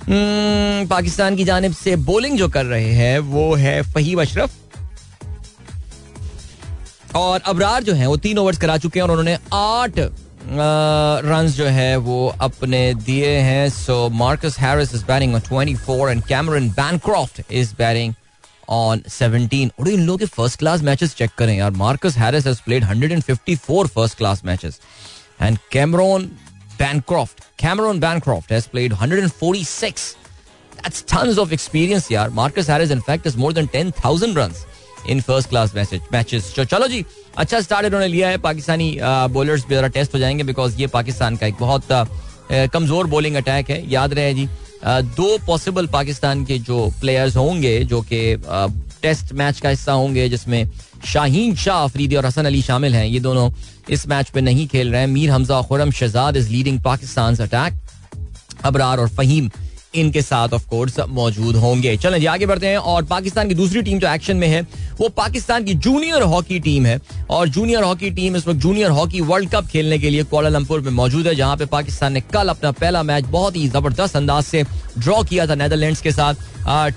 पाकिस्तान 0.09 1.35
की 1.35 1.43
जानब 1.43 1.73
से 1.73 1.95
बॉलिंग 2.05 2.37
जो 2.37 2.47
कर 2.49 2.65
रहे 2.65 2.91
हैं, 2.93 3.19
वो 3.19 3.53
है 3.55 3.81
फहीम 3.83 4.21
अशरफ। 4.21 4.51
और 7.15 7.41
अबरार 7.45 7.83
जो 7.83 7.93
है, 7.93 8.07
वो 8.07 8.17
तीन 8.17 8.37
ओवर्स 8.37 8.57
करा 8.57 8.77
चुके 8.77 8.99
हैं 8.99 9.03
और 9.03 9.11
उन्होंने 9.11 9.37
आठ 9.53 9.99
रन 11.25 11.47
जो 11.47 11.65
है, 11.65 11.95
वो 11.97 12.27
अपने 12.41 12.93
दिए 12.95 13.29
हैं। 13.39 13.69
So 13.69 14.09
Marcus 14.09 14.57
Harris 14.59 14.93
is 14.95 15.05
batting 15.05 15.35
on 15.35 15.41
24 15.41 16.09
and 16.09 16.23
Cameron 16.23 16.69
Bancroft 16.71 17.41
is 17.51 17.73
batting 17.77 18.13
on 18.69 19.01
17 19.09 19.71
और 19.79 19.89
इन 19.89 20.05
लोगों 20.05 20.17
के 20.17 20.25
फ़र्स्ट 20.25 20.59
क्लास 20.59 20.81
मैचेस 20.83 21.15
चेक 21.15 21.31
करें 21.37 21.57
यार। 21.57 21.71
Marcus 21.73 22.17
Harris 22.17 22.47
has 22.47 22.61
played 22.65 22.83
154 22.83 23.87
first 23.87 24.17
class 24.17 24.45
matches 24.45 24.79
and 25.41 25.57
Cameron 25.71 26.29
Bancroft. 26.77 27.41
Cameron 27.57 27.99
Bancroft 27.99 28.49
has 28.49 28.67
played 28.67 28.91
146. 28.91 30.15
That's 30.81 31.01
tons 31.03 31.37
of 31.37 31.51
experience, 31.51 32.09
yaar. 32.09 32.31
Marcus 32.33 32.67
Harris, 32.67 32.91
in 32.91 33.01
fact, 33.01 33.23
has 33.25 33.37
more 33.37 33.53
than 33.53 33.67
10,000 33.67 34.35
runs 34.35 34.65
in 35.09 35.19
first 35.21 35.49
class 35.49 35.73
matches 35.75 36.53
तो 36.55 36.63
चलो 36.65 36.87
जी 36.87 37.03
अच्छा 37.37 37.59
start 37.61 37.85
इन्होंने 37.85 38.07
लिया 38.07 38.29
है 38.29 38.37
Pakistani 38.41 38.97
bowlers 39.31 39.65
भी 39.65 39.75
जरा 39.75 39.87
test 39.97 40.13
हो 40.13 40.19
जाएँगे 40.19 40.43
बिकॉज़ 40.43 40.79
ये 40.81 40.87
पाकिस्तान 40.93 41.35
का 41.37 41.47
एक 41.47 41.55
बहुत 41.59 41.91
कमज़ोर 42.73 43.07
बॉलिंग 43.07 43.35
अटैक 43.35 43.69
है 43.69 43.77
याद 43.91 44.13
रहे 44.13 44.33
जी 44.33 44.47
दो 45.17 45.37
पॉसिबल 45.47 45.87
पाकिस्तान 45.93 46.43
के 46.45 46.57
जो 46.69 46.79
प्लेयर्स 47.01 47.35
होंगे 47.37 47.77
जो 47.91 48.01
कि 48.11 48.21
टेस्ट 49.01 49.33
मैच 49.33 49.59
का 49.61 49.69
हिस्सा 49.69 49.93
होंगे 49.93 50.27
जिसमें 50.29 50.65
शाहीन 51.05 51.55
शाह, 51.55 51.83
अफरीदी 51.83 52.15
और 52.15 52.25
हसन 52.25 52.45
अली 52.45 52.61
शामिल 52.61 52.95
हैं। 52.95 53.05
ये 53.05 53.19
दोनों 53.19 53.49
इस 53.89 54.07
मैच 54.07 54.29
पे 54.29 54.41
नहीं 54.41 54.67
खेल 54.67 54.91
रहे 54.91 55.01
हैं। 55.01 55.07
Mir 55.07 55.29
Hamza 55.29 55.61
Khurram 55.61 55.91
Shahzad 55.91 56.37
is 56.37 56.49
leading 56.49 56.81
Pakistan 56.83 57.35
attack 57.37 57.79
Abrar 58.65 58.99
और 58.99 59.09
फहीम 59.11 59.49
इनके 59.95 60.21
साथ 60.21 60.53
ऑफ़ 60.53 60.67
कोर्स 60.69 60.99
मौजूद 61.09 61.55
होंगे। 61.55 61.95
चलें 61.97 62.19
जी, 62.19 62.25
आगे 62.25 62.45
बढ़ते 62.45 62.67
हैं 62.67 62.77
और 62.77 63.03
पाकिस्तान 63.05 63.47
की 63.49 63.55
दूसरी 63.55 63.81
टीम 63.81 63.99
जो 63.99 64.07
एक्शन 64.07 64.37
में 64.37 64.47
है, 64.47 64.61
वो 64.99 65.09
पाकिस्तान 65.09 65.63
की 65.63 65.73
जूनियर 65.75 66.21
हॉकी 66.23 66.59
टीम 66.59 66.85
है। 66.85 66.99
और 67.29 67.49
जूनियर 67.49 67.83
हॉकी 67.83 68.09
टीम 68.11 68.35
इस 68.35 68.47
वक्त 68.47 68.59
जूनियर 68.59 68.91
हॉकी 68.91 69.21
वर्ल्ड 69.21 69.49
कप 69.49 69.67
खेलने 69.67 69.99
के 69.99 70.09
लिए 70.09 70.23
कोलालंपुर 70.23 70.81
में 70.81 70.91
मौजूद 70.91 71.27
है, 71.27 71.35
जहाँ 71.35 71.57
पे 71.57 71.65
पाकिस्तान 71.67 72.13
ने 72.13 72.21
कल 72.33 72.49
अपना 72.49 72.71
पहला 72.73 73.03
मैच 73.03 73.25
बहुत 73.27 73.55
ही 73.55 73.67
ज़बरदस्त 73.67 74.15
अंदाज 74.15 74.43
से 74.43 74.63
ड्रॉ 74.97 75.21
किया 75.23 75.47
था 75.47 75.55
नेदरलैंड्स 75.55 76.01
के 76.01 76.11
साथ। 76.11 76.33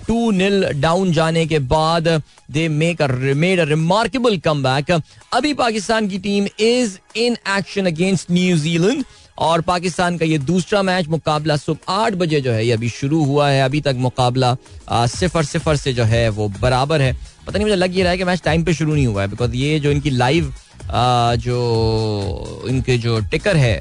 टू 0.07 0.31
नील 0.31 0.65
डाउन 0.81 1.13
जाने 1.13 1.47
के 1.47 1.59
बाद 1.69 2.09
they 2.51 2.69
make 2.69 3.03
made 3.37 3.61
remarkable 3.69 4.37
come 4.39 4.63
back 4.63 4.91
अभी 5.33 5.55
पाकिस्तान 5.55 6.09
की 6.09 6.19
team 6.19 6.47
is 6.61 6.99
in 7.17 7.37
action 7.57 7.87
against 7.87 8.31
New Zealand 8.31 9.05
और 9.39 9.61
पाकिस्तान 9.61 10.17
का 10.19 10.27
ये 10.27 10.39
दूसरा 10.41 10.83
मैच 10.83 11.09
मुकाबला 11.09 11.57
सुबह 11.57 11.93
आठ 11.93 12.13
बजे 12.13 12.41
जो 12.41 12.53
है, 12.53 12.65
ये 12.67 12.73
अभी 12.73 12.89
शुरू 12.89 13.23
हुआ 13.25 13.49
है। 13.51 13.63
अभी 13.63 13.81
तक 13.81 13.95
मुकाबला 13.97 14.57
सिफर 14.93 15.45
सिफर 15.45 15.77
से 15.77 15.93
जो 15.93 16.05
है, 16.05 16.29
वो 16.29 16.49
बराबर 16.61 17.03
है। 17.03 17.13
पता 17.47 17.53
नहीं, 17.53 17.65
मुझे 17.65 17.77
लग 17.77 17.97
ये 17.97 18.03
रहा 18.03 18.13
है 18.13 18.19
कि 18.19 18.25
मैच 18.25 18.43
टाइम 18.45 18.65
पे 18.65 18.75
शुरू 18.75 18.95
नहीं 18.95 19.07
हुआ 19.07 19.23
है 19.23 19.29
बिकॉज़ 19.29 19.55
ये 19.57 19.79
जो 19.81 19.91
इनकी 19.91 20.11
लाइव 20.11 20.53
जो 21.39 22.65
इनके 22.69 22.97
जो 22.99 23.19
टिकर 23.31 23.57
है 23.57 23.75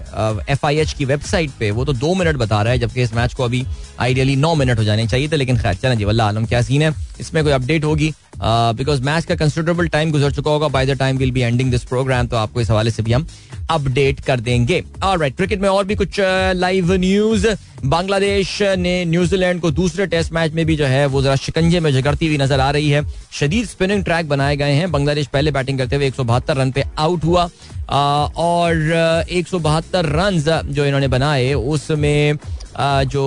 एफ़ 0.49 0.65
आई 0.65 0.77
एच 0.77 0.93
की 0.93 1.05
वेबसाइट 1.05 1.51
पे, 1.59 1.71
वो 1.71 1.85
तो 1.85 1.93
दो 1.95 2.13
मिनट 2.15 2.37
बता 2.37 2.61
रहा 2.61 2.73
है, 2.73 2.79
जबकि 2.79 3.01
इस 3.01 3.13
मैच 3.13 3.33
को 3.33 3.43
अभी 3.43 3.65
आइडियली 3.99 4.35
नौ 4.35 4.53
मिनट 4.55 4.79
हो 4.79 4.83
जाने 4.83 5.07
चाहिए 5.07 5.27
थे, 5.27 5.35
लेकिन 5.35 5.57
खैर, 5.57 5.73
चलें 5.73 5.97
जी, 5.97 6.05
वल्ला 6.05 6.27
आलम, 6.27 6.45
क्या 6.45 6.61
सीन 6.61 6.81
है? 6.81 6.93
इसमें 7.19 7.43
कोई 7.43 7.53
अपडेट 7.53 7.83
होगी? 7.83 8.13
बिकॉज़ 8.41 9.01
मैच 9.01 9.25
का 9.25 9.35
कंसिडरेबल 9.35 9.87
टाइम 9.87 10.11
गुजर 10.11 10.31
चुका 10.31 10.51
होगा 10.51 10.67
by 10.67 10.85
the 10.85 10.97
time 10.99 11.17
will 11.17 11.31
be 11.31 11.41
ending 11.41 11.71
this 11.71 11.83
program 11.85 12.27
तो 12.27 12.37
आपको 12.37 12.61
इस 12.61 12.69
हवाले 12.71 12.91
से 12.91 13.03
भी 13.03 13.13
हम 13.13 13.27
अपडेट 13.69 14.19
कर 14.19 14.39
देंगे। 14.39 14.83
और 15.03 15.19
राइट 15.19 15.35
क्रिकेट 15.35 15.61
में 15.61 15.69
और 15.69 15.85
भी 15.85 15.95
कुछ 15.95 16.19
लाइव 16.55 16.93
न्यूज़ 16.93 17.47
बांग्लादेश 17.85 18.61
ने 18.77 19.03
न्यूजीलैंड 19.05 19.61
को 19.61 19.71
दूसरे 19.71 20.05
टेस्ट 20.07 20.31
मैच 20.33 20.53
में 20.53 20.65
भी 20.65 20.75
जो 20.75 20.85
है, 20.85 21.05
वो 21.05 21.21
जरा 21.21 21.35
शिकंजे 21.37 21.79
में 21.79 21.91
झगड़ती 21.91 22.27
हुई 22.27 22.37
नज़र 22.37 22.59
आ 22.59 22.69
रही 22.71 22.89
है। 22.89 23.01
शदीद 23.31 23.67
स्पिनिंग 23.67 24.03
ट्रैक 24.03 24.29
बनाए 24.29 24.55
गए 24.57 24.73
हैं। 24.73 24.91
बांग्लादेश 24.91 25.27
पहले 25.27 25.51
बैटिंग 25.51 25.77
करते 25.77 25.95
हुए 25.95 26.07
एक 26.07 26.15
सौ 26.15 26.23
बहत्तर 26.23 26.57
रन 26.57 26.71
पे 26.71 26.83
आउट 26.97 27.23
हुआ। 27.23 27.49
और 27.89 29.25
एक 29.29 29.47
सौ 29.47 29.59
बहत्तर 29.59 30.05
रन 30.07 30.39
जो 30.67 30.85
इन्होंने 30.85 31.07
बनाए, 31.07 31.53
उसमें 31.53 32.37
जो 32.79 33.23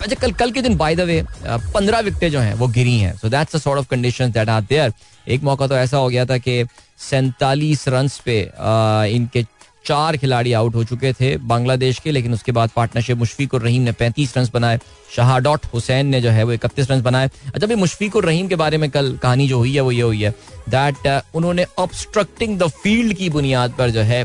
अच्छा 0.00 0.14
कल 0.16 0.32
कल 0.32 0.50
के 0.50 0.62
दिन 0.62 0.76
बाय 0.76 0.96
द 0.96 1.00
वे 1.00 1.22
पंद्रह 1.44 2.00
विकेटें 2.00 2.30
जो 2.30 2.40
हैं, 2.40 2.54
वो 2.54 2.66
गिरी 2.68 2.98
हैं। 2.98 3.16
So 3.16 3.28
that's 3.28 3.56
a 3.56 3.58
sort 3.58 3.78
of 3.78 3.86
conditions 3.90 4.32
that 4.34 4.48
are 4.48 4.62
there 4.62 4.92
एक 5.26 5.42
मौका 5.42 5.66
तो 5.66 5.76
ऐसा 5.76 5.96
हो 5.96 6.08
गया 6.08 6.24
था 6.26 6.38
कि 6.38 6.64
सैतालीस 7.00 7.88
रन 7.88 8.08
पे 8.24 8.40
इनके 9.14 9.44
चार 9.86 10.16
खिलाड़ी 10.16 10.52
आउट 10.52 10.74
हो 10.74 10.82
चुके 10.84 11.12
थे 11.12 11.36
बांग्लादेश 11.38 11.98
के, 11.98 12.10
लेकिन 12.10 12.32
उसके 12.32 12.52
बाद 12.52 12.70
पार्टनरशिप 12.76 13.18
मुशफिक 13.18 13.54
और 13.54 13.62
रहीम 13.62 13.82
ने 13.82 13.92
पैंतीस 13.92 14.36
रन 14.36 14.46
बनाए। 14.54 14.78
शहाडॉट 15.16 15.66
हुसैन 15.72 16.06
ने 16.06 16.20
जो 16.20 16.30
है, 16.30 16.42
वो 16.44 16.52
इकतीस 16.52 16.90
रन 16.90 17.02
बनाए। 17.02 17.30
अच्छा 17.46 17.66
भाई 17.66 17.76
मुशफिक 17.76 18.16
और 18.16 18.24
रहीम 18.24 18.48
के 18.48 18.56
बारे 18.56 18.78
में 18.78 18.90
कल 18.90 19.16
कहानी 19.22 19.48
जो 19.48 19.58
हुई 19.58 19.74
है, 19.74 19.80
वो 19.80 19.92
ये 19.92 20.02
हुई 20.02 20.22
है। 20.22 20.34
दैट 20.68 21.22
उन्होंने 21.34 21.66
ऑब्स्ट्रक्टिंग 21.78 22.58
द 22.58 22.66
फ़ील्ड 22.72 23.16
की 23.16 23.28
बुनियाद 23.30 23.74
पर 23.78 23.90
जो 23.90 24.00
है, 24.02 24.24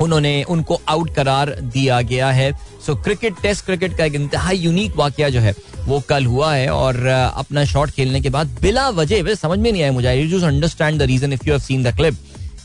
उन्होंने 0.00 0.42
उनको 0.44 0.80
आउट 0.88 1.14
करार 1.14 1.50
दिया 1.62 2.00
गया 2.02 2.30
है। 2.30 2.52
सो 2.86 2.94
क्रिकेट 2.96 3.40
टेस्ट 3.42 3.64
क्रिकेट 3.64 3.96
का 3.98 4.04
एक 4.04 4.14
इंतहा 4.14 4.50
यूनिक 4.50 4.96
वाक्य 4.96 5.30
जो 5.30 5.40
है, 5.40 5.54
वो 5.80 6.00
कल 6.08 6.26
हुआ 6.26 6.52
है 6.54 6.68
और 6.70 7.06
अपना 7.06 7.64
शॉट 7.64 7.90
खेलने 7.90 8.20
के 8.20 8.30
बाद 8.30 8.56
बिला 8.62 8.88
वजह 8.90 9.34
समझ 9.34 9.58
में 9.58 9.70
नहीं 9.72 9.82
आया 9.82 9.92
मुझे। 9.92 10.08
I 10.08 10.42
understand 10.44 10.98
the 10.98 11.02
reason 11.04 11.32
if 11.32 11.46
you 11.46 11.52
have 11.52 11.62
seen 11.62 11.82
the 11.82 11.94
clip 11.96 12.16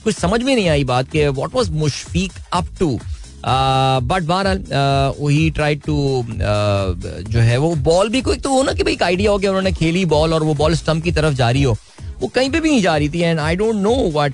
कुछ 0.04 0.16
समझ 0.16 0.42
में 0.44 0.56
नहीं 0.56 0.68
आई 0.70 0.84
बात 0.84 1.10
कि 1.12 1.28
what 1.28 1.56
was 1.56 1.70
Mushfiq 1.72 2.32
up 2.54 2.68
to 2.80 3.00
but 3.46 4.24
बहरहाल 4.24 5.14
ही 5.22 5.50
ट्राई 5.52 5.76
टू 5.76 6.26
जो 6.28 7.40
है, 7.40 7.58
वो 7.58 7.74
बॉल 7.78 8.10
भी 8.10 8.22
कोई 8.22 8.38
तो 8.38 8.50
हो 8.50 8.62
ना 8.64 8.74
कि 8.74 8.84
भाई 8.84 8.94
एक 8.94 9.04
आइडिया 9.04 9.32
हो 9.32 9.38
गया 9.38 9.50
उन्होंने 9.50 9.72
खेली 9.72 10.06
बॉल 10.06 10.34
और 10.34 10.44
वो 10.44 10.54
बॉल 10.54 10.76
स्टम्प 10.76 11.04
की 11.04 11.12
तरफ़ 11.12 11.34
जा 11.34 11.50
रही 11.50 11.64
हो। 11.64 11.76
वो 12.24 12.28
कहीं 12.30 12.50
पे 12.50 12.60
भी 12.60 12.70
नहीं 12.70 12.82
जा 12.82 12.96
रही 12.98 13.10
थी 13.10 13.22
and 13.22 13.40
I 13.40 13.56
don't 13.56 13.76
know 13.78 13.96
what 14.14 14.34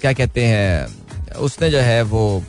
क्या 0.00 0.12
कहते 0.12 0.44
हैं, 0.44 0.86
उसने 1.38 1.70
जो 1.70 1.78
है 1.80 2.02
वो 2.04 2.42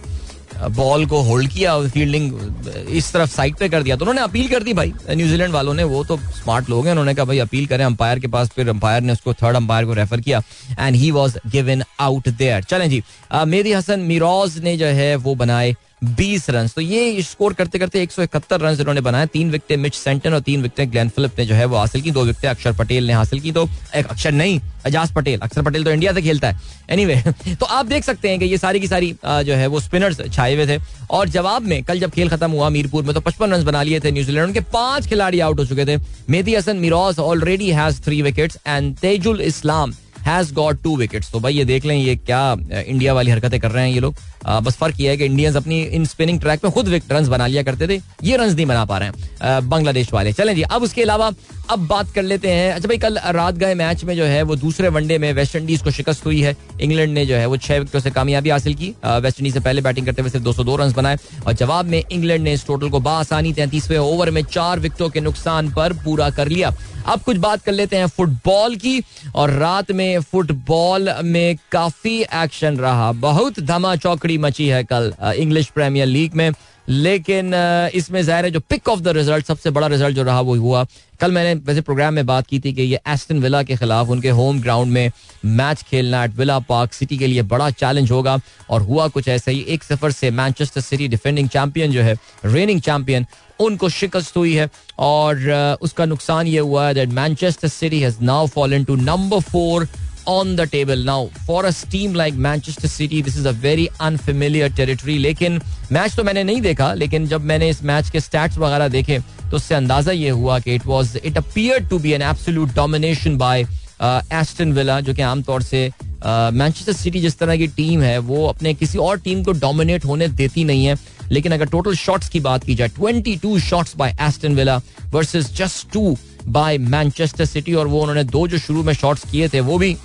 बॉल 0.75 1.05
को 1.05 1.21
होल्ड 1.21 1.49
किया 1.51 1.77
फील्डिंग 1.89 2.87
इस 2.89 3.11
तरफ़ 3.13 3.29
साइड 3.31 3.55
पे 3.55 3.67
कर 3.69 3.83
दिया। 3.83 3.95
तो 3.95 4.05
उन्होंने 4.05 4.21
अपील 4.21 4.47
कर 4.49 4.63
दी 4.63 4.73
भाई 4.73 4.93
न्यूजीलैंड 5.09 5.53
वालों 5.53 5.73
ने, 5.73 5.83
वो 5.83 6.03
तो 6.03 6.17
स्मार्ट 6.17 6.69
लोग 6.69 6.85
हैं, 6.85 6.91
उन्होंने 6.91 7.13
कहा 7.15 7.25
भाई 7.25 7.39
अपील 7.39 7.65
करें 7.67 7.83
अंपायर 7.85 8.19
के 8.19 8.27
पास, 8.27 8.49
फिर 8.55 8.69
अंपायर 8.69 9.01
ने 9.01 9.13
उसको 9.13 9.33
थर्ड 9.33 9.55
अंपायर 9.55 9.85
को 9.85 9.93
रेफर 9.93 10.21
किया 10.21 10.41
and 10.79 10.95
he 10.95 11.11
was 11.11 11.37
given 11.47 11.83
out 11.99 12.29
there 12.29 12.63
चलें 12.63 12.89
जी 12.89 13.03
मेरी 13.47 13.73
हसन 13.73 13.99
मिरोज 14.07 14.57
ने 14.63 14.77
जो 14.77 14.85
है 15.01 15.15
वो 15.17 15.35
बनाए 15.35 15.75
बीस 16.01 16.49
रन 16.49 16.67
तो 16.67 16.81
ये 16.81 17.21
स्कोर 17.21 17.53
करते 17.53 17.79
करते 17.79 18.01
एक 18.03 18.11
सौ 18.11 18.23
इकहत्तर 18.23 18.59
रन 18.61 18.79
इन्होंने 18.79 19.01
बनाया 19.01 19.25
तीन 19.25 19.51
विकटें 19.51 19.75
मिच 19.77 19.93
सेंटन 19.95 20.33
और 20.33 20.39
तीन 20.39 20.61
विकटें 20.61 20.91
ग्लैन 20.91 21.09
फिलिप 21.09 21.39
ने 21.39 21.45
जो 21.45 21.55
है 21.55 21.65
वो 21.65 21.77
हासिल 21.77 22.01
की। 22.01 22.11
दो 22.11 22.23
विकटें 22.25 22.47
अक्षर 22.49 22.73
पटेल 22.73 23.07
ने 23.07 23.13
हासिल 23.13 23.39
की। 23.39 23.51
तो 23.51 23.67
एक 23.95 24.07
अक्षर 24.07 24.31
नहीं 24.31 24.59
एजाज 24.87 25.11
पटेल। 25.11 25.39
अक्षर 25.39 25.61
पटेल 25.61 25.83
तो 25.83 25.91
इंडिया 25.91 26.13
से 26.13 26.21
खेलता 26.21 26.49
है। 26.49 26.59
एनीवे 26.89 27.15
anyway, 27.15 27.57
तो 27.59 27.65
आप 27.65 27.85
देख 27.85 28.03
सकते 28.03 28.29
हैं 28.29 28.39
कि 28.39 28.45
ये 28.45 28.57
सारी 28.57 28.79
की 28.79 28.87
सारी 28.87 29.15
जो 29.25 29.53
है 29.53 29.67
वो 29.67 29.79
स्पिनर्स 29.79 30.21
छाए 30.33 30.55
हुए 30.55 30.67
थे। 30.67 30.81
और 31.11 31.29
जवाब 31.29 31.61
में 31.61 31.83
कल 31.83 31.99
जब 31.99 32.11
खेल 32.11 32.29
खत्म 32.29 32.51
हुआ 32.51 32.69
मीरपुर 32.69 33.03
में 33.03 33.13
तो 33.13 33.21
पचपन 33.21 33.53
रन 33.53 33.63
बना 33.65 33.83
लिए 33.83 33.99
थे 33.99 34.11
न्यूजीलैंड 34.11 34.47
उनके 34.47 34.59
पाँच 34.73 35.07
खिलाड़ी 35.07 35.39
आउट 35.39 35.59
हो 35.59 35.65
चुके 35.65 35.85
थे। 35.85 35.97
Mehidy 36.29 36.55
Hasan 36.55 36.77
Miraz 36.77 37.19
already 37.19 37.71
has 37.71 38.01
three 38.01 38.21
wickets 38.21 38.57
and 38.67 38.95
Taijul 38.97 39.41
Islam 39.41 39.93
has 40.27 40.53
got 40.53 40.81
two 40.83 40.95
wickets 40.97 41.31
तो 41.31 41.39
भाई 41.39 41.53
ये 41.53 41.65
देख 41.65 41.85
लें, 41.85 41.95
ये 41.95 42.15
क्या 42.15 42.55
इंडिया 42.79 43.13
वाली 43.13 43.31
हरकतें 43.31 43.59
कर 43.59 43.71
रहे 43.71 43.85
हैं 43.85 43.93
ये 43.93 43.99
लोग। 43.99 44.15
बस 44.63 44.75
फ़र्क 44.75 44.99
ये 44.99 45.09
है 45.09 45.17
कि 45.17 45.25
इंडियंस 45.25 45.55
अपनी 45.55 45.81
इन 45.81 46.05
स्पिनिंग 46.05 46.39
ट्रैक 46.41 46.63
में 46.63 46.71
खुद 46.73 46.89
रन 47.11 47.27
बना 47.27 47.47
लिया 47.47 47.63
करते 47.63 47.87
थे, 47.87 48.01
ये 48.23 48.37
रन 48.37 48.53
नहीं 48.53 48.65
बना 48.65 48.83
पा 48.85 48.97
रहे 48.97 49.09
हैं 49.09 49.69
बांग्लादेश 49.69 50.13
वाले। 50.13 50.33
चलें 50.33 50.55
जी, 50.55 50.61
अब 50.61 50.83
उसके 50.83 51.01
अलावा, 51.01 51.31
अब 51.69 51.87
बात 51.87 52.11
कर 52.15 52.23
लेते 52.23 52.49
हैं 52.49 52.71
अच्छा 52.73 52.87
भाई 52.87 52.97
कल 52.97 53.17
रात 53.27 53.55
गए 53.55 53.75
मैच 53.75 54.03
में 54.03 54.15
जो 54.15 54.23
है, 54.25 54.41
वो 54.43 54.55
दूसरे 54.55 54.89
वनडे 54.89 55.17
में 55.17 55.31
वेस्ट 55.33 55.55
इंडीज 55.55 55.81
को 55.81 55.91
शिकस्त 55.91 56.25
हुई 56.25 56.41
है। 56.41 56.55
इंग्लैंड 56.81 57.13
ने 57.13 57.25
जो 57.25 57.35
है, 57.35 57.45
वो 57.45 57.57
छह 57.57 57.77
विकेटों 57.77 57.99
से 57.99 58.11
कामयाबी 58.11 58.49
हासिल 58.49 58.73
की। 58.73 58.93
वेस्ट 59.05 59.39
इंडीज 59.39 59.53
से 59.53 59.59
पहले 59.59 59.81
बैटिंग 59.81 60.05
करते 60.05 60.21
हुए 60.21 60.31
सिर्फ़ 60.31 60.45
दो 60.45 60.53
सौ 60.53 60.63
दो 60.63 60.75
रन 60.75 60.93
बनाए। 60.93 61.17
और 61.45 61.53
जवाब 61.53 61.85
में 61.85 62.01
इंग्लैंड 62.01 62.43
ने 62.43 62.53
इस 62.53 62.65
टोटल 62.67 62.89
को 62.89 62.99
बासानी 62.99 63.53
तैंतीसवें 63.53 63.97
ओवर 63.97 64.31
में 64.31 64.43
चार 64.43 64.79
विकेटों 64.79 65.09
के 65.09 65.21
नुकसान 65.21 65.71
पर 65.71 65.93
पूरा 66.05 66.29
कर 66.29 66.47
लिया। 66.47 66.75
अब 67.07 67.21
कुछ 67.21 67.37
बात 67.37 67.61
कर 67.61 67.71
लेते 67.71 67.97
हैं 67.97 68.07
फुटबॉल 68.07 68.75
की। 68.75 69.01
और 69.35 69.49
रात 69.49 69.91
में 69.91 70.21
फुटबॉल 70.21 71.09
में 71.23 71.57
काफ़ी 71.71 72.21
एक्शन 72.21 72.77
रहा। 72.77 73.11
बहुत 73.11 73.59
धमा 73.59 73.95
चौकड़ी 73.95 74.37
मची 74.37 74.67
है 74.67 74.83
कल 74.83 75.13
इंग्लिश 75.37 75.67
प्रीमियर 75.67 76.07
लीग 76.07 76.33
में। 76.33 76.51
लेकिन 76.89 77.53
इसमें 77.95 78.21
ज़ाहिर 78.21 78.45
है 78.45 78.51
जो 78.51 78.59
पिक 78.59 78.89
ऑफ़ 78.89 78.99
द 79.01 79.07
रिज़ल्ट 79.17 79.45
सबसे 79.45 79.69
बड़ा 79.69 79.87
रिज़ल्ट 79.87 80.15
जो 80.15 80.23
रहा 80.23 80.41
वो 80.41 80.55
हुआ। 80.57 80.85
कल 81.19 81.31
मैंने 81.31 81.53
वैसे 81.65 81.81
प्रोग्राम 81.81 82.13
में 82.13 82.25
बात 82.25 82.47
की 82.47 82.59
थी 82.59 82.73
कि 82.73 82.81
ये 82.81 82.99
एस्टन 83.09 83.39
विला 83.39 83.61
के 83.63 83.75
खिलाफ 83.75 84.09
उनके 84.09 84.29
होम 84.29 84.61
ग्राउंड 84.61 84.91
में 84.91 85.11
मैच 85.45 85.81
खेलना 85.89 86.23
एट 86.23 86.35
विला 86.37 86.57
पार्क 86.69 86.93
सिटी 86.93 87.17
के 87.17 87.27
लिए 87.27 87.41
बड़ा 87.43 87.69
चैलेंज 87.71 88.11
होगा 88.11 88.39
और 88.69 88.81
हुआ 88.81 89.07
कुछ 89.07 89.27
ऐसा 89.27 89.51
ही। 89.51 89.59
एक 89.59 89.83
सफ़र 89.83 90.11
से 90.11 90.31
मैनचेस्टर 90.31 90.81
सिटी 90.81 91.07
डिफेंडिंग 91.07 91.49
चैंपियन 91.49 91.91
जो 91.91 92.01
है 92.01 92.15
रेनिंग 92.45 92.81
चैंपियन 92.81 93.25
उनको 93.59 93.89
शिकस्त 93.89 94.37
हुई 94.37 94.53
है 94.55 94.69
और 94.99 95.77
उसका 95.81 96.05
नुकसान 96.05 96.47
ये 96.47 96.59
हुआ 96.59 96.87
है 96.87 96.93
that 96.93 97.09
Manchester 97.11 97.67
City 97.67 97.99
has 98.01 98.17
now 98.21 98.47
fallen 98.47 98.83
to 98.83 98.95
number 98.95 99.39
four 99.41 99.87
on 100.27 100.55
the 100.55 100.67
table. 100.67 100.95
Now, 100.97 101.29
for 101.45 101.65
a 101.65 101.71
team 101.71 102.13
like 102.13 102.33
Manchester 102.35 102.87
City, 102.89 103.21
this 103.21 103.37
is 103.37 103.45
a 103.45 103.53
very 103.53 103.89
unfamiliar 103.99 104.69
territory. 104.69 105.17
लेकिन 105.19 105.59
मैच 105.91 106.15
तो 106.15 106.23
मैंने 106.23 106.43
नहीं 106.43 106.61
देखा 106.61 106.93
लेकिन 106.93 107.27
जब 107.27 107.41
मैंने 107.43 107.69
इस 107.69 107.83
मैच 107.83 108.09
के 108.09 108.19
स्टैट्स 108.19 108.57
वगैरह 108.57 108.87
देखे 108.87 109.19
तो 109.19 109.55
उससे 109.57 109.75
अंदाज़ा 109.75 110.11
ये 110.11 110.29
हुआ 110.29 110.59
कि 110.59 110.75
it 110.75 110.85
was 110.85 111.17
it 111.25 111.37
appear 111.37 111.87
to 111.89 111.99
be 111.99 112.11
an 112.11 112.21
absolute 112.21 112.73
domination 112.75 113.37
by 113.37 113.65
Aston 114.01 114.71
Villa 114.73 114.99
जो 115.01 115.13
कि 115.13 115.21
आमतौर 115.21 115.61
से 115.63 115.89
मैनचेस्टर 116.23 116.91
uh, 116.91 116.97
सिटी 116.97 117.19
जिस 117.21 117.37
तरह 117.39 117.57
की 117.57 117.67
टीम 117.67 118.01
है 118.01 118.17
वो 118.19 118.45
अपने 118.47 118.73
किसी 118.73 118.97
और 118.97 119.19
टीम 119.19 119.43
को 119.43 119.51
डोमिनेट 119.59 120.05
होने 120.05 120.27
देती 120.27 120.63
नहीं 120.63 120.85
है 120.85 120.95
लेकिन 121.31 121.51
अगर 121.51 121.65
टोटल 121.69 121.95
शॉट्स 121.95 122.29
की 122.29 122.39
बात 122.39 122.63
की 122.63 122.75
जाए 122.75 122.89
22 122.99 123.59
shots 123.59 123.95
by 123.97 124.15
Aston 124.27 124.55
Villa 124.55 124.77
versus 125.13 125.53
just 125.55 125.91
two 125.93 126.15
by 126.47 126.77
Manchester 126.77 127.45
City 127.45 127.73
और 127.73 127.87
वो 127.87 128.01
उन्होंने 128.01 128.23
दो 128.23 128.47
जो 128.47 128.57
शुरू 128.57 128.83
में 128.83 128.93
शॉट्स 128.93 129.25
किए 129.31 129.47
थे 129.49 129.59
वो 129.59 129.77
भी 129.77 129.95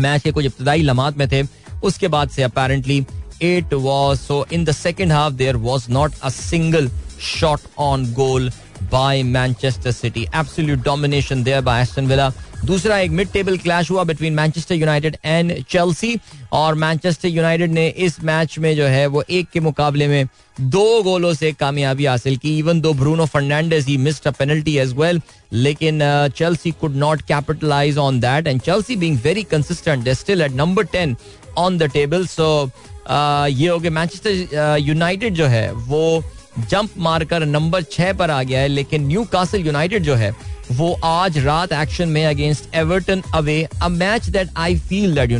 मैच 0.00 0.22
के 0.22 0.32
कुछ 0.32 0.44
इब्तदाई 0.44 0.82
लमात 0.82 1.16
में 1.16 1.28
थे। 1.28 1.42
उसके 1.84 2.08
बाद 2.08 2.30
से 2.30 2.42
apparently 2.42 3.04
it 3.42 3.74
was 3.74 4.18
so 4.20 4.44
in 4.52 4.64
the 4.64 4.72
second 4.72 5.12
half 5.12 5.34
there 5.34 5.56
was 5.58 5.90
not 5.90 6.12
a 6.22 6.28
single 6.30 6.90
shot 7.20 7.60
on 7.78 8.12
goal 8.14 8.50
by 8.82 9.22
Manchester 9.22 9.92
City 9.92 10.26
absolute 10.34 10.78
domination 10.84 11.42
there 11.44 11.60
by 11.62 11.82
Aston 11.82 12.06
Villa 12.06 12.30
दूसरा 12.64 12.98
एक 12.98 13.10
मिड 13.10 13.28
टेबल 13.32 13.56
क्लैश 13.58 13.90
हुआ 13.90 14.02
between 14.04 14.34
Manchester 14.34 14.74
United 14.74 15.16
and 15.24 15.52
Chelsea 15.64 16.18
और 16.52 16.74
Manchester 16.74 17.28
United 17.28 17.70
ने 17.72 17.86
इस 17.88 18.22
match 18.24 18.58
में 18.58 18.74
जो 18.76 18.84
है, 18.84 19.06
वो 19.06 19.22
एक 19.30 19.48
के 19.52 19.60
मुकाबले 19.60 20.08
में 20.08 20.26
दो 20.60 21.02
गोलों 21.02 21.32
से 21.34 21.52
कामयाबी 21.52 22.06
हासिल 22.06 22.36
की। 22.36 22.56
Even 22.58 22.80
though 22.80 22.92
Bruno 22.94 23.26
Fernandes 23.26 23.86
he 23.86 23.96
missed 23.98 24.26
a 24.26 24.30
penalty 24.38 24.76
as 24.78 24.92
well 24.96 25.20
लेकिन 25.52 26.00
Chelsea 26.36 26.70
could 26.80 26.96
not 26.96 27.22
capitalise 27.28 27.98
on 27.98 28.20
that 28.20 28.46
and 28.46 28.60
Chelsea 28.60 28.96
being 28.96 29.18
very 29.24 29.42
consistent 29.50 30.04
they 30.04 30.14
still 30.14 30.42
at 30.42 30.52
number 30.54 30.86
10 30.96 31.14
on 31.58 31.78
the 31.78 31.90
table 31.92 32.26
so 32.26 32.50
ये 33.10 33.68
हो 33.68 33.78
गया 33.78 33.90
मैनचेस्टर 33.90 34.76
यूनाइटेड 34.80 35.34
जो 35.34 35.46
है, 35.46 35.70
वो 35.72 36.22
jump 36.58 36.98
मारकर 36.98 37.44
number 37.46 37.82
छह 37.92 38.12
पर 38.12 38.30
आ 38.30 38.42
गया 38.42 38.60
है, 38.60 38.68
लेकिन 38.68 39.06
न्यू 39.06 39.24
कासल 39.32 39.66
यूनाइटेड 39.66 40.02
जो 40.02 40.14
है, 40.14 40.34
वो 40.72 40.92
आज 41.04 41.38
रात 41.44 41.72
एक्शन 41.72 42.08
में 42.08 42.24
against 42.26 42.74
Everton 42.76 43.22
away 43.34 43.62
a 43.82 43.88
match 43.88 44.28
that 44.28 44.48
I 44.56 44.76
feel 44.78 45.14
that 45.14 45.30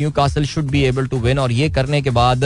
Newcastle 0.18 0.44
should 0.46 0.64
be 0.70 0.82
able 0.84 1.06
to 1.06 1.18
win 1.20 1.38
और 1.38 1.52
ये 1.52 1.68
करने 1.70 2.02
के 2.02 2.10
बाद 2.10 2.44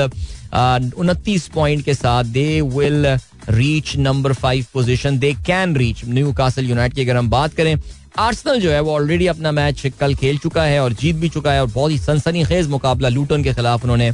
उनतीस 0.98 1.48
पॉइंट 1.54 1.84
के 1.84 1.94
साथ 1.94 2.24
they 2.24 2.60
will 2.76 3.06
reach 3.50 3.96
number 3.96 4.32
five 4.32 4.66
position 4.74 5.18
they 5.18 5.32
can 5.46 5.76
reach 5.76 6.04
Newcastle 6.38 6.68
United 6.68 6.94
की 6.94 7.02
अगर 7.02 7.16
हम 7.16 7.30
बात 7.30 7.54
करें 7.54 7.74
आर्सनल 8.18 8.60
जो 8.60 8.70
है, 8.70 8.80
वो 8.80 8.92
ऑलरेडी 8.92 9.26
अपना 9.26 9.50
मैच 9.52 9.86
कल 10.00 10.14
खेल 10.14 10.38
चुका 10.38 10.62
है 10.62 10.80
और 10.82 10.92
जीत 10.92 11.16
भी 11.16 11.28
चुका 11.28 11.52
है 11.52 11.60
और 11.60 11.66
बहुत 11.68 11.90
ही 11.90 11.98
सनसनी 11.98 12.44
खेज 12.44 12.68
मुकाबला 12.68 13.08
लूटन 13.08 13.42
के 13.44 13.52
खिलाफ 13.54 13.84
उन्होंने 13.84 14.10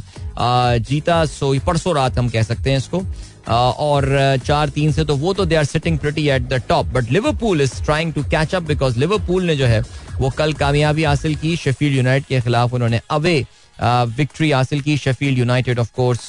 जीता। 0.81 1.23
सो 1.27 1.53
परसों 1.65 1.95
रात 1.95 2.17
हम 2.19 2.29
कह 2.29 2.43
सकते 2.43 2.69
हैं 2.69 2.77
इसको। 2.77 3.03
और 3.49 4.37
चार 4.45 4.69
तीन 4.69 4.91
से 4.91 5.03
तो 5.05 5.15
वो 5.15 5.33
तो 5.33 5.45
they 5.45 5.55
are 5.55 5.65
sitting 5.65 5.97
pretty 5.99 6.27
at 6.29 6.47
the 6.49 6.61
top 6.69 6.85
but 6.93 7.11
Liverpool 7.11 7.61
is 7.61 7.83
trying 7.83 8.13
to 8.13 8.23
catch 8.23 8.55
up 8.55 8.63
because 8.63 8.99
Liverpool 8.99 9.43
ने 9.43 9.55
जो 9.55 9.65
है, 9.65 9.81
वो 10.19 10.29
कल 10.29 10.53
कामयाबी 10.53 11.03
हासिल 11.03 11.35
की। 11.35 11.55
शेफील्ड 11.57 11.97
यूनाइट 11.97 12.25
के 12.25 12.41
खिलाफ 12.41 12.73
उन्होंने 12.73 13.01
अवे 13.09 13.45
विक्ट्री 13.81 14.51
हासिल 14.51 14.81
की 14.81 14.97
Sheffield 14.97 15.39
United 15.39 15.79
of 15.79 15.91
course 15.95 16.27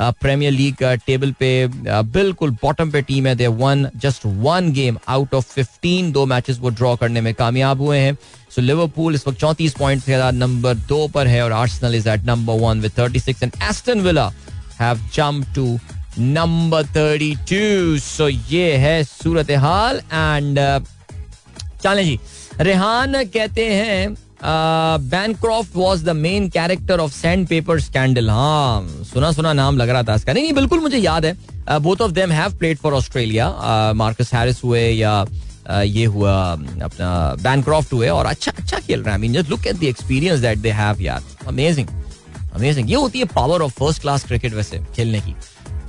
premier 0.00 0.52
league 0.52 0.82
table 1.06 1.32
पे 1.40 1.50
बिल्कुल 1.68 2.50
बॉटम 2.62 2.90
पे 2.90 3.02
टीम 3.02 3.26
है 3.26 3.34
they 3.34 3.46
won 3.46 3.86
just 4.02 4.26
one 4.26 4.72
game 4.72 4.98
out 5.08 5.34
of 5.34 5.52
fifteen 5.54 6.12
दो 6.12 6.24
मैचेस 6.26 6.58
वो 6.60 6.70
ड्रॉ 6.70 6.94
करने 6.96 7.20
में 7.20 7.32
कामयाब 7.34 7.80
हुए 7.80 7.98
हैं। 7.98 8.16
सो 8.54 8.62
लिवरपूल 8.62 9.14
इस 9.14 9.26
वक्त 9.28 9.38
चौंतीस 9.40 9.74
पॉइंट 9.78 10.02
के 10.04 10.18
साथ 10.18 10.32
नंबर 10.32 10.74
दो 10.88 11.06
पर 11.14 11.26
है 11.26 11.42
और 11.44 11.52
Arsenal 11.52 11.94
is 11.94 12.08
at 12.08 12.24
number 12.26 12.60
one 12.60 12.80
with 12.80 12.92
thirty 12.98 13.20
six 13.20 13.42
and 13.42 13.52
Aston 13.70 14.00
Villa 14.00 14.28
have 14.80 15.08
jump 15.14 15.54
to 15.54 15.78
number 16.18 16.86
thirty 16.96 17.34
two 17.50 17.98
so 18.00 18.28
ये 18.28 18.72
है 18.76 19.02
सूरत 19.04 19.50
हाल 19.60 20.00
एंड 20.12 20.58
चलें 21.82 22.04
जी, 22.04 22.18
रेहान 22.60 23.22
कहते 23.24 23.64
हैं 23.66 24.14
Bancroft 24.44 25.76
was 25.76 26.04
the 26.04 26.10
main 26.16 26.48
character 26.50 27.00
of 27.00 27.12
sandpaper 27.48 27.80
scandal 27.80 28.30
हाँ 28.30 29.04
सुना 29.12 29.30
सुना 29.32 29.52
नाम 29.52 29.76
लग 29.76 29.88
रहा 29.88 30.02
था 30.02 30.14
इसका। 30.14 30.32
नहीं, 30.32 30.52
बिल्कुल 30.52 30.80
मुझे 30.80 30.98
याद 30.98 31.24
है। 31.24 31.36
Both 31.80 32.00
of 32.02 32.12
them 32.12 32.32
have 32.32 32.56
played 32.58 32.78
for 32.78 32.94
Australia 32.94 33.48
Marcus 33.96 34.34
Harris 34.34 34.62
हुए 34.64 34.80
या 34.80 35.24
uh, 35.24 35.82
ये 35.84 36.04
हुआ 36.04 36.34
अपना 36.52 37.36
बैनक्रॉफ्ट 37.42 37.92
हुए 37.92 38.08
और 38.08 38.26
अच्छा 38.26 38.52
अच्छा 38.58 38.78
खेल 38.78 39.02
रहा 39.02 39.14
है। 39.14 39.20
Mean 39.20 39.32
just 39.32 39.50
look 39.50 39.66
at 39.66 39.76
the 39.76 39.84
experience 39.84 40.40
that 40.40 40.58
they 40.58 40.70
have 40.72 41.02
यार। 41.02 41.22
अमेजिंग 41.48 41.88
अमेजिंग 42.54 42.90
ये 42.90 42.96
होती 42.96 43.18
है 43.18 43.24
power 43.34 43.62
of 43.62 43.72
first 43.78 44.02
class 44.02 44.24
cricket 44.24 44.54
वैसे 44.54 44.84
खेलने 44.96 45.20
की। 45.20 45.34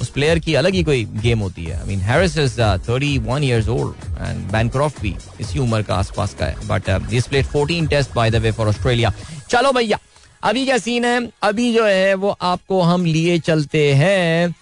उस 0.03 0.09
प्लेयर 0.11 0.39
की 0.39 0.53
अलग 0.55 0.73
ही 0.73 0.83
कोई 0.83 1.03
गेम 1.17 1.39
होती 1.39 1.65
है। 1.65 1.79
I 1.79 1.87
mean 1.87 1.99
is 2.23 2.59
thirty 2.89 3.17
one 3.25 3.43
years 3.43 3.67
old 3.69 4.05
and 4.19 4.51
Bancroft 4.51 5.01
भी 5.01 5.15
इसी 5.41 5.59
उम्र 5.59 5.81
का 5.81 5.95
आसपास 5.95 6.33
का 6.33 6.45
है। 6.45 6.67
But 6.67 6.89
this 7.09 7.27
plate 7.27 7.45
fourteen 7.47 7.87
test 7.87 8.13
by 8.15 8.31
the 8.31 8.35
way 8.35 8.51
for 8.51 8.67
Australia 8.67 9.13
चलो 9.49 9.71
भैया, 9.71 9.99
अभी 10.43 10.65
क्या 10.65 10.77
सीन 10.77 11.05
है? 11.05 11.29
अभी 11.43 11.73
जो 11.73 11.85
है 11.85 12.13
वो 12.15 12.37
आपको 12.41 12.81
हम 12.81 13.05
लिए 13.05 13.39
चलते 13.41 13.93
हैं 13.95 14.53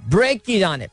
ब्रेक 0.00 0.42
की 0.44 0.58
जाने 0.58 0.86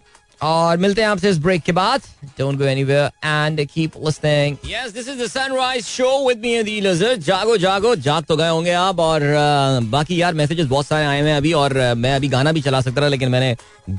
और 0.43 0.77
मिलते 0.77 1.01
हैं 1.01 1.07
आपसे 1.09 1.29
इस 1.29 1.37
ब्रेक 1.39 1.61
के 1.63 1.71
बाद। 1.71 2.01
Don't 2.39 2.57
go 2.57 2.65
anywhere 2.65 3.09
and 3.25 3.65
keep 3.73 3.91
listening 4.05 4.57
yes 4.65 4.91
this 4.93 5.07
is 5.09 5.19
the 5.21 5.27
sunrise 5.27 5.85
show 5.85 6.09
with 6.27 6.39
me 6.41 6.63
दी 6.63 6.79
लजर 6.81 7.15
जागो 7.27 7.57
जागो 7.57 7.95
जाग 8.07 8.23
तो 8.23 8.37
गए 8.37 8.49
होंगे 8.49 8.71
आप 8.71 8.99
और 8.99 9.21
बाकी 9.91 10.21
यार 10.21 10.33
मैसेजेस 10.33 10.67
बहुत 10.67 10.87
सारे 10.87 11.05
आए 11.05 11.21
हैं 11.21 11.35
अभी 11.37 11.53
और 11.53 11.77
मैं 11.97 12.13
अभी 12.15 12.27
गाना 12.27 12.51
भी 12.51 12.61
चला 12.61 12.81
सकता 12.81 13.01
था 13.01 13.07
लेकिन 13.07 13.29
मैंने 13.29 13.55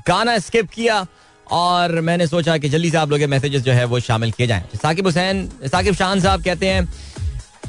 गाना 0.09 0.39
स्किप 0.39 0.71
किया 0.71 1.07
और 1.53 2.01
मैंने 2.01 2.27
सोचा 2.27 2.57
कि 2.59 2.69
जल्दी 2.69 2.91
से 2.91 2.97
आप 2.97 3.11
लोग 3.11 3.19
के 3.19 3.27
मैसेजेस 3.27 3.63
जो 3.63 3.73
है 3.73 3.85
वो 3.85 4.01
शामिल 4.01 4.31
किए 4.33 4.47
जाएँ। 4.47 4.63
साकिब 4.83 5.07
हुसैन 5.07 5.49
साकिब 5.67 5.95
शान 5.95 6.21
साहब 6.21 6.45
कहते 6.45 6.67
हैं 6.67 6.89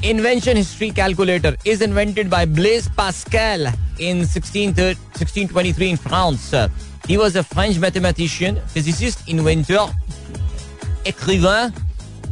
Invention 0.06 0.58
history 0.58 0.90
calculator 0.96 1.50
is 1.64 1.82
invented 1.84 2.28
by 2.32 2.40
Blaise 2.56 2.88
Pascal 2.96 3.62
in 4.08 4.18
16, 4.26 4.74
1623 4.74 5.88
in 5.92 5.96
France. 5.96 6.44
He 7.08 7.16
was 7.16 7.36
a 7.36 7.42
French 7.44 7.78
mathematician, 7.78 8.56
physicist, 8.66 9.28
inventor, 9.28 9.82
écrivain, 11.04 11.72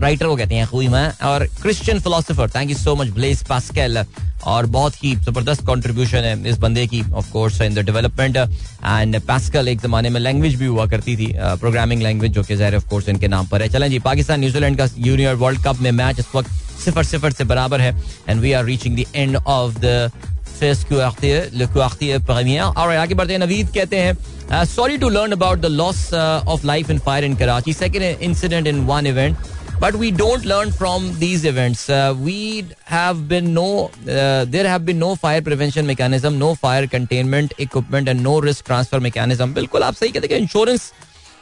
writer 0.01 0.27
को 0.27 0.37
कहते 0.37 0.55
हैं 0.55 0.63
एखुईमा 0.63 1.01
और 1.25 1.45
Christian 1.63 2.01
philosopher 2.01 2.51
thank 2.51 2.71
you 2.71 2.77
so 2.77 2.95
much 2.97 3.09
Blaise 3.15 3.43
Pascal 3.49 4.05
और 4.45 4.67
बहुत 4.67 4.95
ही 5.05 5.15
ज़बरदस्त 5.17 5.63
कंट्रीब्यूशन 5.67 6.25
है 6.25 6.49
इस 6.51 6.59
बंदे 6.59 6.87
की 6.87 7.03
of 7.13 7.31
course 7.33 7.61
in 7.63 7.75
the 7.75 7.85
development 7.87 8.37
and 8.37 9.21
Pascal 9.29 9.69
एक 9.69 9.81
जमाने 9.81 10.11
में 10.11 10.21
लैंग्वेज 10.21 10.55
भी 10.55 10.67
हुआ 10.67 10.87
करती 10.87 11.17
थी 11.17 11.33
प्रोग्रामिंग 11.37 12.01
uh, 12.01 12.07
लैंग्वेज 12.07 12.33
जो 12.33 12.43
कि 12.43 12.57
जहर 12.57 12.77
ऑफ़ 12.77 12.89
कोर्स 12.91 13.09
इनके 13.09 13.29
नाम 13.29 13.47
पर 13.47 13.63
है। 13.63 13.69
चलें 13.69 13.89
जी 13.91 13.99
पाकिस्तान 14.11 14.41
न्यूजीलैंड 14.41 14.79
का 14.79 14.87
जूनियर 14.99 15.35
वर्ल्ड 15.45 15.65
कप 15.67 15.81
में 15.81 15.91
मैच 15.93 16.19
इस 16.19 16.35
वक्त 16.35 16.51
सिफर 16.85 17.05
सिफर 17.05 17.33
से 17.33 17.45
बराबर 17.45 17.81
है। 17.81 17.97
And 18.29 18.41
we 18.41 18.53
are 18.53 18.65
reaching 18.65 18.97
the 18.97 19.05
end 19.15 19.37
of 19.37 19.79
the 19.79 20.11
phase 20.65 20.85
Q 20.89 20.99
आरती 21.01 22.09
है 22.09 22.19
प्रीमियर 22.27 22.63
और 22.63 22.95
आगे 22.97 23.15
बढ़ते 23.15 23.33
हैं 23.33 23.41
नवीद 23.41 23.69
कहते 23.75 23.97
हैं 23.99 24.65
sorry 24.67 24.97
to 24.99 25.09
learn 25.11 25.33
about 25.33 25.59
the 25.59 25.67
loss 25.73 25.99
of 26.15 26.67
life 26.67 26.91
in 26.91 26.99
fire 27.01 27.25
in 27.25 27.35
Karachi 27.37 27.73
second 27.73 28.23
incident 28.23 28.67
in 28.67 28.81
one 28.87 29.07
event 29.07 29.37
but 29.83 29.95
we 29.95 30.11
don't 30.13 30.47
learn 30.47 30.71
from 30.73 31.09
these 31.15 31.47
events 31.47 31.87
we 32.19 32.65
have 32.91 33.17
been 33.29 33.51
no 33.51 33.69
there 34.07 34.67
have 34.67 34.81
been 34.83 34.97
no 34.97 35.15
fire 35.23 35.43
prevention 35.45 35.85
mechanism 35.85 36.33
no 36.35 36.53
fire 36.63 36.87
containment 36.87 37.55
equipment 37.61 38.09
and 38.09 38.21
no 38.21 38.39
risk 38.41 38.67
transfer 38.67 39.01
mechanism 39.01 39.53
बिल्कुल 39.55 39.83
आप 39.83 39.95
सही 39.95 40.11
कहते 40.11 40.35
हैं 40.35 40.41
insurance 40.41 40.93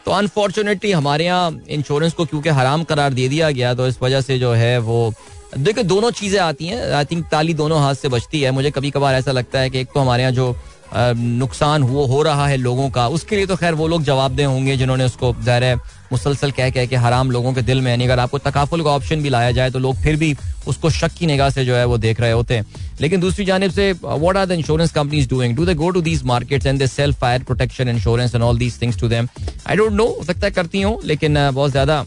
तो 0.07 0.13
unfortunately 0.13 0.93
हमारे 0.93 1.25
यहाँ 1.25 1.51
insurance 1.71 2.13
को 2.13 2.25
क्योंकि 2.25 2.49
हराम 2.51 2.83
करार 2.85 3.13
दे 3.15 3.29
दिया 3.29 3.51
गया 3.51 3.75
तो 3.75 3.87
इस 3.87 4.03
वजह 4.03 4.21
से 4.21 4.39
जो 4.39 4.53
है 4.55 4.79
वो 4.81 5.13
देखो, 5.53 5.83
दोनों 5.85 6.11
चीज़ें 6.13 6.39
आती 6.41 6.67
हैं। 6.67 6.93
आई 6.93 7.05
थिंक 7.05 7.25
ताली 7.31 7.55
दोनों 7.55 7.81
हाथ 7.81 7.95
से 7.95 8.09
बचती 8.09 8.41
है। 8.41 8.51
मुझे 8.51 8.71
कभी 8.71 8.91
कभार 8.91 9.15
ऐसा 9.15 9.33
लगता 9.33 9.59
है 9.61 9.71
कि 9.71 9.79
एक 9.81 9.89
तो 9.95 10.01
हमारे 10.01 10.23
यहाँ 10.23 10.33
जो 10.35 10.55
नुकसान 10.95 11.83
हुआ, 11.83 12.07
हो 12.07 12.23
रहा 12.23 12.47
है 12.47 12.57
लोगों 12.57 12.89
का, 12.91 13.07
उसके 13.09 13.37
लिए 13.37 13.47
तो 13.47 13.57
खैर 13.57 13.75
वो 13.75 13.87
लोग 13.89 14.03
जवाबदेह 14.05 14.47
होंगे 14.47 14.77
जिन्होंने 14.77 15.05
उसको 15.05 15.33
ज़ाहिर 15.45 15.77
मुसलसल 16.13 16.51
कह 16.51 16.71
कह 16.71 16.87
के 16.87 16.97
हराम 16.97 17.31
लोगों 17.31 17.53
के 17.53 17.63
दिल 17.63 17.81
में 17.81 17.91
यानी 17.91 18.05
अगर 18.05 18.19
आपको 18.19 18.39
तकाफुल 18.41 18.83
का 18.85 18.91
ऑप्शन 18.91 19.23
भी 19.23 19.29
लाया 19.29 19.51
जाए 19.53 19.71
तो 19.71 19.79
लोग 19.79 19.97
फिर 20.03 20.17
भी 20.17 20.35
उसको 20.69 20.91
शक 20.91 21.13
की 21.19 21.27
निगाह 21.27 21.51
से 21.51 21.65
जो 21.65 21.75
है 21.75 21.85
वो 21.85 21.99
देख 21.99 22.21
रहे 22.21 22.33
होते 22.33 22.57
हैं। 22.57 22.67
लेकिन 23.01 23.21
दूसरी 23.21 23.45
जानब 23.45 23.71
से 23.71 23.91
what 23.95 24.37
are 24.37 24.47
the 24.47 24.53
insurance 24.53 24.93
companies 24.93 25.29
doing 25.29 25.57
do 25.57 25.65
they 25.65 25.75
go 25.75 25.91
to 25.91 26.01
these 26.03 26.23
markets 26.25 26.67
and 26.67 26.79
they 26.79 26.87
sell 26.87 27.13
fire 27.15 27.43
protection 27.45 27.89
insurance 27.89 28.35
and 28.35 28.45
all 28.45 28.59
these 28.59 28.81
things 28.83 29.01
to 29.01 29.09
them 29.09 29.29
I 29.67 29.77
don't 29.77 29.93
know 29.93 30.07
हो 30.09 30.25
सकता 30.25 30.47
है 30.47 30.53
करती 30.53 30.83
हूँ, 30.83 30.99
लेकिन 31.05 31.51
बहुत 31.51 31.71
ज़्यादा 31.71 32.05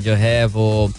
जो 0.00 0.14
है 0.16 0.44
वो 0.46 0.90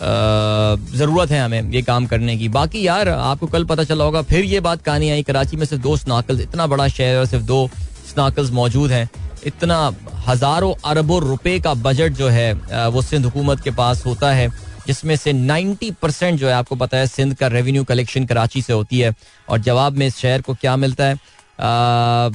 ज़रूरत 0.00 1.30
है 1.30 1.40
हमें 1.40 1.70
ये 1.72 1.82
काम 1.82 2.06
करने 2.06 2.36
की। 2.38 2.48
बाकी 2.48 2.86
यार 2.86 3.08
आपको 3.08 3.46
कल 3.46 3.64
पता 3.64 3.84
चला 3.84 4.04
होगा 4.04 4.22
फिर 4.24 4.44
ये 4.44 4.60
बात 4.60 4.82
कहानी 4.82 5.10
आई 5.10 5.22
कराची 5.22 5.56
में 5.56 5.64
सिर्फ़ 5.66 5.82
दो 5.82 5.96
स्नाकल्स 5.96 6.40
इतना 6.40 6.66
बड़ा 6.66 6.86
शहर 6.88 7.16
और 7.18 7.26
सिर्फ़ 7.26 7.44
दो 7.44 7.68
स्नाकल्स 8.10 8.50
मौजूद 8.50 8.90
हैं। 8.90 9.08
इतना 9.46 9.78
हज़ारों 10.26 10.72
अरबों 10.84 11.20
रुपए 11.22 11.58
का 11.60 11.72
बजट 11.76 12.12
जो 12.12 12.28
है 12.28 12.52
वो 12.88 13.02
सिंध 13.02 13.24
हुकूमत 13.24 13.60
के 13.60 13.70
पास 13.70 14.04
होता 14.06 14.32
है 14.32 14.48
जिसमें 14.86 15.14
से 15.16 15.32
90 15.32 15.90
परसेंट 16.02 16.38
जो 16.40 16.46
है 16.48 16.52
आपको 16.54 16.76
पता 16.76 16.96
है 16.96 17.06
सिंध 17.06 17.34
का 17.34 17.46
रेवेन्यू 17.46 17.84
कलेक्शन 17.84 18.26
कराची 18.26 18.62
से 18.62 18.72
होती 18.72 19.00
है। 19.00 19.14
और 19.48 19.58
जवाब 19.60 19.96
में 19.96 20.06
इस 20.06 20.16
शहर 20.16 20.42
को 20.42 20.54
क्या 20.54 20.76
मिलता 20.76 21.04
है? 21.04 21.14
आ, 21.14 22.30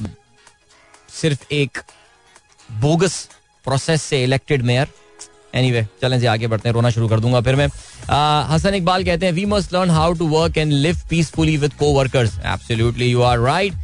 सिर्फ़ 1.12 1.52
एक 1.52 1.78
बोगस 2.80 3.16
प्रोसेस 3.64 4.02
से 4.02 4.22
इलेक्टेड 4.24 4.62
मेयर 4.62 4.88
एनीवे 5.54 5.80
anyway, 5.80 6.00
चलें 6.02 6.18
से 6.20 6.26
आगे 6.26 6.46
बढ़ते 6.46 6.68
हैं 6.68 6.74
रोना 6.74 6.90
शुरू 6.90 7.08
कर 7.08 7.20
दूँगा 7.20 7.40
फिर 7.40 7.56
मैं। 7.56 7.66
हसन 8.50 8.74
इकबाल 8.74 9.04
कहते 9.04 9.26
हैं 9.26 9.32
we 9.32 9.44
must 9.46 9.74
learn 9.74 9.90
how 9.90 10.12
to 10.12 10.26
work 10.28 10.58
and 10.58 10.72
live 10.72 11.00
peacefully 11.10 11.56
with 11.56 11.72
coworkers 11.92 12.38
absolutely 12.46 13.10
you 13.10 13.22
are 13.22 13.38
right 13.40 13.74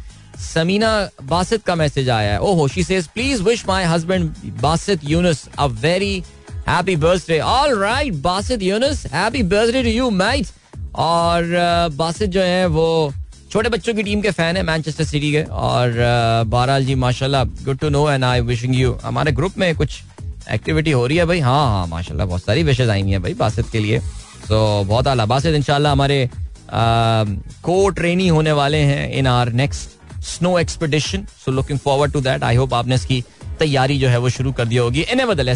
Sameena 0.41 0.91
Basit 1.29 1.63
का 1.63 1.75
मैसेज 1.75 2.09
आया 2.09 2.31
है। 2.33 2.39
ओहो 2.41 2.67
she 2.67 2.83
says 2.83 3.07
please 3.13 3.41
wish 3.43 3.65
my 3.67 3.85
husband 3.85 4.29
Basit 4.61 5.09
Younus 5.09 5.47
a 5.59 5.65
very 5.81 6.13
happy 6.67 6.95
birthday 6.95 7.39
all 7.39 7.77
right 7.79 8.13
Basit 8.23 8.61
Younus 8.63 9.05
happy 9.13 9.43
birthday 9.53 9.83
to 9.83 9.89
you 9.89 10.09
mate 10.09 10.47
और 10.99 11.57
बासित 11.95 12.29
जो 12.29 12.41
है 12.41 12.65
वो 12.67 13.13
छोटे 13.51 13.69
बच्चों 13.69 13.93
की 13.93 14.03
टीम 14.03 14.21
के 14.21 14.31
फ़ैन 14.31 14.57
है 14.57 14.63
मैनचेस्टर 14.63 15.03
सिटी 15.03 15.31
के। 15.31 15.41
और 15.43 15.93
बहरहाल 16.47 16.85
जी 16.85 16.95
माशाल्लाह 16.95 17.43
good 17.65 17.77
to 17.79 17.89
know 17.89 18.09
and 18.09 18.23
I 18.23 18.41
wishing 18.41 18.75
you 18.75 18.97
हमारे 19.03 19.31
ग्रुप 19.31 19.57
में 19.57 19.75
कुछ 19.75 20.01
एक्टिविटी 20.49 20.91
हो 20.91 21.05
रही 21.07 21.17
है 21.17 21.25
भाई। 21.25 21.39
हाँ 21.39 21.67
हाँ 21.69 21.87
माशाल्लाह, 21.87 22.27
बहुत 22.27 22.43
सारी 22.43 22.63
विशेष 22.63 22.89
आई 22.89 23.01
हैं 23.03 23.21
भाई 23.21 23.33
बासित 23.35 23.69
के 23.71 23.79
लिए। 23.79 23.99
तो 24.47 24.83
बहुत 24.83 25.07
आला। 25.07 25.25
बासित, 25.25 25.55
इंशाल्लाह 25.55 25.91
हमारे 25.91 26.29
को 26.73 27.89
ट्रेनी 27.91 28.27
होने 28.27 28.51
वाले 28.53 28.77
हैं 28.77 29.11
in 29.11 29.27
our 29.27 29.51
next 29.53 30.23
snow 30.23 30.57
expedition 30.59 31.25
so 31.45 31.51
looking 31.51 31.79
forward 31.79 32.11
to 32.13 32.21
that 32.21 32.43
I 32.43 32.55
hope 32.55 32.73
आपने 32.73 32.95
इसकी 32.95 33.23
तैयारी 33.59 33.97
जो 33.99 34.09
है 34.09 34.17
वो 34.17 34.29
शुरू 34.29 34.51
कर 34.51 34.65
दी 34.65 34.77
होगी। 34.77 35.01
इन 35.03 35.25
बदल 35.25 35.55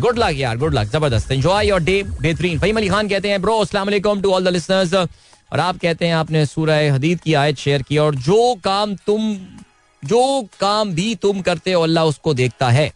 गुड 0.00 0.18
लक 0.18 0.36
यार 0.36 0.56
गुड 0.58 0.74
लक 0.74 0.90
ज़बरदस्त। 0.92 1.32
एंजॉय 1.32 1.68
योर 1.68 1.80
डे 1.82 2.02
बेहतरीन। 2.02 2.58
फहीम 2.58 2.76
अली 2.76 2.88
खान 2.88 3.08
कहते 3.08 3.30
हैं 3.30 3.40
ब्रो 3.42 3.58
अस्सलाम 3.58 3.86
वालेकुम 3.86 4.20
टू 4.20 4.32
ऑल 4.32 4.44
द 4.44 4.48
लिसनर्स 4.48 4.94
और 4.94 5.60
आप 5.60 5.78
कहते 5.78 6.06
हैं, 6.06 6.14
आपने 6.14 6.44
सूरह 6.46 6.94
हदीद 6.94 7.20
की 7.20 7.34
आयत 7.34 7.58
शेयर 7.58 7.82
की, 7.82 7.96
और 7.98 8.14
जो 8.16 8.54
काम 8.64 8.94
तुम, 9.06 9.34
जो 10.02 10.48
काम 10.60 10.92
भी 10.94 11.14
तुम 11.14 11.40
करते 11.40 11.72
हो, 11.72 11.82
अल्लाह 11.82 12.04
उसको 12.04 12.34
देखता 12.34 12.68
है। 12.70 12.90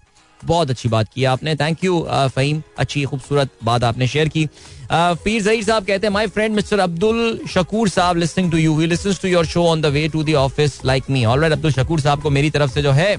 बहुत 0.47 0.71
अच्छी 0.71 0.89
बात 0.89 1.09
की 1.15 1.25
आपने। 1.25 1.55
Thank 1.57 1.85
you 1.85 2.01
Faheem. 2.11 2.63
अच्छी, 2.79 3.05
खूबसूरत 3.05 3.51
बात 3.65 3.85
आपने 3.85 4.07
शेयर 4.07 4.29
की। 4.29 4.49
पीर 4.93 5.43
जहीर 5.43 5.65
साहब 5.65 5.85
कहते 5.85 6.07
हैं 6.07 6.13
my 6.15 6.27
friend 6.27 6.55
Mr 6.55 6.79
Abdul 6.79 7.39
Shakoor 7.55 7.89
sahab 7.89 8.17
listening 8.17 8.51
to 8.51 8.59
you 8.59 8.79
he 8.81 8.87
to 9.23 9.29
your 9.29 9.47
show 9.47 9.65
on 9.67 9.81
the 9.81 9.87
way 9.87 10.09
to 10.09 10.23
the 10.25 10.35
office 10.37 10.81
like 10.85 11.05
me 11.11 11.25
all right 11.25 11.53
Abdul 11.53 11.73
Shakoor 11.73 12.01
sahab 12.01 12.23
को 12.23 12.31
मेरी 12.31 12.51
तरफ़ 12.51 12.71
से 12.71 12.83
जो 12.83 12.93
है, 12.93 13.17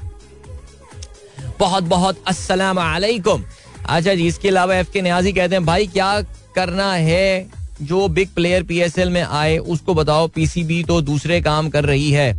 बहुत 1.60 1.84
बहुत 1.84 2.24
अस्सलाम 2.28 2.80
अच्छा 3.88 4.14
जी, 4.14 4.28
इसके 4.28 4.48
अलावा 4.48 4.76
एफ़ 4.76 4.92
के 4.92 5.02
न्याजी 5.02 5.32
कहते 5.34 5.56
हैं, 5.56 5.66
भाई, 5.66 5.88
क्या 5.88 6.22
करना 6.56 6.92
है? 6.94 7.65
जो 7.82 8.08
बिग 8.08 8.30
प्लेयर 8.36 8.64
पीएसएल 8.64 9.10
में 9.10 9.22
आए, 9.22 9.58
उसको 9.58 9.94
बताओ 9.94 10.28
पीसीबी 10.28 10.84
तो 10.84 11.00
दूसरे 11.02 11.40
काम 11.42 11.70
कर 11.70 11.86
रही 11.86 12.10
है। 12.12 12.32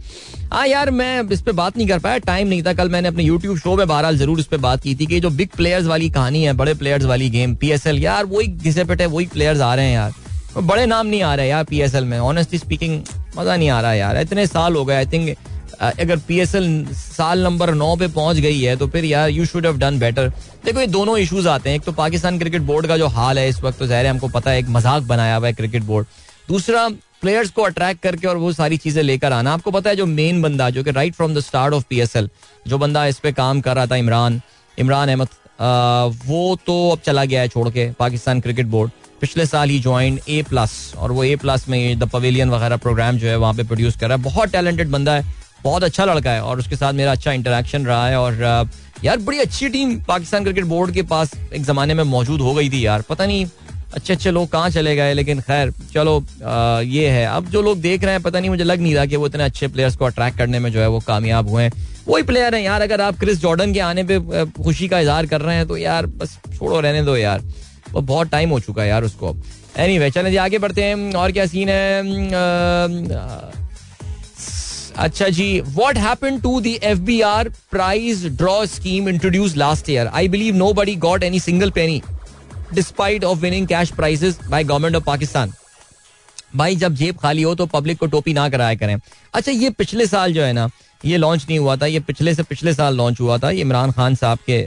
हाँ 0.52 0.66
यार, 0.66 0.90
मैं 0.90 1.22
इस 1.32 1.42
पर 1.42 1.52
बात 1.52 1.76
नहीं 1.76 1.86
कर 1.88 1.98
पाया 1.98 2.18
टाइम 2.20 2.48
नहीं 2.48 2.62
था। 2.62 2.72
कल 2.72 2.88
मैंने 2.88 3.08
अपने 3.08 3.24
यूट्यूब 3.24 3.58
शो 3.58 3.76
में 3.76 3.86
बहरहाल 3.88 4.16
ज़रूर 4.18 4.40
इस 4.40 4.46
पर 4.46 4.56
बात 4.58 4.82
की 4.82 4.94
थी 4.94 5.06
कि 5.06 5.20
जो 5.20 5.30
बिग 5.30 5.48
प्लेयर्स 5.56 5.86
वाली 5.86 6.10
कहानी 6.10 6.42
है, 6.44 6.52
बड़े 6.52 6.74
प्लेयर्स 6.74 7.04
वाली 7.04 7.30
गेम 7.30 7.54
पीएसएल 7.54 7.98
यार, 7.98 8.24
वही 8.24 8.46
घिसे 8.46 8.84
पिटे 8.84 9.06
वही 9.06 9.26
प्लेयर्स 9.26 9.60
आ 9.60 9.74
रहे 9.74 9.86
हैं 9.86 9.94
यार। 9.94 10.14
बड़े 10.58 10.86
नाम 10.86 11.06
नहीं 11.06 11.22
आ 11.22 11.34
रहे 11.34 11.48
यार 11.48 11.64
पीएसएल 11.64 12.04
में। 12.04 12.18
ऑनेस्टली 12.18 12.58
स्पीकिंग 12.58 13.00
मज़ा 13.38 13.56
नहीं 13.56 13.68
आ 13.70 13.80
रहा 13.80 13.92
यार। 13.94 14.20
इतने 14.20 14.46
साल 14.46 14.74
हो 14.76 14.84
गए 14.84 14.94
आई 14.96 15.06
थिंक 15.06 15.36
अगर 15.74 16.16
पीएसएल 16.18 16.86
साल 16.92 17.42
नंबर 17.44 17.72
नौ 17.74 17.94
पे 17.96 18.08
पहुँच 18.08 18.36
गई 18.38 18.60
है 18.60 18.76
तो 18.76 18.86
फिर 18.88 19.04
यार 19.04 19.30
you 19.30 19.44
should 19.46 19.66
have 19.66 19.78
done 19.78 19.98
better 19.98 20.28
देखो, 20.64 20.80
ये 20.80 20.86
दोनों 20.88 21.16
इश्यूज़ 21.18 21.48
आते 21.48 21.70
हैं। 21.70 21.76
एक 21.76 21.84
तो 21.84 21.92
पाकिस्तान 21.94 22.38
क्रिकेट 22.38 22.62
बोर्ड 22.62 22.86
का 22.86 22.96
जो 22.98 23.06
हाल 23.08 23.38
है 23.38 23.48
इस 23.48 23.62
वक्त 23.62 23.78
तो 23.78 23.86
जहर 23.86 24.06
हमको 24.06 24.28
पता 24.28 24.50
है, 24.50 24.58
एक 24.58 24.68
मज़ाक 24.68 25.02
बनाया 25.04 25.36
हुआ 25.36 25.46
है 25.46 25.52
क्रिकेट 25.54 25.82
बोर्ड 25.84 26.06
दूसरा 26.48 26.88
प्लेयर्स 27.20 27.50
को 27.50 27.62
अट्रैक्ट 27.62 28.02
करके 28.02 28.26
और 28.26 28.36
वो 28.36 28.52
सारी 28.52 28.76
चीज़ें 28.76 29.02
लेकर 29.02 29.32
आना। 29.32 29.52
आपको 29.54 29.70
पता 29.70 29.90
है 29.90 29.96
जो 29.96 30.06
मेन 30.06 30.42
बंदा, 30.42 30.68
जो 30.70 30.82
कि 30.84 30.90
right 30.90 31.14
from 31.14 31.34
the 31.34 31.40
start 31.40 31.74
of 31.74 31.84
PSL 31.88 32.28
जो 32.66 32.78
बंदा 32.78 33.06
इस 33.06 33.18
पे 33.18 33.32
काम 33.32 33.60
कर 33.60 33.76
रहा 33.76 33.86
था, 33.86 33.96
इमरान 33.96 34.40
इमरान 34.78 35.08
अहमद 35.08 35.28
वो 36.26 36.56
तो 36.66 36.90
अब 36.90 37.00
चला 37.00 37.24
गया 37.24 37.40
है 37.40 37.48
छोड़ 37.48 37.68
के 37.70 37.90
पाकिस्तान 37.98 38.40
क्रिकेट 38.40 38.66
बोर्ड 38.66 38.90
पिछले 39.20 39.46
साल 39.46 39.70
ही 39.70 39.78
ज्वाइन 39.80 40.18
ए 40.28 40.42
प्लस 40.48 40.72
और 40.96 41.12
वो 41.12 41.24
ए 41.24 41.36
प्लस 41.36 41.68
में 41.68 41.98
द 41.98 42.08
पवेलियन 42.08 42.50
वगैरह 42.50 42.76
प्रोग्राम 42.76 43.18
जो 43.18 43.28
है 43.28 43.36
वहाँ 43.36 43.54
पे 43.54 43.64
प्रोड्यूस 43.64 43.96
कर 43.96 44.08
रहा 44.08 44.16
है। 44.16 44.22
बहुत 44.24 44.52
टैलेंटेड 44.52 44.90
बंदा 44.90 45.12
है। 45.12 45.24
बहुत 45.66 45.84
अच्छा 45.84 46.04
लड़का 46.04 46.30
है 46.30 46.42
और 46.42 46.58
उसके 46.58 46.76
साथ 46.76 46.92
मेरा 46.94 47.12
अच्छा 47.12 47.32
इंटरेक्शन 47.32 47.86
रहा 47.86 48.08
है 48.08 48.18
और 48.18 48.68
यार 49.04 49.18
बड़ी 49.20 49.38
अच्छी 49.38 49.68
टीम 49.68 49.94
पाकिस्तान 50.04 50.44
क्रिकेट 50.44 50.64
बोर्ड 50.66 50.92
के 50.94 51.02
पास 51.04 51.32
एक 51.54 51.64
जमाने 51.64 51.94
में 51.94 52.04
मौजूद 52.06 52.40
हो 52.40 52.54
गई 52.54 52.70
थी 52.70 52.84
यार। 52.86 53.02
पता 53.08 53.26
नहीं 53.26 53.46
अच्छे 53.94 54.12
अच्छे 54.12 54.30
लोग 54.30 54.48
कहाँ 54.48 54.70
चले 54.70 54.94
गए 54.96 55.12
लेकिन 55.14 55.40
खैर 55.40 55.70
चलो 55.92 56.18
आ, 56.44 56.80
ये 56.80 57.08
है। 57.08 57.26
अब 57.26 57.46
जो 57.50 57.62
लोग 57.62 57.80
देख 57.80 58.04
रहे 58.04 58.12
हैं 58.12 58.22
पता 58.22 58.40
नहीं 58.40 58.50
मुझे 58.50 58.64
लग 58.64 58.80
नहीं 58.80 58.94
रहा 58.94 59.04
कि 59.06 59.16
वो 59.16 59.26
इतने 59.26 59.44
अच्छे 59.44 59.68
प्लेयर्स 59.68 59.96
को 59.96 60.04
अट्रैक्ट 60.04 60.38
करने 60.38 60.58
में 60.58 60.70
जो 60.72 60.80
है 60.80 60.88
वो 60.88 61.00
कामयाब 61.06 61.48
हुए 61.48 61.62
हैं। 61.62 61.72
वही 62.08 62.22
प्लेयर 62.22 62.54
हैं 62.54 62.62
यार 62.62 62.82
अगर 62.82 63.00
आप 63.00 63.18
क्रिस 63.20 63.40
जॉर्डन 63.40 63.72
के 63.72 63.80
आने 63.80 64.04
पे 64.04 64.18
खुशी 64.62 64.88
का 64.88 65.00
इजहार 65.00 65.26
कर 65.26 65.40
रहे 65.40 65.56
हैं 65.56 65.66
तो 65.68 65.76
यार 65.76 66.06
बस 66.06 66.38
छोड़ो 66.56 66.80
रहने 66.80 67.02
दो 67.02 67.16
यार। 67.16 67.42
वो 67.92 68.00
बहुत 68.02 68.30
टाइम 68.30 68.50
हो 68.50 68.60
चुका 68.60 68.82
है 68.82 68.88
यार 68.88 69.04
उसको 69.04 69.36
एनी 69.78 69.98
वे 69.98 70.10
चले 70.10 70.30
जी 70.30 70.36
आगे 70.38 70.58
बढ़ते 70.58 70.84
हैं। 70.84 71.14
और 71.14 71.32
क्या 71.32 71.46
सीन 71.46 71.68
है? 71.68 72.02
अच्छा 74.98 75.28
जी 75.28 75.48
what 75.74 75.98
happen 75.98 76.38
to 76.40 76.60
the 76.60 76.72
F 76.82 76.98
B 77.00 77.20
R 77.20 77.48
prize 77.70 78.26
draw 78.36 78.64
scheme 78.66 79.08
introduce 79.08 79.56
last 79.56 79.90
year 79.90 80.06
I 80.06 80.28
believe 80.28 80.54
nobody 80.72 80.94
got 81.04 81.22
any 81.22 81.40
single 81.40 81.70
penny 81.70 82.00
despite 82.74 83.24
of 83.24 83.38
winning 83.38 83.66
cash 83.68 83.90
prizes 83.96 84.38
by 84.48 84.64
government 84.64 84.96
of 84.96 85.04
Pakistan 85.04 85.52
भाई, 86.56 86.76
जब 86.76 86.94
जेब 86.94 87.16
खाली 87.18 87.42
हो 87.42 87.54
तो 87.54 87.64
पब्लिक 87.66 87.98
को 87.98 88.06
टोपी 88.06 88.32
ना 88.34 88.48
कराया 88.48 88.74
करें। 88.74 88.96
अच्छा 89.34 89.52
ये 89.52 89.70
पिछले 89.70 90.06
साल 90.06 90.32
जो 90.32 90.42
है 90.42 90.52
ना 90.52 90.68
ये 91.04 91.16
लॉन्च 91.16 91.44
नहीं 91.48 91.58
हुआ 91.58 91.76
था, 91.76 91.86
ये 91.86 92.00
पिछले 92.00 92.34
से 92.34 92.42
पिछले 92.42 92.72
साल 92.74 92.96
लॉन्च 92.96 93.20
हुआ 93.20 93.36
था। 93.38 93.50
इमरान 93.52 93.90
खान 93.92 94.14
साहब 94.14 94.38
के 94.48 94.58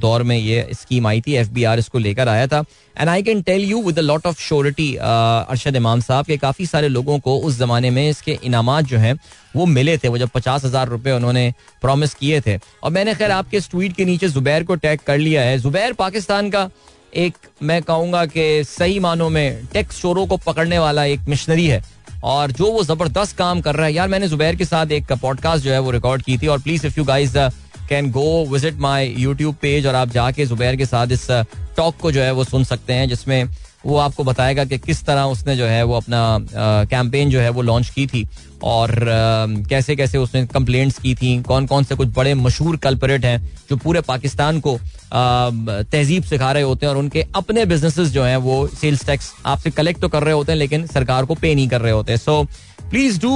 दौर 0.00 0.22
में 0.22 0.36
ये 0.36 0.66
स्कीम 0.72 1.06
आई 1.06 1.20
थी 1.20 1.34
एफ़ 1.34 1.50
बी 1.50 1.64
आर 1.64 1.78
इसको 1.78 1.98
लेकर 1.98 2.28
आया 2.28 2.46
था। 2.46 2.62
And 2.96 3.08
I 3.08 3.22
can 3.22 3.42
tell 3.42 3.64
you 3.64 3.82
with 3.82 3.98
lot 3.98 4.26
of 4.26 4.40
surety 4.40 4.94
Arshad 4.96 5.76
Imam 5.76 6.00
sahab 6.00 6.26
के 6.26 6.36
काफ़ी 6.36 6.66
सारे 6.66 6.88
लोगों 6.88 7.18
को 7.18 7.36
उस 7.38 7.58
जमाने 7.58 7.90
में 7.90 8.08
इसके 8.08 8.38
इनाम 8.44 8.80
जो 8.82 8.98
हैं, 8.98 9.14
वो 9.56 9.66
मिले 9.66 9.96
थे। 9.98 10.08
वो 10.08 10.18
जब 10.18 10.28
पचास 10.34 10.64
हज़ार 10.64 10.88
रुपये 10.88 11.12
उन्होंने 11.12 11.52
प्रॉमिस 11.82 12.14
किए 12.14 12.40
थे। 12.40 12.58
और 12.82 12.90
मैंने 12.90 13.14
खैर 13.14 13.30
आपके 13.30 13.56
इस 13.56 13.70
ट्वीट 13.70 13.96
के 13.96 14.04
नीचे 14.04 14.28
जुबैर 14.28 14.64
को 14.64 14.74
टैग 14.76 15.00
कर 15.06 15.18
लिया 15.18 15.42
है। 15.42 15.58
जुबैर 15.58 15.92
पाकिस्तान 15.94 16.50
का 16.50 16.68
एक, 17.14 17.34
मैं 17.62 17.82
कहूँगा 17.82 18.24
कि 18.26 18.64
सही 18.64 18.98
मानों 18.98 19.28
में 19.30 19.66
टेक्स 19.72 20.00
चोरों 20.00 20.26
को 20.26 20.36
पकड़ने 20.36 20.78
वाला 20.78 21.04
एक 21.04 21.28
मिशनरी 21.28 21.66
है। 21.66 21.82
और 22.24 22.52
जो 22.52 22.70
वो 22.72 22.84
ज़बरदस्त 22.84 23.36
काम 23.36 23.60
कर 23.60 23.74
रहा 23.74 23.86
है। 23.86 23.92
यार 23.92 24.08
मैंने 24.08 24.28
जुबैर 24.28 24.56
के 24.56 24.64
साथ 24.64 24.86
एक 24.86 25.12
पॉडकास्ट 25.12 25.64
जो 25.64 25.72
है 25.72 25.78
वो 25.78 25.90
रिकॉर्ड 25.90 26.22
की 26.22 26.38
थी 26.38 26.46
और 26.46 26.60
please 26.60 26.86
if 26.86 26.94
you 26.98 27.04
guys 27.04 27.38
can 27.88 28.10
go 28.10 28.46
visit 28.50 28.74
my 28.74 29.14
YouTube 29.18 29.54
page 29.54 29.86
और 29.86 29.94
आप 29.94 30.08
जाके 30.08 30.46
जुबैर 30.46 30.76
के 30.76 30.86
साथ 30.86 31.06
इस 31.06 31.30
टॉक 31.76 31.94
uh, 31.94 32.00
को 32.00 32.12
जो 32.12 32.20
है 32.20 32.32
वो 32.32 32.44
सुन 32.44 32.64
सकते 32.64 32.92
हैं 32.92 33.08
जिसमें 33.08 33.44
वो 33.86 33.96
आपको 33.98 34.24
बताएगा 34.24 34.64
कि 34.64 34.78
किस 34.78 35.04
तरह 35.04 35.22
उसने 35.28 35.56
जो 35.56 35.64
है 35.64 35.82
वो 35.82 35.96
अपना 35.96 36.86
कैंपेन 36.90 37.30
जो 37.30 37.40
है 37.40 37.48
वो 37.50 37.62
लॉन्च 37.62 37.90
की 37.90 38.06
थी 38.06 38.26
और 38.64 38.94
कैसे 39.68 39.96
कैसे 39.96 40.18
उसने 40.18 40.44
कंप्लेंट्स 40.46 40.98
की 40.98 41.14
थी 41.14 41.36
कौन 41.42 41.66
कौन 41.66 41.84
से 41.84 41.94
कुछ 41.94 42.08
बड़े 42.08 42.34
मशहूर 42.34 42.76
कल्परेट 42.76 43.24
हैं 43.24 43.38
जो 43.70 43.76
पूरे 43.76 44.00
पाकिस्तान 44.00 44.60
को 44.60 44.78
तहजीब 45.12 46.22
सिखा 46.22 46.52
रहे 46.52 46.62
होते 46.62 46.86
हैं 46.86 46.92
और 46.92 46.98
उनके 46.98 47.24
अपने 47.34 47.64
बिजनेसेस 47.64 48.08
जो 48.08 48.22
हैं 48.22 48.36
वो 48.46 48.66
सेल्स 48.80 49.04
टैक्स 49.06 49.32
आपसे 49.46 49.70
कलेक्ट 49.70 50.00
तो 50.00 50.08
कर 50.08 50.22
रहे 50.22 50.34
होते 50.34 50.52
हैं 50.52 50.58
लेकिन 50.58 50.86
सरकार 50.86 51.24
को 51.24 51.34
पे 51.34 51.54
नहीं 51.54 51.68
कर 51.68 51.80
रहे 51.80 51.92
होते 51.92 52.16
so 52.16 52.42
please 52.90 53.20
do 53.20 53.32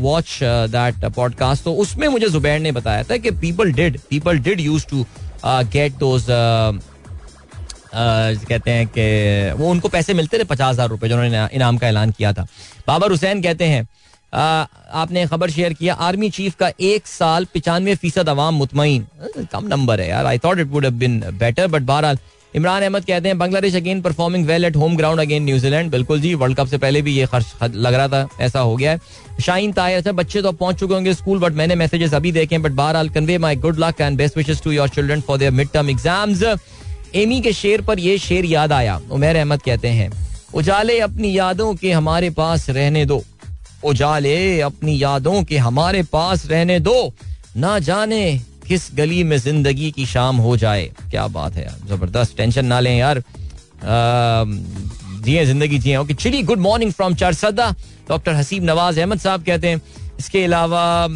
watch 0.00 0.38
that 0.70 1.04
podcast 1.06 1.64
तो 1.64 1.72
उसमें 1.74 2.06
मुझे 2.08 2.28
जुबैर 2.28 2.60
ने 2.60 2.72
बताया 2.72 3.02
था 3.02 3.16
कि 3.16 3.30
people 3.40 3.72
did 3.72 3.98
people 4.10 4.38
did 4.38 4.60
use 4.60 4.86
to 4.86 5.04
get 5.44 5.98
those 5.98 6.26
कहते 7.94 8.70
हैं 8.70 8.86
कि 8.88 9.58
वो 9.58 9.70
उनको 9.70 9.88
पैसे 9.88 10.14
मिलते 10.14 10.38
थे 10.38 10.44
पचास 10.46 10.74
हज़ार 10.74 10.88
रुपए 10.88 11.08
जो 11.08 11.16
उन्होंने 11.16 11.46
इनाम 11.56 11.78
का 11.78 11.88
ऐलान 11.88 12.10
किया 12.10 12.32
था। 12.32 12.46
बाबर 12.88 13.10
हुसैन 13.10 13.42
कहते 13.42 13.64
हैं 13.66 13.86
आ, 14.32 14.42
आपने 15.02 15.26
खबर 15.26 15.50
शेयर 15.50 15.72
किया 15.72 15.94
आर्मी 16.06 16.28
चीफ 16.30 16.54
का 16.56 16.70
एक 16.80 17.06
साल 17.06 17.46
पिचानवे 17.54 17.94
फ़ीसद 17.94 18.28
अवाम 18.28 18.54
मुतमिन 18.54 19.06
कम 19.52 19.66
नंबर 19.68 20.00
है 20.00 20.08
यार 20.08 20.26
I 20.26 20.38
thought 20.44 20.58
it 20.58 20.66
would 20.70 20.86
been 20.98 21.20
better 21.38 21.66
but 21.68 21.82
बहरहाल 21.82 22.18
इमरान 22.56 22.82
अहमद 22.82 23.04
कहते 23.04 23.28
हैं 23.28 23.38
Bangladesh 23.38 23.74
again 23.76 24.00
performing 24.02 24.46
well 24.46 24.64
at 24.64 24.76
home 24.76 24.96
ground 24.96 25.20
again 25.20 25.44
New Zealand 25.44 25.90
बिल्कुल 25.90 26.20
जी 26.20 26.32
वर्ल्ड 26.34 26.56
कप 26.58 26.66
से 26.66 26.78
पहले 26.78 27.02
भी 27.02 27.12
ये 27.14 27.26
खर्च 27.26 27.52
लग 27.64 27.94
रहा 27.94 28.08
था 28.08 28.28
ऐसा 28.40 28.60
हो 28.60 28.76
गया 28.76 28.90
है। 28.92 28.98
शाइन 29.40 29.72
तायर 29.72 29.98
अच्छा 29.98 30.12
बच्चे 30.12 30.42
तो 30.42 30.52
पहुँच 30.52 30.78
चुके 30.80 30.94
होंगे 30.94 31.14
स्कूल 31.14 31.38
बट 31.40 31.52
मैंने 31.52 31.74
मैसेजेस 31.74 32.14
अभी 32.14 32.32
देखे 32.32 32.58
बट 32.58 32.72
बहरहाल 32.72 33.08
Conway 33.08 33.38
my 33.38 33.56
good 33.56 33.78
luck 33.80 34.00
and 34.00 34.18
best 34.18 34.36
wishes 34.36 34.62
to 34.62 34.70
your 34.72 34.88
children 34.88 35.20
for 35.20 35.38
their 35.38 35.52
mid 35.52 35.68
term 35.74 35.90
exams 35.90 36.42
Amy 37.14 37.40
के 37.40 37.52
शेर 37.52 37.80
पर 37.82 37.98
यह 37.98 38.18
शेर 38.18 38.44
याद 38.46 38.72
आया। 38.72 39.00
उमेर 39.10 39.36
अहमद 39.36 39.62
कहते 39.62 39.88
हैं, 39.88 40.10
उजाले 40.54 40.98
अपनी 41.00 41.36
यादों 41.38 41.74
के 41.74 41.92
हमारे 41.92 42.30
पास 42.32 42.68
रहने 42.70 43.04
दो। 43.06 43.22
उजाले 43.84 44.60
अपनी 44.60 45.02
यादों 45.02 45.42
के 45.44 45.58
हमारे 45.58 46.02
पास 46.02 46.46
रहने 46.46 46.78
दो। 46.80 47.12
ना 47.56 47.78
जाने 47.80 48.40
किस 48.68 48.88
गली 48.94 49.22
में 49.24 49.36
ज़िंदगी 49.38 49.90
की 49.90 50.06
शाम 50.06 50.36
हो 50.38 50.56
जाए। 50.56 50.90
क्या 51.10 51.26
बात 51.28 51.54
है 51.54 51.64
यार, 51.64 51.78
ज़बरदस्त 51.88 52.36
टेंशन 52.36 52.66
ना 52.66 52.80
लें 52.80 52.96
यार। 52.98 53.22
जिए 55.24 55.44
ज़िंदगी 55.46 55.78
जिए 55.78 55.96
okay 55.96 56.14
chilly 56.14 56.42
good 56.42 56.58
morning 56.60 56.92
from 56.92 57.14
Charsadda. 57.14 57.70
Doctor 58.08 58.34
Haseeb 58.34 58.64
Nawaz 58.64 59.00
Ahmed 59.00 59.18
sahab 59.20 59.42
कहते 59.44 59.68
हैं, 59.68 59.80
इसके 60.18 60.44
अलावा 60.44 61.06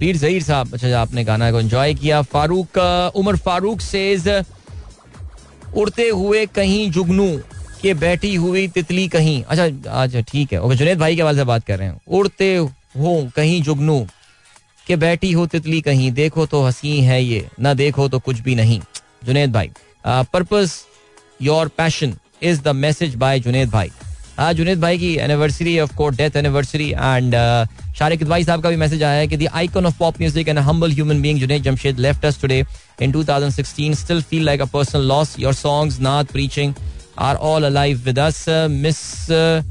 पीर 0.00 0.16
जहीर 0.16 0.42
साहब 0.42 0.74
अच्छा 0.74 1.00
आपने 1.00 1.24
गाना 1.24 1.50
को 1.52 1.60
एंजॉय 1.60 1.94
किया। 1.94 2.22
फारूक, 2.24 2.78
उमर 3.16 3.36
फारूक 3.38 3.80
सेज 3.82 4.28
उड़ते 5.76 6.08
हुए 6.08 6.44
कहीं 6.46 6.90
जुगनू 6.90 7.30
के 7.82 7.94
बैठी 7.94 8.34
हुई 8.34 8.66
तितली 8.68 9.06
कहीं। 9.08 9.42
अच्छा 9.42 9.64
अच्छा 10.02 10.20
ठीक 10.22 10.52
है। 10.52 10.60
ओके 10.60 10.76
जुनेद 10.76 10.98
भाई 10.98 11.16
के 11.16 11.34
से 11.34 11.44
बात 11.44 11.64
कर 11.64 11.78
रहे 11.78 11.88
हैं। 11.88 12.00
उड़ते 12.08 12.54
हो 12.56 13.30
कहीं 13.36 13.62
जुगनू, 13.62 14.06
के 14.86 14.96
बैठी 14.96 15.32
हो 15.32 15.46
तितली 15.46 15.80
कहीं। 15.80 16.10
देखो 16.12 16.46
तो 16.46 16.62
हँसी 16.62 17.00
है 17.00 17.22
ये, 17.24 17.46
ना 17.60 17.74
देखो 17.74 18.08
तो 18.08 18.18
कुछ 18.18 18.40
भी 18.40 18.54
नहीं। 18.54 18.80
जुनेद 19.24 19.52
भाई 19.52 19.70
purpose 20.06 20.80
your 21.42 21.68
passion 21.68 22.14
is 22.42 22.60
the 22.62 22.68
message 22.76 23.14
by 23.14 23.40
Junaid 23.40 23.70
भाई। 23.70 23.90
आज 24.38 24.56
जुनेद 24.56 24.80
भाई 24.80 24.98
की 24.98 25.14
anniversary 25.18 25.78
of 25.80 25.94
course 25.96 26.16
death 26.16 26.36
anniversary 26.36 26.90
and 26.90 27.34
Shariq 28.00 28.24
भाई 28.28 28.44
साहब 28.44 28.62
का 28.62 28.70
भी 28.70 28.76
मैसेज 28.76 29.02
आया 29.02 29.18
है 29.20 29.26
कि 29.28 29.36
the 29.36 29.48
icon 29.54 29.86
of 29.86 29.98
pop 29.98 30.20
music 30.20 30.48
and 30.48 30.58
humble 30.68 30.92
human 30.92 31.20
being 31.22 31.40
Junaid 31.40 31.62
Jamshed 31.62 31.98
left 32.00 32.24
us 32.24 32.40
today 32.42 32.64
in 33.00 33.12
2016 33.12 33.94
still 33.94 34.20
feel 34.22 34.42
like 34.44 34.60
a 34.60 34.66
personal 34.68 35.06
loss. 35.06 35.30
Your 35.38 35.52
songs, 35.54 35.98
Naat, 35.98 36.32
preaching 36.32 36.74
are 37.18 37.36
all 37.40 37.64
alive 37.64 38.04
with 38.04 38.18
us. 38.20 38.40
Uh, 38.48 38.68
miss 38.78 39.02
uh, 39.32 39.62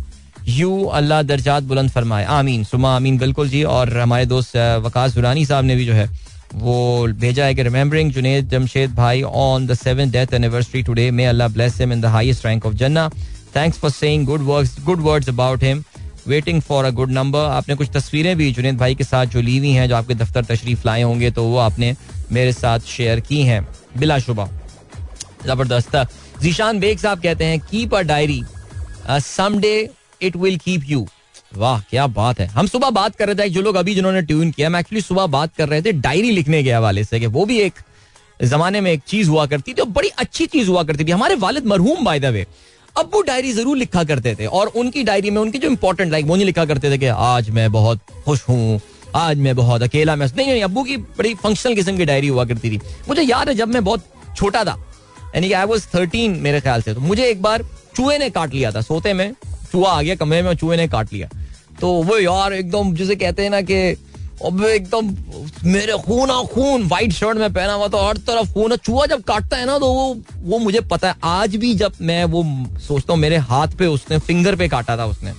you 0.50 0.70
Allah 0.98 1.22
दर्जात 1.24 1.64
बुलंद 1.64 1.90
फरमाए 1.92 2.24
आमीन 2.34 2.64
सुमा 2.64 2.96
आमीन 2.96 3.18
बिल्कुल 3.18 3.50
जी 3.50 3.64
और 3.72 3.98
हमारे 3.98 4.26
दोस्त 4.26 4.56
वकास 4.86 5.16
दुरानी 5.16 5.46
साहब 5.46 5.66
ने 5.66 5.76
भी 5.76 5.86
जो 5.86 5.94
है 5.94 6.08
वो 6.54 6.76
भेजा 7.20 7.46
है 7.46 7.56
कि 7.56 7.64
रिमेंबरिंग 7.64 8.12
जुनेद 8.12 8.50
जमशेद 8.50 8.96
भाई 8.96 9.22
on 9.22 9.68
the 9.68 9.74
seven 9.78 10.12
death 10.12 10.34
anniversary 10.34 10.82
today 10.84 11.10
may 11.12 11.26
Allah 11.26 11.48
bless 11.58 11.80
him 11.82 11.94
in 11.94 12.02
the 12.02 12.14
highest 12.16 12.46
rank 12.46 12.66
of 12.66 12.74
जन्ना 12.76 13.08
thanks 13.56 13.80
for 13.80 13.92
saying 13.92 14.26
good 14.26 14.42
words 14.46 14.76
good 14.86 15.02
words 15.02 15.30
about 15.30 15.64
him 15.64 15.84
waiting 16.30 16.62
for 16.62 16.86
a 16.86 16.90
good 16.92 17.12
number 17.12 17.46
आपने 17.50 17.76
कुछ 17.76 17.90
तस्वीरें 17.94 18.36
भी 18.38 18.52
जुनेद 18.54 18.78
भाई 18.78 18.96
के 18.96 19.04
साथ 19.04 19.26
जो 19.28 19.42
ली 19.42 19.58
हुई 19.58 19.72
हैं, 19.72 19.88
जो 19.90 19.96
आपके 19.96 20.14
दफ्तर 20.16 20.46
तशरीफ़ 20.46 20.82
लाए 20.86 21.02
होंगे 21.02 21.32
तो 21.32 21.44
वो 21.44 21.58
आपने 21.60 21.96
मेरे 22.32 22.54
साथ 22.54 22.80
शेयर 22.88 23.20
की 23.22 23.42
हैं। 23.44 23.68
बिलाशुबा, 23.98 24.50
ज़बरदस्त। 25.46 25.96
जीशान 26.42 26.80
बेग 26.80 26.98
साहब 27.00 27.22
कहते 27.22 27.46
हैं 27.46 27.60
keep 27.62 27.96
a 27.96 28.02
diary 28.04 28.42
someday 29.10 29.90
it 30.22 30.36
will 30.36 30.58
keep 30.60 30.84
you 30.88 31.08
वाह, 31.56 31.80
क्या 31.82 32.06
बात 32.10 32.40
है। 32.40 32.46
हम 32.48 32.68
सुबह 32.68 32.90
बात 32.92 33.16
कर 33.16 33.28
रहे 33.28 33.36
थे, 33.36 33.50
जो 33.50 33.62
लोग 33.62 33.76
अभी 33.76 33.96
जिन्होंने 33.96 34.22
ट्यून 34.22 34.52
किया 34.52 34.68
हम 34.68 34.76
एक्चुअली 34.76 35.02
सुबह 35.02 35.26
बात 35.28 35.56
कर 35.56 35.70
रहे 35.70 35.82
थे 35.82 35.92
डायरी 35.94 36.32
लिखने 36.32 36.64
के 36.64 36.72
हवाले 36.72 37.04
से, 37.04 37.20
कि 37.20 37.26
वो 37.28 37.46
भी 37.46 37.60
एक 37.60 37.74
जमाने 38.44 38.82
में 38.82 38.92
एक 38.92 39.02
चीज़ 39.08 39.30
हुआ 39.30 39.46
करती 39.46 39.74
थी, 39.74 39.82
और 39.82 39.88
बड़ी 39.90 40.10
अच्छी 40.18 40.46
चीज़ 40.48 40.70
हुआ 40.70 40.84
करती 40.84 41.06
थी। 41.06 41.12
हमारे 41.12 41.36
वालिद 41.38 41.66
मरहूम 41.66 42.04
बाय 42.06 42.20
द 42.20 42.26
वे 42.28 42.46
अब 42.98 43.12
डायरी 43.28 43.52
ज़रूर 43.54 43.78
लिखा 43.78 44.04
करते 44.04 44.36
थे 44.36 44.46
और 44.48 44.68
उनकी 44.76 45.04
डायरी 45.04 45.32
में 45.32 45.42
उनकी 45.42 45.58
जो 45.60 45.70
इंपॉर्टेंट 45.70 46.12
लाइक 46.12 46.26
वो 46.26 46.36
नहीं 46.36 46.46
लिखा 46.46 46.66
करते 46.66 46.92
थे 46.92 46.98
कि 46.98 47.06
आज 47.06 47.50
मैं 47.50 47.72
बहुत 47.72 48.00
खुश 48.26 48.48
हूँ, 48.50 48.80
आज 49.16 49.38
मैं 49.38 49.56
बहुत 49.56 49.84
अकेला 49.84 50.16
मैं 50.16 50.28
नहीं 50.28 50.48
नहीं, 50.48 50.64
अबू 50.64 50.84
की 50.84 50.98
बड़ी 50.98 51.34
फंक्शनल 51.36 51.76
किस्म 51.76 51.98
की 51.98 52.06
डायरी 52.06 52.28
हुआ 52.28 52.46
करती 52.46 52.70
थी। 52.70 52.80
मुझे 53.08 53.22
याद 53.22 53.50
है 53.50 53.56
जब 53.56 53.68
मैं 53.68 53.84
बहुत 53.84 54.06
छोटा 54.38 54.64
था, 54.64 54.78
यानी 55.36 55.48
कि 55.48 55.54
आई 55.54 55.66
वॉज़ 55.66 55.88
थर्टीन 55.96 56.38
मेरे 56.42 56.62
ख्याल 56.62 56.82
से 56.82 56.94
तो 56.94 57.02
मुझे 57.02 57.26
एक 57.26 57.42
बार 57.42 57.66
चूहे 57.96 58.18
ने 58.18 58.30
काट 58.30 58.54
लिया 58.54 58.72
था, 58.72 58.82
सोते 58.82 59.14
में 59.14 59.34
चूहा 59.72 59.92
आ 59.92 60.02
गया, 60.02 60.16
कमरे 60.16 60.42
में 60.42 60.54
चूहे 60.56 60.78
ने 60.78 60.88
काट 60.88 61.14
लिया। 61.14 61.30
तो 61.82 61.92
वो 62.04 62.18
यार 62.18 62.54
एकदम 62.54 62.94
जिसे 62.96 63.16
कहते 63.16 63.44
हैं 63.44 63.50
ना 63.50 63.62
कि 63.62 63.96
अब 64.46 64.64
एकदम, 64.64 65.10
मेरे 65.66 65.94
खून 65.98 66.30
आ 66.32 66.42
खून 66.46 66.84
व्हाइट 66.84 67.14
शर्ट 67.14 67.38
में 67.38 67.54
पहना 67.54 67.74
हुआ 67.74 67.88
तो 67.88 67.98
हर 68.00 68.18
तरफ़ 68.28 68.54
खून 68.54 68.72
है। 68.72 68.78
चूहा 68.78 69.06
जब 69.06 69.24
काटता 69.24 69.58
है 69.58 69.66
ना 69.66 69.78
तो 69.80 69.88
वो 69.88 70.16
वो 70.42 70.58
मुझे 70.60 70.82
पता 70.82 71.08
है। 71.08 71.16
आज 71.24 71.56
भी 71.56 71.74
जब 71.76 71.94
मैं 72.02 72.24
वो 72.26 72.44
सोचता 72.80 73.14
हूँ, 73.14 73.20
मेरे 73.22 73.38
हाथ 73.50 73.76
पे 73.80 73.86
उसने 73.88 74.20
फिंगर 74.20 74.56
पे 74.56 74.68
काटा 74.68 74.98
था 74.98 75.06
उसने। 75.06 75.34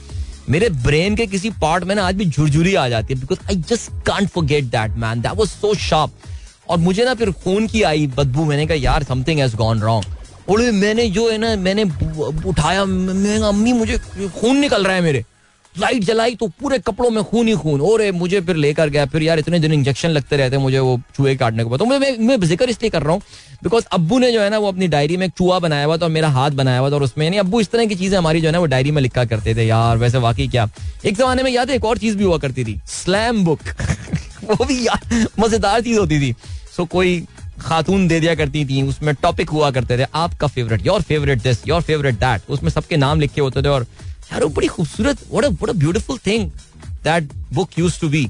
मेरे 0.49 0.69
ब्रेन 0.85 1.17
के 1.17 1.27
किसी 1.27 1.51
पार्ट 1.63 1.85
में 1.85 1.95
ना, 1.95 2.07
आज 2.07 2.15
भी 2.15 2.25
झुरझुरी 2.27 2.75
आ 2.75 2.89
जाती 2.89 3.15
है 3.15 3.21
because 3.21 3.47
I 3.49 3.57
just 3.69 3.91
can't 4.07 4.29
forget 4.29 4.65
that 4.67 4.97
man 4.99 5.21
that 5.21 5.37
was 5.37 5.49
so 5.49 5.75
sharp 5.81 6.13
और 6.69 6.79
मुझे 6.79 7.05
ना 7.05 7.15
फिर 7.15 7.31
खून 7.35 7.67
की 7.67 7.83
आई 7.83 8.07
बदबू। 8.09 8.45
मैंने 8.45 8.67
कहा, 8.67 8.77
यार 8.77 9.03
समथिंग 9.05 9.41
हैज़ 9.41 9.57
गॉन 9.57 9.81
रॉन्ग 9.81 10.51
और 10.51 10.71
मैंने 10.73 11.09
जो 11.11 11.31
है 11.31 11.39
ना, 11.39 11.55
मैंने 11.59 11.85
उठाया, 12.49 12.85
मैं 12.85 13.39
अम्मी 13.41 13.73
मुझे 13.73 13.99
खून 14.31 14.57
निकल 14.57 14.85
रहा 14.85 14.95
है 14.95 15.03
मेरे। 15.03 15.25
लाइट 15.75 16.05
जलाई 16.05 16.35
तो 16.35 16.47
पूरे 16.61 16.79
कपड़ों 16.79 17.11
में 17.11 17.23
खून 17.25 17.49
ही 17.49 17.55
खून। 17.57 17.81
और 17.81 18.11
मुझे 18.13 18.41
फिर 18.41 18.57
लेकर 18.57 18.89
गया। 18.89 19.05
फिर 19.07 19.23
यार 19.23 19.39
इतने 19.39 19.59
दिन 19.59 19.73
इंजेक्शन 19.73 20.09
लगते 20.09 20.37
रहते 20.37 20.59
मुझे 20.59 20.79
वो 20.79 21.01
चूहे 21.17 21.35
काटने 21.37 21.65
को 21.65 21.77
तो 21.79 21.85
मैं 21.85 21.99
मैं 22.19 22.41
ज़िक्र 22.41 22.69
इसलिए 22.71 22.91
कर 22.91 23.03
रहा 23.03 23.13
हूँ 23.13 23.23
बिकॉज़ 23.63 23.85
अब्बू 23.93 24.19
ने 24.19 24.33
जो 24.33 24.41
है 24.41 24.49
ना 24.51 24.59
वो 24.59 24.69
अपनी 24.69 24.89
डायरी 24.89 25.17
में 25.17 25.27
एक 25.27 25.33
चूहा 25.39 25.59
बनाया 25.59 25.85
हुआ 25.85 25.97
था 25.97 26.05
और 26.05 26.11
मेरा 26.11 26.29
हाथ 26.31 26.51
बनाया 26.53 26.79
हुआ 26.79 26.91
था 26.91 26.95
और 26.95 27.03
उसमें 27.03 27.25
यानी 27.27 27.39
अब्बू 27.39 27.61
इस 27.61 27.71
तरह 27.71 27.87
की 27.87 27.95
चीज़ें 27.95 28.17
हमारी 28.19 28.41
जो 28.41 28.49
है 28.49 28.53
ना 28.53 28.59
वो 28.59 28.67
डायरी 28.67 28.91
में 28.91 29.03
लिखा 29.03 29.25
करते 29.25 29.55
थे, 29.55 29.67
यार, 29.67 29.97
वैसे 29.97 30.19
वाकई 30.19 30.49
क्या? 30.49 30.69
एक 31.05 31.17
जमाने 31.17 31.43
में 31.43 31.51
याद 31.51 31.71
है 31.71 31.77
एक 31.77 31.85
और 31.85 31.99
चीज़ 31.99 32.17
भी 32.17 32.25
हुआ 32.25 32.39
करती 32.39 32.65
थी 32.65 32.81
स्लैम 32.89 33.45
बुक 33.45 33.61
वो 34.45 34.65
भी 34.65 34.87
यार 34.87 35.27
मज़ेदार 35.41 35.81
चीज़ 35.81 35.99
होती 35.99 36.21
थी। 36.21 36.35
सो 36.77 36.85
कोई 36.87 37.23
खातून 37.61 38.07
दे 38.09 38.21
दिया 38.21 38.35
करती 38.35 38.65
थी, 38.65 38.83
उसमें 38.83 39.15
टॉपिक 39.23 39.51
हुआ 39.51 39.71
करते 39.71 39.99
थे, 39.99 40.05
आपका 40.15 40.47
favourite 40.47 40.87
your 40.87 41.03
favourite 41.03 41.43
this 41.43 41.67
your 41.69 41.83
favourite 41.83 42.15
that 42.17 42.51
उसमें 42.51 42.71
सबके 42.71 42.97
नाम 42.97 43.21
लिखे 43.21 43.41
होते 43.41 43.63
थे 43.63 43.69
और 43.69 43.87
यार 44.33 44.43
वो 44.45 44.49
बड़ी 44.57 44.67
खूबसूरत 44.69 45.19
what 45.31 45.69
a 45.69 45.73
beautiful 45.73 46.19
thing 46.27 46.49
that 47.05 47.33
book 47.55 47.79
use 47.79 48.01
to 48.01 48.09
be 48.09 48.29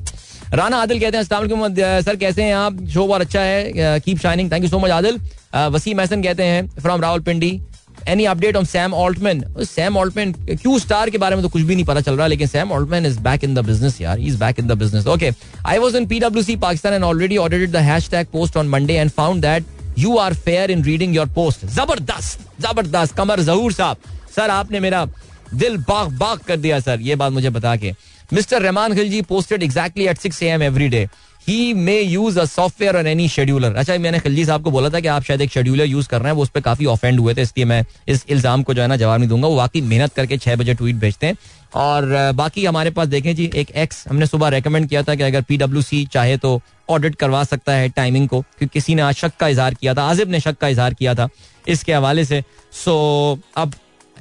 Rana 0.54 0.76
Adil 0.76 1.00
कहते 1.00 1.16
हैं, 1.16 1.24
अस्सलाम 1.24 1.74
सर 2.04 2.16
कैसे 2.16 2.42
हैं 2.42 2.54
आप? 2.54 2.78
शो 2.92 3.06
बहुत 3.06 3.20
अच्छा 3.20 3.40
है 3.40 4.00
keep 4.00 4.18
shining 4.18 4.50
thank 4.52 4.64
you 4.64 4.70
so 4.70 4.78
much 4.78 4.90
Adil. 4.90 5.20
Waseem 5.54 6.00
Ehsan 6.00 6.22
कहते 6.22 6.44
हैं 6.44 6.66
from 6.80 7.00
Rawalpindi. 7.00 7.60
Any 8.08 8.24
update 8.24 8.56
on 8.56 8.64
Sam 8.64 8.94
Altman 8.94 9.44
Sam 9.60 9.96
Altman 9.96 10.32
Q 10.50 10.78
star 10.78 11.10
के 11.10 11.18
बारे 11.18 11.36
में 11.36 11.42
तो 11.44 11.48
कुछ 11.48 11.62
भी 11.62 11.74
नहीं 11.74 11.84
पता 11.84 12.00
चल 12.00 12.16
रहा, 12.16 12.26
लेकिन 12.26 12.48
Sam 12.48 12.72
Altman 12.72 13.06
is 13.06 13.18
back 13.20 13.44
in 13.44 13.54
the 13.54 13.64
business 13.66 14.00
यार. 14.00 14.18
Is 14.20 14.38
back 14.38 14.58
in 14.58 14.66
the 14.68 14.78
business 14.78 15.06
okay 15.06 15.30
I 15.66 15.78
was 15.78 15.96
in 15.96 16.06
पीडब्ल्यूसी 16.06 16.56
Pakistan 16.58 16.94
and 16.94 17.04
already 17.04 17.36
audited 17.36 17.70
the 17.72 17.84
hashtag 17.88 18.26
post 18.32 18.56
on 18.56 18.68
Monday 18.68 18.94
and 18.94 19.10
found 19.10 19.42
that 19.42 19.64
you 19.98 20.16
are 20.18 20.34
fair 20.46 20.70
in 20.70 20.84
reading 20.84 21.16
your 21.16 21.26
post 21.34 21.66
ज़बरदस्त 21.74 22.46
ज़बरदस्त 22.62 23.16
कमर 23.16 23.40
जहूर 23.42 23.72
साहब 23.72 23.96
sir 24.36 24.50
आपने 24.50 24.80
मेरा 24.80 25.06
दिल 25.54 25.76
बाग 25.78 26.12
बाग 26.18 26.38
कर 26.38 26.56
दिया, 26.58 26.80
sir. 26.80 27.00
ये 27.00 27.16
बात 27.16 27.32
मुझे 27.32 27.50
बता 27.50 27.74
के। 27.76 27.92
Mr 28.32 28.62
Rehman 28.62 28.94
Khilji 28.94 29.22
posted 29.24 29.62
exactly 29.62 30.06
at 30.06 30.18
six 30.18 30.42
AM 30.42 30.62
every 30.62 30.88
day 30.88 31.08
he 31.48 31.72
may 31.74 32.00
use 32.00 32.38
a 32.40 32.44
software 32.44 32.96
और 32.96 33.06
एनी 33.06 33.28
शेड्यूलर 33.28 33.74
अच्छा 33.74 33.96
मैंने 33.98 34.18
खिलजी 34.20 34.44
साहब 34.44 34.62
को 34.62 34.70
बोला 34.70 34.88
था 34.90 35.00
कि 35.00 35.08
आप 35.08 35.22
शायद 35.24 35.40
एक 35.40 35.50
शेड्यूलर 35.50 35.84
यूज़ 35.84 36.08
कर 36.08 36.20
रहे 36.20 36.28
हैं, 36.28 36.36
वो 36.36 36.42
उस 36.42 36.48
पर 36.48 36.60
काफ़ी 36.60 36.86
ऑफेंड 36.86 37.20
हुए 37.20 37.34
थे, 37.34 37.42
इसलिए 37.42 37.64
मैं 37.66 37.84
इस 38.08 38.24
इल्ज़ाम 38.28 38.62
को 38.62 38.74
जो 38.74 38.82
है 38.82 38.88
ना 38.88 38.96
जवाब 38.96 39.20
नहीं 39.20 39.28
दूँगा। 39.28 39.48
वो 39.48 39.56
वाकई 39.56 39.80
मेहनत 39.82 40.14
करके 40.14 40.38
छह 40.38 40.56
बजे 40.56 40.74
ट्वीट 40.74 40.96
भेजते 40.96 41.26
हैं। 41.26 41.36
और 41.74 42.32
बाकी 42.36 42.64
हमारे 42.64 42.90
पास 42.90 43.08
देखें 43.08 43.34
जी, 43.34 43.50
एक 43.54 43.70
एक्स 43.72 44.04
हमने 44.08 44.26
सुबह 44.26 44.48
रेकमेंड 44.48 44.88
किया 44.88 45.02
था 45.02 45.14
कि 45.14 45.22
अगर 45.22 45.42
पीडब्ल्यू 45.42 46.04
चाहे 46.12 46.36
तो 46.36 46.60
ऑडिट 46.88 47.14
करवा 47.16 47.42
सकता 47.44 47.72
है 47.72 47.88
टाइमिंग 47.90 48.28
को, 48.28 48.40
क्योंकि 48.40 48.72
किसी 48.72 48.94
ने 48.94 49.02
आज 49.02 49.14
शक 49.16 49.36
का 49.40 49.48
इजहार 49.48 49.74
किया 49.74 49.94
था, 49.94 50.02
आजिब 50.04 50.30
ने 50.30 50.40
शक 50.40 50.58
का 50.60 50.68
इजहार 50.68 50.94
किया 50.94 51.14
था 51.14 51.28
इसके 51.68 51.92
हवाले 51.92 52.24
से। 52.24 52.42
सो 52.74 53.38
अब 53.56 53.74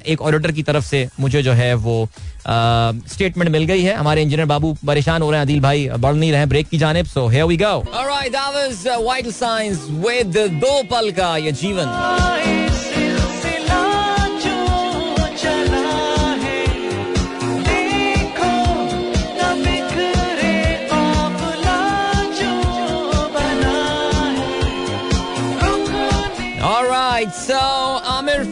एक 0.06 0.22
ऑडिटर 0.22 0.52
की 0.52 0.62
तरफ़ 0.62 0.84
से 0.84 1.08
मुझे 1.20 1.42
जो 1.42 1.52
है 1.52 1.72
वो 1.76 2.08
स्टेटमेंट 2.42 3.50
मिल 3.50 3.64
गई 3.64 3.82
है। 3.82 3.94
हमारे 3.94 4.22
इंजीनियर 4.22 4.46
बाबू 4.48 4.72
परेशान 4.86 5.22
हो 5.22 5.30
रहे 5.30 5.38
हैं 5.38 5.42
आदिल 5.42 5.60
भाई 5.60 5.88
बढ़ 5.98 6.14
नहीं 6.14 6.32
रहे 6.32 6.46
ब्रेक 6.46 6.68
की 6.68 6.78
जाने 6.78 7.04
so 7.04 7.26
here 7.28 7.44
we 7.44 7.56
go 7.56 7.66
all right 7.66 8.32
that 8.32 8.54
was 8.54 8.86
vital 9.04 9.32
science 9.32 9.86
with 10.06 10.38
दो 10.56 10.82
पल 10.90 11.10
का 11.10 11.36
ये 11.36 11.52
जीवन। 11.54 12.39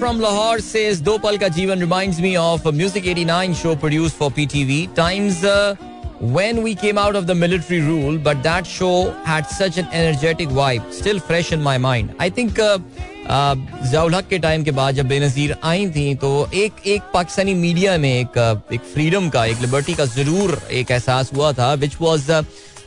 from 0.08 0.20
Lahore 0.20 0.60
says 0.60 1.02
Do 1.02 1.20
Pal 1.20 1.38
Ka 1.38 1.48
Jeevan 1.50 1.82
reminds 1.82 2.22
me 2.22 2.38
of 2.38 2.66
a 2.66 2.72
Music 2.72 3.06
89 3.06 3.54
show 3.54 3.76
produced 3.76 4.16
for 4.16 4.30
PTV. 4.32 4.94
Times 4.96 5.44
uh, 5.44 5.76
when 6.22 6.64
we 6.64 6.74
came 6.74 6.98
out 6.98 7.18
of 7.18 7.28
the 7.28 7.36
military 7.36 7.82
rule, 7.82 8.18
but 8.18 8.42
that 8.44 8.66
show 8.66 9.12
had 9.26 9.46
such 9.46 9.78
an 9.78 9.88
energetic 9.92 10.48
vibe, 10.48 10.90
still 10.94 11.20
fresh 11.20 11.52
in 11.52 11.62
my 11.62 11.78
mind. 11.78 12.16
I 12.20 12.30
think 12.30 12.60
uh, 12.60 12.80
Ziaul 13.28 14.20
के 14.30 14.40
time 14.40 14.64
के 14.64 14.72
बाद 14.72 14.96
जब 14.96 15.08
बेनजीर 15.08 15.56
आई 15.64 15.90
थी 15.92 16.14
तो 16.22 16.30
एक 16.54 16.88
एक 16.94 17.02
Pakistani 17.14 17.54
media 17.54 17.98
में 17.98 18.10
एक 18.10 18.38
एक 18.74 18.82
फ्रीडम 18.94 19.30
का 19.30 19.46
एक 19.46 19.62
लिबर्टी 19.62 19.94
का 19.96 20.06
जरूर 20.16 20.60
एक 20.72 20.92
एहसास 20.92 21.32
हुआ 21.34 21.52
था 21.60 21.74
which 21.84 21.96
was 22.02 22.30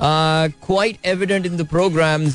quite 0.03 1.05
evident 1.05 1.45
in 1.45 1.57
the 1.57 1.67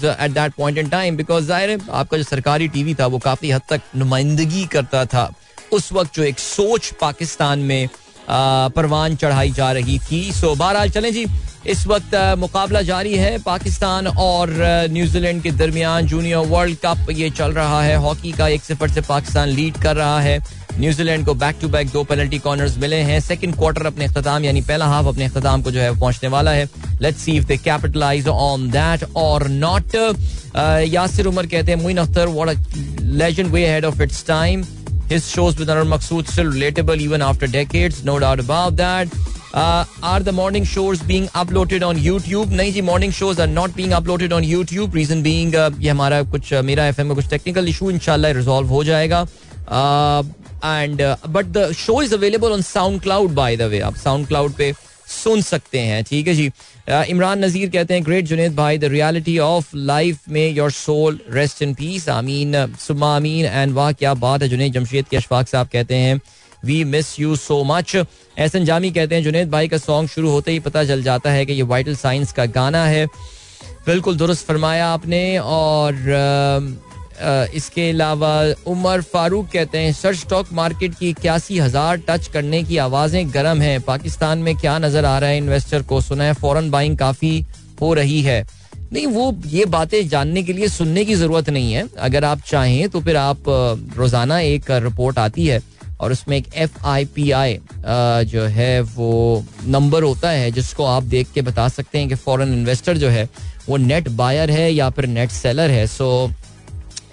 at 0.05 0.31
that 0.31 0.53
point 0.59 0.79
in 0.79 0.89
time 0.89 1.17
because 1.17 1.45
ज़ाहिर 1.47 1.71
है 1.71 1.79
आपका 1.91 2.17
जो 2.17 2.23
सरकारी 2.25 2.69
टीवी 2.69 2.95
था, 2.95 3.07
वो 3.07 3.19
काफ़ी 3.19 3.51
हद 3.51 3.63
तक 3.71 3.81
नुमाइंदगी 3.97 4.65
करता 4.73 5.05
था। 5.05 5.31
उस 5.73 5.93
वक्त 5.93 6.15
जो 6.15 6.23
एक 6.23 6.39
सोच 6.39 6.93
पाकिस्तान 7.01 7.59
में 7.61 7.89
परवान 8.29 9.17
चढ़ाई 9.17 9.51
जा 9.53 9.71
रही 9.73 9.99
थी। 10.01 10.21
सो 10.33 10.55
बहरहाल, 10.55 10.91
चलें 10.91 11.13
जी, 11.13 11.27
इस 11.67 11.87
वक्त 11.87 12.15
मुकाबला 12.39 12.83
जारी 12.83 13.15
है 13.17 13.39
पाकिस्तान 13.43 14.07
और 14.09 14.51
न्यूजीलैंड 14.91 15.43
के 15.43 15.51
दरमियान 15.53 16.07
जूनियर 16.07 16.47
वर्ल्ड 16.49 16.77
कप 16.85 17.11
ये 17.11 17.31
चल 17.31 17.53
रहा 17.53 17.83
है। 17.83 17.97
हॉकी 17.97 18.33
का 18.33 18.49
एक 18.49 18.63
सिफर 18.63 18.91
से 18.91 19.01
पाकिस्तान 19.01 19.49
लीड 19.49 19.83
कर 19.83 19.97
रहा 19.97 20.21
है। 20.21 20.39
न्यूजीलैंड 20.81 21.25
को 21.27 21.35
बैक 21.35 21.57
टू 21.61 21.69
बैक 21.69 21.89
दो 21.91 22.03
पेनल्टी 22.05 22.39
कॉर्नर्स 22.39 22.77
मिले 22.79 22.97
हैं 23.11 23.21
सेकंड 23.21 23.57
क्वार्टर 23.57 23.87
अपने 23.87 24.05
अख्ताम 24.05 24.45
यानी 24.45 24.61
पहला 24.69 24.87
हाफ़ 24.87 25.07
अपने 25.07 25.25
अख्ताम 25.25 25.63
को 25.63 25.71
जो 25.71 25.81
है 25.81 25.99
पहुँचने 25.99 26.29
वाला 26.29 26.51
है 26.51 26.69
let's 27.03 27.21
see 27.25 27.37
if 27.37 27.47
they 27.47 27.57
capitalise 27.65 28.29
on 28.29 28.71
that 28.71 29.05
और 29.17 29.49
नॉट 29.49 29.95
यासिर 30.95 31.27
उमर 31.27 31.47
कहते 31.47 31.73
हैं 31.73 31.83
Moin 31.83 31.99
Akhtar 31.99 32.27
what 32.29 32.49
a 32.49 33.03
legend 33.23 33.51
way 33.53 33.67
ahead 33.67 33.85
of 33.85 34.03
its 34.03 34.27
time 34.27 34.65
His 35.09 35.27
shows 35.31 35.57
with 35.57 35.69
Anwar 35.69 35.87
Maqsood 35.87 36.27
still 36.27 36.47
relatable 36.47 36.99
even 36.99 37.23
after 37.23 37.47
decades, 37.47 38.05
no 38.05 38.19
doubt 38.19 38.41
about 38.41 38.77
that. 38.77 39.13
Uh, 39.55 39.85
are 40.03 40.19
the 40.21 40.33
morning 40.33 40.65
shows 40.65 41.01
being 41.01 41.29
uploaded 41.29 41.85
on 41.89 41.97
YouTube? 41.97 42.51
नहीं 42.51 42.73
जी 42.73 42.83
morning 42.83 43.13
shows 43.13 43.39
are 43.39 43.47
not 43.47 43.77
being 43.77 43.91
uploaded 43.91 44.35
on 44.39 44.43
YouTube. 44.43 44.93
Reason 44.93 45.23
being 45.23 45.55
uh, 45.55 45.71
ये 45.81 45.91
हमारा 45.91 46.23
कुछ 46.33 46.53
uh, 46.55 46.63
मेरा 46.65 46.87
FM 46.87 47.07
में 47.07 47.15
कुछ 47.17 47.29
technical 47.31 47.69
issue 47.69 47.91
इंशाल्लाह 47.91 48.33
resolve 48.33 48.69
हो 48.69 48.83
जाएगा 48.85 49.25
and 50.65 51.03
but 51.29 51.47
the 51.47 51.71
show 51.77 52.01
is 52.03 52.15
available 52.15 52.53
on 52.53 52.63
SoundCloud 53.03 53.31
by 53.35 53.57
the 53.57 53.63
way 53.71 53.81
आप 53.81 53.97
साउंड 53.97 54.27
क्लाउड 54.29 54.53
पे 54.53 54.73
सुन 55.09 55.41
सकते 55.43 55.79
हैं, 55.79 56.03
ठीक 56.05 56.29
है 56.29 56.35
जी? 56.35 56.51
इमरान 57.09 57.45
नजीर 57.45 57.69
कहते 57.71 57.95
हैं 57.95 58.05
ग्रेट 58.05 58.25
जुनेद 58.27 58.55
भाई 58.57 58.79
द 58.79 58.85
रियलिटी 58.85 59.39
ऑफ़ 59.39 59.69
लाइफ 59.77 60.29
में 60.29 60.49
your 60.51 60.71
soul 60.71 61.21
rest 61.33 61.63
in 61.63 61.75
peace 61.75 62.09
आमीन 62.09 62.55
सुमा 62.81 63.15
आमीन 63.17 63.47
एंड 63.47 63.73
वाह 63.75 63.93
क्या 63.93 64.15
बात 64.17 64.43
है 64.43 64.49
जुनेद 64.49 64.73
जमशेद 64.73 65.07
के 65.11 65.17
अशफाक 65.17 65.49
साहब 65.49 65.69
कहते 65.73 65.95
हैं 65.95 66.21
we 66.65 66.83
miss 66.85 67.19
you 67.21 67.37
so 67.37 67.63
much 67.65 67.95
Ehsan 67.95 68.65
Jami 68.65 68.91
कहते 68.91 69.15
हैं 69.15 69.23
जुनेद 69.25 69.51
भाई 69.51 69.69
का 69.69 69.79
सॉन्ग 69.79 70.09
शुरू 70.11 70.31
होते 70.31 70.53
ही 70.53 70.61
पता 70.61 70.85
चल 70.85 71.03
जाता 71.03 71.31
है 71.31 71.45
कि 71.47 71.53
ये 71.53 71.63
वाइटल 71.65 71.97
साइंस 71.97 72.33
का 72.33 72.47
गाना 72.57 72.85
है. 72.87 73.07
बिल्कुल 73.87 74.17
दुरुस्त 74.17 74.47
फरमाया 74.47 74.87
आपने, 74.89 75.39
और 75.39 75.93
इसके 77.55 77.89
अलावा 77.91 78.33
उमर 78.67 79.01
फारूक 79.05 79.49
कहते 79.53 79.79
हैं, 79.79 79.93
सर 79.95 80.15
स्टॉक 80.15 80.53
मार्केट 80.53 80.95
की 80.95 81.09
इक्यासी 81.11 81.59
हज़ार 81.59 81.97
टच 82.09 82.27
करने 82.29 82.63
की 82.63 82.77
आवाज़ें 82.79 83.35
गर्म 83.35 83.61
हैं। 83.63 83.81
पाकिस्तान 83.83 84.39
में 84.39 84.57
क्या 84.57 84.79
नज़र 84.79 85.05
आ 85.05 85.19
रहा 85.19 85.31
है? 85.31 85.39
इन्वेस्टर 85.39 85.83
को 85.83 86.01
सुना 86.01 86.25
है 86.25 86.33
फॉरन 86.35 86.71
बाइंग 86.71 86.99
काफ़ी 86.99 87.45
हो 87.81 87.93
रही 87.95 88.21
है। 88.23 88.45
नहीं, 88.93 89.07
वो 89.07 89.35
ये 89.47 89.65
बातें 89.67 90.09
जानने 90.09 90.43
के 90.43 90.53
लिए, 90.53 90.69
सुनने 90.69 91.05
की 91.05 91.15
ज़रूरत 91.15 91.49
नहीं 91.51 91.73
है। 91.73 91.89
अगर 92.01 92.25
आप 92.25 92.41
चाहें 92.47 92.89
तो 92.89 93.01
फिर 93.01 93.17
आप 93.17 93.49
रोज़ाना 93.97 94.39
एक 94.41 94.71
रिपोर्ट 94.71 95.19
आती 95.19 95.47
है 95.47 95.61
और 96.01 96.13
उसमें 96.13 96.37
एक 96.37 96.47
एफ़ 96.55 96.79
आई 96.87 97.05
पी 97.07 97.31
आई 97.33 97.59
जो 98.27 98.43
है, 98.43 98.81
वो 98.81 99.45
नंबर 99.67 100.03
होता 100.03 100.31
है, 100.31 100.51
जिसको 100.51 100.85
आप 100.87 101.03
देख 101.05 101.33
के 101.35 101.43
बता 101.43 101.69
सकते 101.71 101.99
हैं 101.99 102.09
कि 102.09 102.15
फॉरेन 102.17 102.53
इन्वेस्टर 102.53 102.97
जो 102.97 103.09
है, 103.09 103.29
वो 103.69 103.77
नेट 103.77 104.09
बायर 104.11 104.51
है 104.51 104.73
या 104.73 104.91
फिर 104.91 105.07
नेट 105.09 105.31
सेलर 105.33 105.71
है। 105.71 105.87
सो 105.89 106.31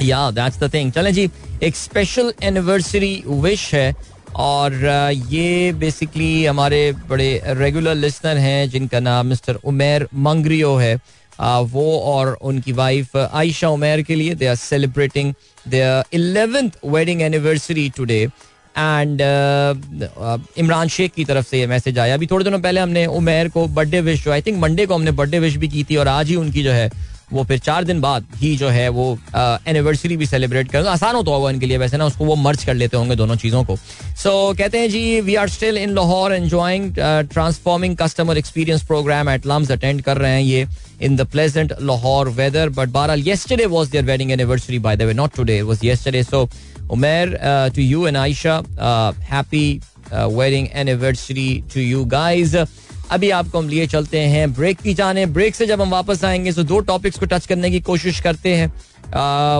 या 0.03 0.29
दैट्स 0.31 0.59
द 0.59 0.73
थिंग 0.73 0.91
चलें 0.91 1.13
जी, 1.13 1.29
एक 1.63 1.75
स्पेशल 1.75 2.33
एनिवर्सरी 2.43 3.23
विश 3.27 3.73
है 3.73 3.95
और 4.35 4.73
ये 5.29 5.71
बेसिकली 5.79 6.45
हमारे 6.45 6.91
बड़े 7.09 7.41
रेगुलर 7.47 7.95
लिसनर 7.95 8.37
हैं, 8.37 8.69
जिनका 8.69 8.99
नाम 8.99 9.27
मिस्टर 9.27 9.59
उमेर 9.65 10.07
मंगरियो 10.15 10.75
है। 10.75 10.95
वो 11.65 11.99
और 11.99 12.37
उनकी 12.41 12.71
वाइफ 12.73 13.15
आयशा 13.17 13.69
उमेर 13.69 14.01
के 14.01 14.15
लिए 14.15 14.33
they 14.35 14.47
are 14.47 14.55
celebrating 14.55 15.33
their 15.65 16.03
eleventh 16.13 16.71
wedding 16.85 17.21
anniversary 17.21 17.89
today 17.97 18.21
and 18.75 19.21
Imran 20.57 20.87
Sheikh 20.87 21.11
की 21.15 21.25
तरफ़ 21.25 21.47
से 21.47 21.59
ये 21.59 21.67
मैसेज 21.67 21.99
आया। 21.99 22.13
अभी 22.13 22.27
थोड़े 22.27 22.43
दिनों 22.45 22.59
पहले 22.59 22.81
हमने 22.81 23.05
उमेर 23.07 23.49
को 23.49 23.65
बर्थडे 23.69 24.01
विश 24.01 24.23
जो 24.23 24.31
आई 24.31 24.41
थिंक 24.41 24.59
मंडे 24.59 24.85
को 24.85 24.95
हमने 24.95 25.11
बर्थडे 25.13 25.39
विश 25.39 25.55
भी 25.55 25.67
की 25.67 25.83
थी 25.83 25.95
और 25.95 26.07
आज 26.07 26.29
ही 26.29 26.35
उनकी 26.35 26.63
जो 26.63 26.71
है 26.71 26.89
वो 27.33 27.43
फिर 27.43 27.59
चार 27.59 27.83
दिन 27.83 28.01
बाद 28.01 28.25
ही 28.37 28.55
जो 28.57 28.69
है 28.69 28.87
वो 28.89 29.07
एनिवर्सरी 29.35 30.17
भी 30.17 30.25
सेलिब्रेट 30.25 30.69
करेंगे। 30.71 30.89
आसान 30.89 31.15
होता 31.15 31.31
होगा 31.31 31.49
इनके 31.51 31.65
लिए 31.65 31.77
वैसे 31.77 31.97
ना 31.97 32.05
उसको 32.05 32.25
वो 32.25 32.35
मर्ज 32.37 32.63
कर 32.65 32.73
लेते 32.73 32.97
होंगे 32.97 33.15
दोनों 33.15 33.35
चीज़ों 33.35 33.63
को। 33.63 33.75
सो 33.75 34.29
so, 34.51 34.57
कहते 34.57 34.79
हैं 34.79 34.89
जी 34.89 35.21
we 35.21 35.35
are 35.35 35.49
still 35.49 35.77
in 35.77 35.93
Lahore 35.95 36.33
enjoying 36.33 36.95
transforming 37.31 37.97
customer 37.97 38.37
experience 38.37 38.83
programme 38.87 39.29
at 39.29 39.47
LUMS 39.47 39.71
attend 39.71 40.01
कर 40.01 40.17
रहे 40.17 40.31
हैं 40.31 40.41
ये 40.41 40.67
in 41.01 41.15
the 41.15 41.27
pleasant 41.31 41.73
Lahore 41.81 42.29
weather 42.41 42.69
but 42.77 42.89
bar 42.89 43.17
yesterday 43.19 43.65
was 43.67 43.91
their 43.91 44.05
wedding 44.05 44.31
anniversary 44.31 44.79
by 44.79 44.95
the 44.95 45.01
way 45.01 45.13
not 45.13 45.35
today 45.35 45.61
was 45.61 45.85
yesterday 45.85 46.23
so 46.23 46.47
Umair 46.91 47.37
to 47.75 47.81
you 47.81 48.07
and 48.07 48.17
Ayesha 48.17 48.55
happy 49.31 49.67
wedding 50.13 50.67
anniversary 50.75 51.63
to 51.73 51.81
you 51.81 52.03
guys 52.05 52.57
अभी 53.11 53.29
आपको 53.31 53.57
हम 53.57 53.67
लिए 53.69 53.85
चलते 53.87 54.19
हैं 54.19 54.53
break 54.53 54.79
की 54.81 54.93
जाने 54.93 55.25
break 55.27 55.55
से 55.55 55.65
जब 55.65 55.81
हम 55.81 55.89
वापस 55.89 56.23
आएँगे 56.25 56.51
तो 56.51 56.63
दो 56.63 56.79
टॉपिक्स 56.81 57.19
को 57.19 57.25
टच 57.25 57.45
करने 57.45 57.69
की 57.71 57.79
कोशिश 57.81 58.19
करते 58.21 58.55
हैं। 58.55 58.67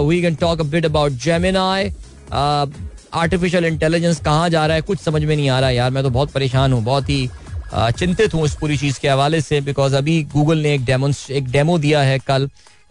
We 0.08 0.22
can 0.22 0.36
talk 0.36 0.62
bit 0.62 0.86
about 0.86 1.12
Gemini 1.24 1.92
artificial 2.34 3.66
intelligence 3.66 4.20
कहाँ 4.22 4.50
जा 4.50 4.66
रहा 4.66 4.76
है? 4.76 4.82
कुछ 4.82 5.00
समझ 5.00 5.24
में 5.24 5.36
नहीं 5.36 5.50
आ 5.50 5.60
रहा 5.60 5.70
यार। 5.70 5.92
मैं 5.92 6.04
तो 6.04 6.10
बहुत 6.10 6.32
परेशान 6.32 6.74
हूँ, 6.74 6.84
बहुत 6.84 7.10
ही 7.10 7.30
चिंतित 7.74 8.34
हूँ 8.34 8.46
इस 8.46 8.56
पूरी 8.56 8.78
चीज़ 8.78 9.00
के 9.00 9.10
हवाले 9.10 9.42
से 9.42 9.60
बिकॉज़ 9.62 9.96
अभी 9.96 10.22
गूगल 10.34 10.58
ने 10.58 10.74
एक 10.74 10.86
डेमो 10.86 11.10
एक 11.32 11.50
डेमो 11.52 11.78
दिया 11.80 12.02
है 12.02 12.18
कल। 12.20 12.50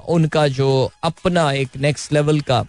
उनका 0.09 0.46
जो 0.50 0.90
अपना 1.05 1.50
एक 1.53 1.76
नेक्स्ट 1.80 2.12
लेवल 2.12 2.40
का 2.50 2.61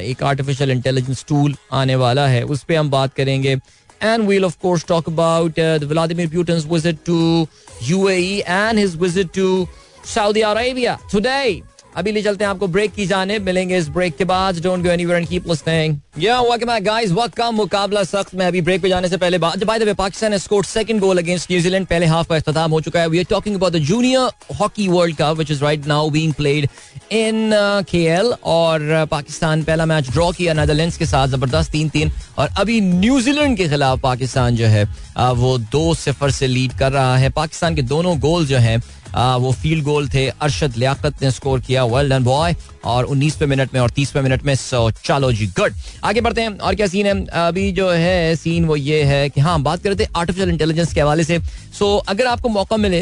एक 0.00 0.22
आर्टिफिशियल 0.22 0.70
इंटेलिजेंस 0.70 1.24
टूल 1.28 1.54
आने 1.72 1.94
वाला 1.96 2.26
है, 2.28 2.42
उस 2.42 2.62
पर 2.64 2.74
हम 2.74 2.90
बात 2.90 3.14
करेंगे। 3.14 3.56
And 4.00 4.26
we'll, 4.26 4.44
of 4.44 4.58
course, 4.58 4.82
talk 4.82 5.06
about 5.06 5.58
uh, 5.58 5.78
the 5.78 5.86
Vladimir 5.86 6.28
Putin's 6.28 6.64
visit 6.64 7.04
to 7.04 7.48
UAE 7.80 8.42
and 8.46 8.78
his 8.78 8.94
visit 8.94 9.32
to 9.34 9.68
Saudi 10.02 10.42
Arabia 10.42 10.98
today. 11.08 11.62
अभी 11.96 12.12
ले 12.12 12.22
चलते 12.22 12.44
हैं 12.44 12.50
आपको 12.50 12.66
ब्रेक 12.68 12.92
की 12.94 13.04
जाने 13.06 13.38
मिलेंगे 13.38 13.76
इस 13.78 13.88
ब्रेक 13.88 14.16
के 14.16 14.24
बाद। 14.24 14.58
Don't 14.62 14.82
go 14.82 14.88
anywhere 14.90 15.18
and 15.18 15.28
keep 15.28 15.46
listening 15.48 15.96
या 16.18 16.40
वेलकम 16.40 16.66
बैक 16.66 16.84
गाइस 16.84 17.10
वक्त 17.12 17.34
का 17.36 17.50
मुकाबला 17.50 18.02
सख्त 18.04 18.34
में 18.34 18.44
अभी 18.46 18.60
ब्रेक 18.60 18.82
पे 18.82 18.88
जाने 18.88 19.08
से 19.08 19.16
पहले 19.16 19.38
बात 19.38 19.64
by 19.64 19.78
the 19.78 19.82
way 19.82 19.94
Pakistan 19.94 20.32
has 20.32 20.42
scored 20.42 20.66
second 20.66 21.00
goal 21.00 21.18
against 21.18 21.50
New Zealand 21.50 21.86
पहले 21.86 22.06
हाफ़ 22.06 22.28
का 22.28 22.36
इख्तिताम 22.36 22.70
हो 22.70 22.80
चुका 22.80 23.00
है। 23.00 23.08
We 23.08 23.18
are 23.18 23.24
talking 23.30 23.56
about 23.56 23.72
the 23.72 23.78
junior 23.88 24.54
hockey 24.60 24.86
world 24.88 25.16
cup 25.16 25.36
which 25.36 25.50
is 25.50 25.62
right 25.64 25.86
now 25.86 26.10
being 26.10 26.34
played 26.34 26.68
in 27.12 27.50
KL 27.90 28.32
और 28.44 28.80
uh, 28.80 29.08
पाकिस्तान 29.10 29.62
पहला 29.64 29.86
मैच 29.86 30.10
ड्रॉ 30.10 30.30
किया 30.32 30.54
Netherlands 30.54 30.98
के 30.98 31.06
साथ 31.06 31.28
ज़बरदस्त 31.28 31.72
तीन 31.72 31.88
तीन 31.88 32.12
और 32.38 32.48
अभी 32.60 32.80
न्यूजीलैंड 32.80 33.56
के 33.56 33.68
खिलाफ 33.68 34.00
पाकिस्तान 34.02 34.56
जो 34.56 34.66
है 34.66 34.84
uh, 34.84 35.32
वो 35.34 35.56
दो 35.72 35.94
सिफर 35.96 36.30
से 36.30 36.46
लीड 36.46 36.78
कर 36.78 36.92
रहा 36.92 37.16
है। 37.16 37.30
पाकिस्तान 37.32 37.74
के 37.74 37.82
दोनों 37.84 38.18
गोल 38.20 38.46
जो 38.46 38.58
हैं 38.58 38.80
वो 39.14 39.52
फ़ील्ड 39.52 39.84
गोल 39.84 40.08
थे, 40.08 40.26
अरशद 40.30 40.76
लियाकत 40.76 41.22
ने 41.22 41.30
स्कोर 41.30 41.60
किया 41.60 41.84
वेल 41.86 42.10
डन 42.10 42.24
बॉय 42.24 42.54
और 42.84 43.04
उन्नीसवें 43.04 43.48
मिनट 43.48 43.74
में 43.74 43.80
और 43.80 43.90
तीसवें 43.90 44.22
मिनट 44.22 44.44
में 44.44 44.54
सो 44.54 44.90
चलो 45.04 45.32
जी 45.32 45.46
गुड 45.48 45.74
आगे 46.04 46.20
बढ़ते 46.20 46.40
हैं, 46.40 46.58
और 46.58 46.74
क्या 46.74 46.86
सीन 46.86 47.06
है? 47.06 47.24
अभी 47.38 47.70
जो 47.72 47.88
है 47.90 48.36
सीन 48.36 48.64
वो 48.64 48.76
ये 48.76 49.02
है 49.04 49.28
कि 49.30 49.40
हाँ 49.40 49.60
बात 49.62 49.82
कर 49.82 49.92
रहे 49.92 50.06
आर्टिफिशियल 50.16 50.50
इंटेलिजेंस 50.50 50.94
के 50.94 51.00
हवाले 51.00 51.24
से। 51.24 51.38
सो 51.78 51.96
अगर 52.08 52.26
आपको 52.26 52.48
मौका 52.48 52.76
मिले 52.76 53.00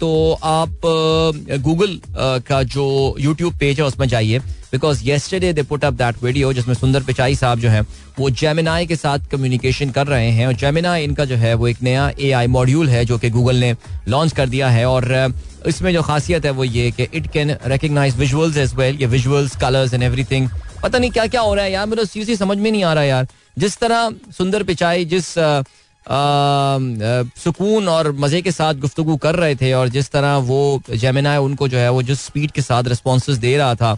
तो 0.00 0.38
आप 0.44 0.80
गूगल 1.60 1.98
का 2.48 2.62
जो 2.64 3.16
यूट्यूब 3.20 3.58
पेज 3.58 3.80
है, 3.80 3.86
उसमें 3.86 4.06
जाइए। 4.08 4.40
Because 4.74 5.02
yesterday 5.04 5.52
they 5.52 5.62
put 5.62 5.84
up 5.84 5.94
that 5.94 6.22
video 6.22 6.52
जिसमें 6.52 6.74
सुंदर 6.74 7.02
पिचाई 7.02 7.34
साहब 7.36 7.58
जो 7.60 7.68
है, 7.68 7.80
वो 8.18 8.30
जेमिनाई 8.32 8.86
के 8.86 8.96
साथ 8.96 9.30
कम्युनिकेशन 9.32 9.90
कर 9.90 10.06
रहे 10.06 10.30
हैं 10.30 10.46
और 10.46 10.54
जेमिनाई 10.54 11.04
इनका 11.04 11.24
जो 11.24 11.36
है, 11.36 11.54
वो 11.54 11.68
एक 11.68 11.82
नया 11.82 12.10
ए 12.10 12.30
आई 12.32 12.46
मॉड्यूल 12.48 12.88
है 12.88 13.04
जो 13.04 13.18
कि 13.18 13.30
गूगल 13.30 13.56
ने 13.56 13.74
लॉन्च 14.08 14.32
कर 14.32 14.48
दिया 14.48 14.68
है 14.68 14.86
और 14.86 15.32
इसमें 15.66 15.92
जो 15.92 16.02
खासियत 16.02 16.44
है 16.44 16.50
वो 16.50 16.64
ये 16.64 16.90
कि 16.90 17.06
it 17.14 17.30
can 17.32 17.56
recognise 17.66 18.16
visuals 18.16 18.56
as 18.56 18.74
well 18.74 18.96
ये 19.00 19.06
विजुअल्स 19.06 19.56
कलर्स 19.60 19.94
एंड 19.94 20.02
एवरीथिंग 20.02 20.48
पता 20.82 20.98
नहीं 20.98 21.10
क्या 21.10 21.26
क्या 21.26 21.40
हो 21.40 21.54
रहा 21.54 21.64
है 21.64 21.72
यार, 21.72 21.86
मेरा 21.86 22.04
सीरियसली 22.04 22.36
समझ 22.36 22.58
में 22.58 22.70
नहीं 22.70 22.84
आ 22.84 22.92
रहा 22.94 23.04
यार। 23.04 23.26
जिस 23.58 23.76
तरह 23.78 24.10
सुंदर 24.38 24.62
पिचाई 24.62 25.04
जिस 25.04 25.34
सुकून 27.44 27.88
और 27.88 28.10
मज़े 28.20 28.40
के 28.42 28.50
साथ 28.52 28.74
गुफ्तगु 28.80 29.16
कर 29.16 29.34
रहे 29.34 29.54
थे 29.56 29.72
और 29.72 29.88
जिस 29.88 30.10
तरह 30.10 30.36
वो 30.48 30.58
जेमिना 30.90 31.38
उनको 31.40 31.68
जो 31.68 31.78
है, 31.78 31.90
वो 31.90 32.02
जिस 32.02 32.20
स्पीड 32.20 32.50
के 32.50 32.62
साथ 32.62 32.88
रिस्पॉन्स 32.88 33.30
दे 33.30 33.56
रहा 33.56 33.74
था 33.74 33.96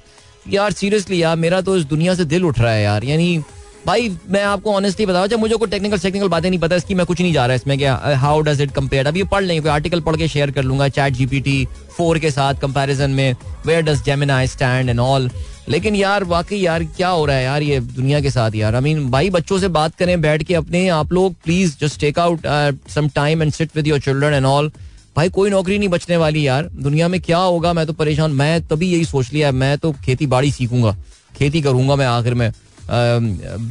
यार 0.48 0.72
सीरियसली 0.72 1.22
यार, 1.22 1.36
मेरा 1.36 1.60
तो 1.60 1.76
इस 1.76 1.84
दुनिया 1.86 2.14
से 2.14 2.24
दिल 2.24 2.44
उठ 2.44 2.58
रहा 2.58 2.72
है 2.72 2.82
यार। 2.82 3.04
यानी, 3.04 3.38
भाई, 3.86 4.08
मैं 4.30 4.42
आपको 4.44 4.72
ऑनेस्टली 4.74 5.06
बताऊँ, 5.06 5.28
जब 5.28 5.38
मुझे 5.40 5.54
कोई 5.54 5.68
टेक्निकल 5.70 5.98
टेक्निकल 5.98 6.28
बातें 6.28 6.48
नहीं 6.50 6.60
पता, 6.60 6.76
इसकी 6.76 6.94
मैं 6.94 7.06
कुछ 7.06 7.20
नहीं 7.20 7.32
जा 7.32 7.46
रहा 7.46 7.56
इसमें 7.56 7.76
क्या 7.78 7.94
हाउ 8.20 8.40
डज 8.42 8.60
इट 8.60 8.70
कंपेयर 8.74 9.06
अभी 9.06 9.22
पढ़ 9.24 9.42
लेंगे, 9.44 9.60
कोई 9.60 9.70
आर्टिकल 9.70 10.00
पढ़ 10.00 10.16
के 10.16 10.28
शेयर 10.28 10.50
कर 10.50 10.62
लूँगा 10.62 10.88
चैट 10.88 11.12
जीपीटी 11.14 11.66
फोर 11.96 12.18
के 12.18 12.30
साथ 12.30 12.54
कंपैरिजन 12.62 13.10
में 13.10 13.34
where 13.66 13.82
does 13.82 14.02
Gemini 14.04 14.46
stand 14.46 14.90
and 14.90 15.00
all 15.00 15.30
लेकिन 15.68 15.94
यार, 15.96 16.24
वाकई 16.24 16.56
यार, 16.56 16.84
क्या 16.86 17.08
हो 17.08 17.24
रहा 17.26 17.36
है 17.36 17.44
यार 17.44 17.62
ये 17.62 17.78
दुनिया 17.80 18.20
के 18.20 18.30
साथ 18.30 18.54
यार। 18.54 18.74
आई 18.74 18.80
मीन 18.80 19.08
भाई, 19.10 19.30
बच्चों 19.30 19.58
से 19.58 19.68
बात 19.70 19.94
करें, 19.98 20.20
बैठ 20.20 20.42
के 20.42 20.54
अपने 20.54 20.88
आप 20.88 21.12
लोग 21.12 21.34
please 21.44 21.76
just 21.80 22.00
take 22.00 22.18
out 22.18 22.46
some 22.94 23.08
time 23.14 23.42
and 23.42 23.52
sit 23.52 23.76
with 23.76 23.86
your 23.86 24.00
children 24.00 24.34
and 24.34 24.46
all 24.46 24.70
भाई, 25.16 25.28
कोई 25.28 25.50
नौकरी 25.50 25.78
नहीं 25.78 25.88
बचने 25.88 26.16
वाली 26.16 26.46
यार। 26.46 26.68
दुनिया 26.76 27.06
में 27.08 27.20
क्या 27.20 27.38
होगा, 27.38 27.72
मैं 27.72 27.86
तो 27.86 27.92
परेशान। 27.92 28.32
मैं 28.32 28.66
तभी 28.68 28.86
यही 28.86 29.04
सोच 29.04 29.32
लिया 29.32 29.52
मैं 29.52 29.76
तो 29.78 29.92
खेती 30.04 30.26
बाड़ी 30.26 30.50
सीखूँगा। 30.52 30.94
खेती 31.36 31.60
करूँगा 31.62 31.96
मैं 31.96 32.06
आखिर 32.06 32.34
में। 32.34 32.50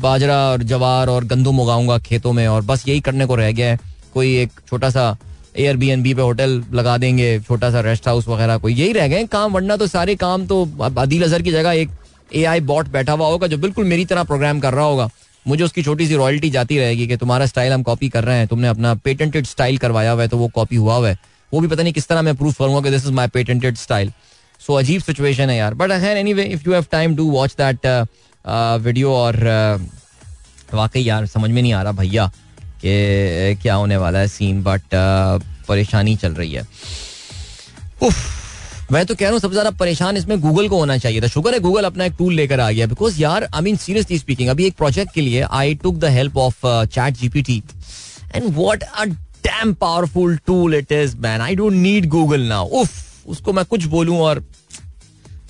बाजरा 0.02 0.38
और 0.46 0.64
जवार 0.64 1.10
और 1.10 1.26
गंदुम 1.26 1.60
उगाऊँगा 1.60 1.98
खेतों 2.00 2.34
में 2.34 2.48
और 2.48 2.62
बस 2.62 2.88
यही 2.88 3.00
करने 3.02 3.26
को 3.26 3.36
रह 3.36 3.52
गया 3.52 3.70
है। 3.72 3.80
कोई 4.14 4.36
एक 4.38 4.52
छोटा 4.70 4.90
सा 4.90 5.16
एयर 5.58 5.78
बी 5.78 5.90
एन 5.90 6.02
बी 6.04 6.14
पे 6.14 6.22
होटल 6.22 6.64
लगा 6.74 6.98
देंगे, 6.98 7.40
छोटा 7.40 7.70
सा 7.72 7.82
रेस्ट 7.82 8.08
हाउस 8.08 8.28
वगैरह, 8.28 8.58
कोई 8.58 8.74
यही 8.74 8.94
रह 8.94 9.08
गए 9.08 9.24
काम। 9.28 9.54
वरना 9.54 9.78
तो 9.78 9.88
सारे 9.88 10.16
काम 10.16 10.46
तो 10.48 10.64
अदील 10.98 11.24
अजहर 11.24 11.42
की 11.42 11.52
जगह 11.52 11.72
एक 11.74 11.90
ए 12.34 12.44
आई 12.46 12.60
बॉट 12.64 12.88
बैठा 12.88 13.14
हुआ 13.14 13.28
होगा 13.28 13.48
जो 13.48 13.58
बिल्कुल 13.58 13.86
मेरी 13.86 14.06
तरह 14.06 14.24
प्रोग्राम 14.24 14.60
कर 14.60 14.74
रहा 14.74 14.86
होगा। 14.86 15.10
मुझे 15.46 15.64
उसकी 15.64 15.84
छोटी 15.84 16.08
सी 16.08 16.16
रॉयल्टी 16.16 16.50
जाती 16.50 16.78
रहेगी 16.78 17.08
कि 17.08 17.18
तुम्हारा 17.18 17.46
स्टाइल 17.46 17.74
हम 17.74 17.84
कॉपी 17.84 18.10
कर 18.10 18.24
रहे 18.24 18.38
हैं, 18.38 18.48
तुमने 18.48 18.68
अपना 18.68 18.94
पेटेंटेड 18.96 19.46
स्टाइल 19.46 19.78
करवाया 19.78 20.12
हुआ 20.12 20.22
है 20.22 20.28
तो 20.28 20.38
वो 20.38 20.48
कॉपी 20.56 20.76
हुआ 20.76 20.96
हुआ 20.96 21.10
है। 21.10 21.18
वो 21.52 21.60
भी 21.60 21.68
पता 21.68 21.84
नहीं 21.84 21.94
किस 21.94 22.08
तरह 22.08 22.22
मैं 22.22 22.36
प्रूफ 22.36 22.58
करूँगा 22.60 22.82
कि 22.82 22.90
this 22.92 23.06
is 23.06 23.12
my 23.14 23.28
patented 23.34 23.78
style 23.78 24.12
सो 24.62 24.74
अजीब 24.74 25.02
सिचुएशन 25.02 25.50
है 25.50 25.58
यार. 25.58 25.74
But 25.74 25.92
anyway 26.34 26.44
if 26.46 26.64
you 26.68 26.74
have 26.74 26.86
time 26.92 27.16
to 27.16 27.30
watch 27.32 27.56
that 27.58 27.86
video 28.82 29.14
और 29.14 29.36
वाकई 30.74 31.02
यार, 31.02 31.26
समझ 31.28 31.50
में 31.50 31.62
नहीं 31.62 31.74
आ 31.74 31.82
रहा 31.82 31.92
भैया 31.94 32.28
कि 32.82 33.58
क्या 33.62 33.76
होने 33.76 33.98
वाला 33.98 34.20
है 34.20 34.28
सीन 34.28 34.64
बट 34.64 34.82
परेशानी 35.68 36.16
चल 36.16 36.34
रही 36.34 36.54
है. 36.54 36.68
उफ 38.04 38.92
मैं 38.92 39.06
तो 39.06 39.16
कह 39.16 39.26
रहा 39.26 39.32
हूँ, 39.32 39.40
सबसे 39.40 39.54
ज़्यादा 39.54 39.70
परेशान 39.78 40.18
इसमें 40.18 40.40
गूगल 40.42 40.68
को 40.70 40.78
होना 40.80 40.98
चाहिए 40.98 41.22
था। 41.22 41.28
शुक्र 41.28 41.54
है 41.54 41.60
गूगल 41.60 41.84
अपना 41.84 42.06
एक 42.06 42.14
टूल 42.18 42.34
लेकर 42.34 42.60
आ 42.60 42.70
गया 42.72 42.88
बिकॉज़ 42.88 43.22
यार 43.22 43.48
आई 43.54 43.62
मीन 43.62 43.76
सीरियसली 43.78 44.18
स्पीकिंग 44.20 44.50
अभी 44.50 44.66
एक 44.66 44.76
प्रोजेक्ट 44.78 45.14
के 45.14 45.22
लिए 45.22 45.42
I 45.52 45.76
took 45.84 45.96
the 45.96 46.10
help 46.18 46.38
of 46.38 46.66
ChatGPT 47.18 47.62
and 48.36 48.44
what 48.48 48.84
a 48.84 49.06
damn 49.46 49.74
powerful 49.74 50.38
tool 50.48 50.76
it 50.76 50.92
is 50.92 51.16
man 51.18 51.42
I 51.42 51.56
don't 51.56 51.74
need 51.74 52.10
Google 52.10 52.42
now 52.42 52.68
उफ 52.82 53.28
उसको 53.28 53.54
मैं 53.54 53.66
कुछ 53.66 53.86
बोलूँ 53.86 54.20
और 54.20 54.44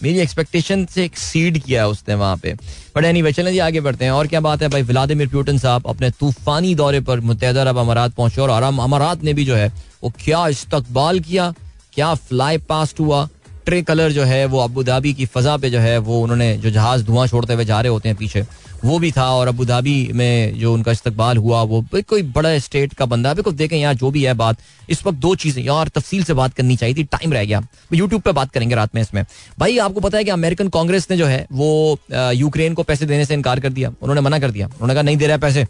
मेरी 0.04 0.20
एक्सपेक्टेशन 0.20 0.86
से 0.86 1.04
एक्सीड 1.06 1.58
किया 1.64 1.82
है 1.82 1.88
उसने 1.90 2.16
वहाँ 2.16 2.38
पे। 2.38 2.54
बट 2.96 3.06
एनी 3.06 3.22
वे 3.22 3.32
चलें 3.34 3.52
जी, 3.52 3.60
आगे 3.60 3.82
बढ़ते 3.82 4.06
हैं। 4.06 4.12
और 4.12 4.28
क्या 4.28 4.40
बात 4.40 4.62
है 4.62 4.68
भाई? 4.70 4.82
व्लादिमिर 4.82 5.28
प्यूटन 5.28 5.58
साहब 5.58 5.88
अपने 5.88 6.10
तूफानी 6.10 6.74
दौरे 6.76 7.00
पर 7.02 7.20
मुतहदा 7.20 7.62
अरब 7.62 7.78
अमारात 7.78 8.14
पहुँचे 8.14 8.42
और 8.42 8.64
अमारात 8.64 9.24
ने 9.24 9.34
भी 9.34 9.46
जो 9.46 9.56
है, 9.56 9.72
वो 10.04 10.12
क्या 10.24 10.48
इस्तकबाल 10.48 11.20
किया, 11.20 11.54
क्या 11.94 12.14
फ्लाई 12.14 12.58
पास्ट 12.68 13.00
हुआ। 13.00 13.28
ट्रे 13.66 13.82
कलर 13.82 14.12
जो 14.12 14.24
है, 14.24 14.46
वो 14.46 14.60
अबू 14.60 14.84
धाबी 14.84 15.14
की 15.14 15.26
फजा 15.26 15.58
पे 15.58 15.70
जो 15.70 15.80
है, 15.80 15.98
वो 15.98 16.22
उन्होंने 16.22 16.58
जो 16.58 16.70
जहाज़ 16.70 17.04
धुआँ 17.04 17.28
छोड़ते 17.28 17.54
हुए 17.54 17.66
जा 17.66 17.82
रहे 17.82 17.92
होते 17.92 18.10
हैं 18.10 18.18
पीछे। 18.18 18.46
वो 18.86 18.98
भी 19.00 19.12
था 19.12 19.26
और 19.32 19.48
अबू 19.48 19.66
धाबी 19.66 19.96
में 20.14 20.60
जो 20.60 20.74
उनका 20.74 20.92
इस्तकबाल 20.92 21.38
हुआ, 21.38 21.62
वो 21.62 21.86
कोई 21.96 22.22
बड़ा 22.32 22.58
स्टेट 22.60 22.94
का 22.94 23.06
बंदा 23.06 23.30
है। 23.30 23.52
देखें 23.54 23.78
यार 23.78 23.94
जो 23.94 24.12
भी 24.12 24.24
है 24.24 24.34
बात, 24.34 24.58
इस 24.90 25.06
वक्त 25.06 25.18
दो 25.18 25.34
चीज़ें, 25.36 25.64
यार 25.64 25.88
तफसील 25.88 26.24
से 26.24 26.34
बात 26.34 26.54
करनी 26.54 26.76
चाहिए 26.76 26.96
थी 26.96 27.04
टाइम 27.06 27.34
रह 27.34 27.46
गया। 27.46 27.62
यूट्यूब 27.94 28.22
पर 28.22 28.32
बात 28.32 28.52
करेंगे 28.52 28.76
रात 28.76 28.96
में 28.96 29.02
इसमें। 29.02 29.24
भाई, 29.60 29.78
आपको 29.78 30.00
पता 30.00 30.18
है 30.18 30.24
कि 30.24 30.32
अमेरिकन 30.32 30.68
कांग्रेस 30.70 31.08
ने 31.12 31.18
जो 31.18 31.26
है, 31.26 31.46
वो 31.52 32.00
यूक्रेन 32.12 32.74
को 32.74 32.84
पैसे 32.84 33.06
देने 33.06 33.26
से 33.26 33.34
इनकार 33.34 33.60
कर 33.60 33.70
दिया। 33.70 33.90
उन्होंने 33.90 34.22
मना 34.22 34.40
कर 34.40 34.52
दिया। 34.52 34.68
उन्होंने 34.68 34.94
कहा, 34.94 35.04
नहीं 35.04 35.18
दे 35.18 35.28
रहा 35.28 35.38
पैसे। 35.38 35.66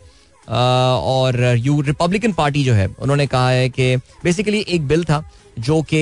और 0.47 1.55
यू 1.57 1.79
रिपब्लिकन 1.81 2.31
पार्टी 2.31 2.63
जो 2.63 2.73
है, 2.73 2.87
उन्होंने 2.99 3.27
कहा 3.27 3.49
है 3.49 3.69
कि 3.69 3.95
बेसिकली 4.23 4.59
एक 4.59 4.87
बिल 4.87 5.03
था 5.03 5.23
जो 5.59 5.81
कि 5.93 6.01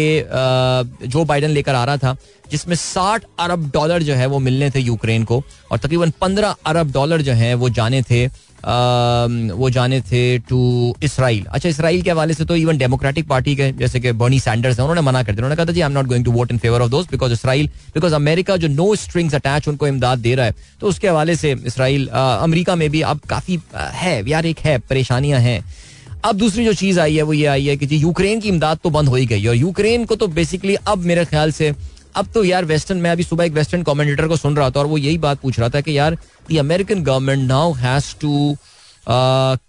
जो 1.07 1.25
बाइडन 1.25 1.49
लेकर 1.49 1.75
आ 1.75 1.83
रहा 1.85 1.97
था 1.97 2.15
जिसमें 2.51 2.75
60 2.75 3.25
अरब 3.39 3.69
डॉलर 3.73 4.03
जो 4.03 4.13
है 4.13 4.25
वो 4.25 4.39
मिलने 4.39 4.69
थे 4.69 4.79
यूक्रेन 4.79 5.23
को 5.23 5.43
और 5.71 5.77
तकरीबन 5.77 6.11
15 6.23 6.55
अरब 6.65 6.91
डॉलर 6.93 7.21
जो 7.21 7.33
है 7.33 7.53
वो 7.53 7.69
जाने 7.69 8.01
थे 8.01 8.25
आ, 8.25 9.27
वो 9.53 9.69
जाने 9.69 9.99
थे 10.01 10.37
टू 10.49 10.59
इसराइल 11.03 11.45
अच्छा 11.45 11.69
इसराइल 11.69 12.01
के 12.01 12.11
हवाले 12.11 12.33
से 12.33 12.45
तो 12.45 12.55
इवन 12.55 12.77
डेमोक्रेटिक 12.77 13.27
पार्टी 13.27 13.55
के 13.55 13.71
जैसे 13.71 13.99
कि 13.99 14.11
बर्नी 14.11 14.39
सैंडर्स 14.39 14.79
हैं 14.79 14.83
उन्होंने 14.85 15.01
मना 15.01 15.23
कर 15.23 15.31
दिया। 15.31 15.45
उन्होंने 15.45 15.55
कहा 15.55 15.65
था 15.65 15.71
जी 15.71 15.81
I 15.81 15.87
am 15.87 15.93
not 15.93 16.05
going 16.07 16.25
to 16.25 16.31
vote 16.31 16.51
in 16.51 16.57
favour 16.57 16.81
of 16.81 16.89
दोस्त 16.91 17.11
बिकॉज़ 17.11 17.33
इसराइल 17.33 17.67
बिकॉज़ 17.95 18.13
अमेरिका 18.15 18.57
जो 18.57 18.67
नो 18.67 18.95
स्ट्रिंग्स 18.95 19.35
अटैच 19.35 19.67
उनको 19.67 19.87
इमदाद 19.87 20.19
दे 20.19 20.35
रहा 20.35 20.45
है। 20.45 20.55
तो 20.81 20.87
उसके 20.87 21.07
हवाले 21.07 21.35
से 21.35 21.51
इसराइल 21.65 22.07
अमरीका 22.07 22.75
में 22.75 22.89
भी 22.91 23.01
अब 23.03 23.19
काफ़ी 23.29 23.59
है 23.75 24.29
यार 24.29 24.45
एक 24.45 24.59
है 24.59 24.77
परेशानियाँ 24.79 25.39
हैं। 25.39 25.63
अब 26.25 26.35
दूसरी 26.37 26.65
जो 26.65 26.73
चीज़ 26.73 26.99
आई 26.99 27.15
है, 27.15 27.21
वो 27.21 27.33
ये 27.33 27.45
आई 27.45 27.65
है 27.65 27.75
कि 27.77 27.85
जी, 27.85 27.97
यूक्रेन 27.97 28.39
की 28.39 28.49
इमदाद 28.49 28.79
तो 28.83 28.89
बंद 28.89 29.09
हो 29.09 29.15
ही 29.15 29.25
गई 29.25 29.45
और 29.47 29.55
यूक्रेन 29.55 30.05
को 30.05 30.15
तो 30.15 30.27
बेसिकली 30.29 30.75
अब 30.87 31.03
मेरे 31.05 31.25
ख्याल 31.25 31.51
से, 31.51 31.73
अब 32.15 32.27
तो 32.33 32.43
यार 32.43 32.65
वेस्टर्न 32.65 32.97
मैं 33.01 33.11
अभी 33.11 33.23
सुबह 33.23 33.45
एक 33.45 33.51
वेस्टर्न 33.53 33.83
कमेंटेटर 33.83 34.27
को 34.27 34.37
सुन 34.37 34.55
रहा 34.55 34.69
था 34.69 34.79
और 34.79 34.85
वो 34.87 34.97
यही 34.97 35.17
बात 35.17 35.39
पूछ 35.41 35.59
रहा 35.59 35.69
था 35.69 35.81
कि 35.81 35.97
यार 35.97 36.17
the 36.51 36.57
American 36.59 37.03
government 37.03 37.47
now 37.47 37.73
has 37.73 38.13
to 38.21 38.55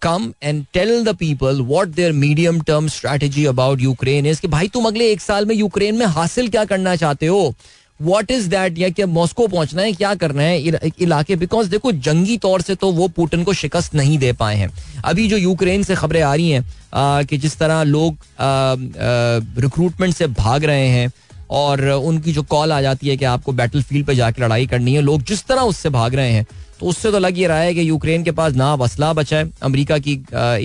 come 0.03 0.33
and 0.43 0.65
tell 0.75 1.05
the 1.05 1.15
people 1.19 1.61
what 1.63 1.89
their 1.95 2.13
medium 2.13 2.61
term 2.63 2.89
strategy 2.89 3.45
about 3.47 3.81
Ukraine 3.81 4.27
is 4.27 4.47
भाई 4.49 4.69
तुम 4.75 4.87
अगले 4.87 5.11
एक 5.13 5.21
साल 5.21 5.47
में 5.47 5.55
यूक्रेन 5.55 5.99
में 5.99 6.07
हासिल 6.07 6.49
क्या 6.49 6.65
करना 6.65 6.95
चाहते 6.97 7.27
हो? 7.27 7.55
वॉट 8.01 8.31
इज़ 8.31 8.49
दैट 8.51 8.79
या 8.79 8.89
क्या 8.91 9.07
मॉस्को 9.09 9.47
पहुँचना 9.47 9.83
है, 9.83 9.93
क्या 9.93 10.15
करना 10.15 10.43
है 10.43 10.61
इलाके? 10.99 11.37
बिकॉज़ 11.37 11.69
देखो, 11.71 11.93
जंगी 11.95 12.37
तौर 12.39 12.63
से 12.63 12.75
तो 12.75 12.91
वो 12.93 13.09
पुतिन 13.11 13.45
को 13.45 13.53
शिकस्त 13.55 13.95
नहीं 13.95 14.19
दे 14.19 14.33
पाए 14.35 14.57
हैं। 14.57 14.71
अभी 15.05 15.27
जो 15.29 15.37
यूक्रेन 15.37 15.83
से 15.83 15.95
खबरें 15.95 16.23
आ 16.23 16.35
रही 16.35 16.51
हैं 16.51 17.27
कि 17.27 17.37
जिस 17.39 17.57
तरह 17.59 17.83
लोग 17.85 18.17
रिक्रूटमेंट 19.61 20.15
से 20.15 20.27
भाग 20.35 20.65
रहे 20.65 20.89
हैं 20.89 21.11
और 21.53 21.89
उनकी 21.89 22.33
जो 22.33 22.43
कॉल 22.45 22.73
आ 22.73 22.81
जाती 22.81 23.09
है 23.09 23.17
कि 23.17 23.25
आपको 23.27 23.53
बैटल 23.53 23.83
फ़ील्ड 23.83 24.07
पर 24.07 24.15
जाकर 24.15 24.45
लड़ाई 24.45 24.67
करनी 24.67 24.95
है, 24.95 25.01
लोग 25.03 25.23
जिस 25.23 25.45
तरह 25.47 25.63
उससे 25.63 25.91
भाग 25.91 26.15
रहे 26.15 26.33
हैं 26.33 26.47
तो 26.81 26.87
उससे 26.87 27.11
तो 27.13 27.19
लग 27.19 27.39
ये 27.39 27.47
रहा 27.49 27.59
है 27.59 27.75
कि 27.75 27.89
यूक्रेन 27.89 28.23
के 28.25 28.31
पास 28.33 28.53
ना 28.55 28.73
असला 28.75 29.13
बचा 29.13 29.37
है। 29.37 29.51
अमेरिका 29.63 29.99
की 29.99 30.13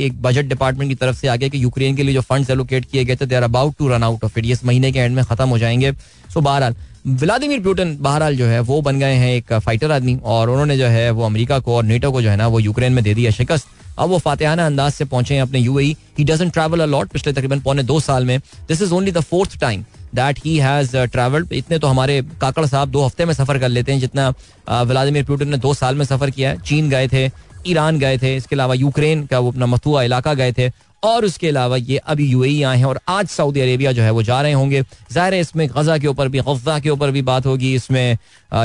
एक 0.06 0.22
बजट 0.22 0.46
डिपार्टमेंट 0.46 0.90
की 0.92 0.96
तरफ़ 0.96 1.16
से 1.16 1.28
आगे 1.28 1.50
कि 1.50 1.64
यूक्रेन 1.64 1.96
के 1.96 2.04
लिए 2.04 2.14
जो 2.14 2.22
फंड्स 2.22 2.50
एलोकेट 2.50 2.86
किए 2.86 3.04
गए 3.06 3.16
थे 3.16 3.26
they 3.26 3.36
are 3.36 3.44
about 3.44 3.76
to 3.80 3.88
run 3.88 4.04
out 4.04 4.24
of 4.24 4.40
it 4.40 4.46
इस 4.46 4.64
महीने 4.66 4.92
के 4.92 5.00
एंड 5.00 5.16
में 5.16 5.24
खत्म 5.26 5.48
हो 5.50 5.58
जाएँगे। 5.60 5.92
सो 6.34 6.42
बहरहाल 6.42 6.76
व्लादिमिर 7.08 7.60
पुटिन 7.60 7.96
बहरहाल 8.02 8.36
जो 8.36 8.46
है 8.46 8.60
वो 8.60 8.82
बन 8.82 9.00
गए 9.00 9.14
हैं 9.16 9.32
एक 9.34 9.54
फाइटर 9.56 9.92
आदमी 9.92 10.18
और 10.26 10.50
उन्होंने 10.50 10.78
जो 10.78 10.86
है 10.86 11.10
वो 11.12 11.24
अमेरिका 11.26 11.60
को 11.60 11.76
और 11.76 11.84
नेटो 11.84 12.12
को 12.12 12.22
जो 12.22 12.30
है 12.30 12.36
ना 12.38 12.48
वो 12.48 12.60
यूक्रेन 12.60 12.94
में 12.94 13.04
दे 13.04 13.14
दिया 13.14 13.32
शिकस्त। 13.32 13.68
अब 14.00 14.10
वो 14.10 14.18
फातेहाना 14.18 14.66
अंदाज 14.66 14.92
से 14.94 15.06
पहुँचे 15.06 15.36
हैं 15.36 15.42
अपने 15.42 15.60
UAE. 15.60 15.96
He 16.18 16.24
doesn't 16.24 16.54
travel 16.54 16.80
a lot 16.80 17.10
पिछले 17.10 17.34
तकरीबन 17.34 17.60
पौने 17.60 17.84
दो 17.84 18.00
साल 18.00 18.26
में। 18.26 18.38
This 18.68 18.82
is 18.82 18.94
only 18.94 19.12
the 19.12 19.20
fourth 19.22 19.60
time 19.62 19.84
that 20.16 20.40
he 20.46 20.58
has 20.58 20.96
travelled 20.98 21.54
इतने 21.54 21.80
तो 21.80 21.88
हमारे 21.88 22.22
काकड़ 22.42 22.66
साहब 22.66 22.90
दो 22.90 23.06
हफ़्ते 23.06 23.26
में 23.26 23.34
सफ़र 23.34 23.60
कर 23.60 23.70
लेते 23.70 23.92
हैं 23.92 24.00
जितना 24.00 24.30
व्लादिमिर 24.70 25.24
पुटिन 25.26 25.50
ने 25.50 25.58
दो 25.58 25.74
साल 25.74 25.96
में 25.96 26.06
सफ़र 26.06 26.30
किया 26.30 26.50
है। 26.50 26.60
चीन 26.60 26.90
गए 26.90 27.08
थे, 27.08 27.26
ईरान 27.68 28.00
गए 28.00 28.18
थे, 28.18 28.36
इसके 28.36 28.56
अलावा 28.56 28.74
यूक्रेन 28.76 29.26
का 29.26 29.40
वो 29.40 29.52
अपना 29.52 29.66
मथुआ 29.66 30.04
इलाका 30.04 30.34
गए 30.34 30.52
थे। 30.52 30.70
और 31.04 31.26
उसके 31.26 31.48
अलावा 31.48 31.78
ये 31.78 31.98
अभी 31.98 32.26
यूएई 32.28 32.62
आए 32.64 32.78
हैं 32.78 32.86
और 32.86 33.00
आज 33.10 33.28
सऊदी 33.30 33.62
अरेबिया 33.62 33.92
जो 33.92 34.04
है 34.04 34.12
वो 34.12 34.24
जा 34.24 34.42
रहे 34.42 34.52
होंगे। 34.54 34.82
ज़ाहिर 35.12 35.34
है 35.34 35.40
इसमें 35.40 35.68
गजा 35.70 35.98
के 35.98 36.08
ऊपर 36.08 36.28
भी 36.28 36.40
गजा 36.40 36.78
के 36.80 36.90
ऊपर 36.90 37.12
भी 37.12 37.22
बात 37.22 37.46
होगी, 37.46 37.74
इसमें 37.76 38.18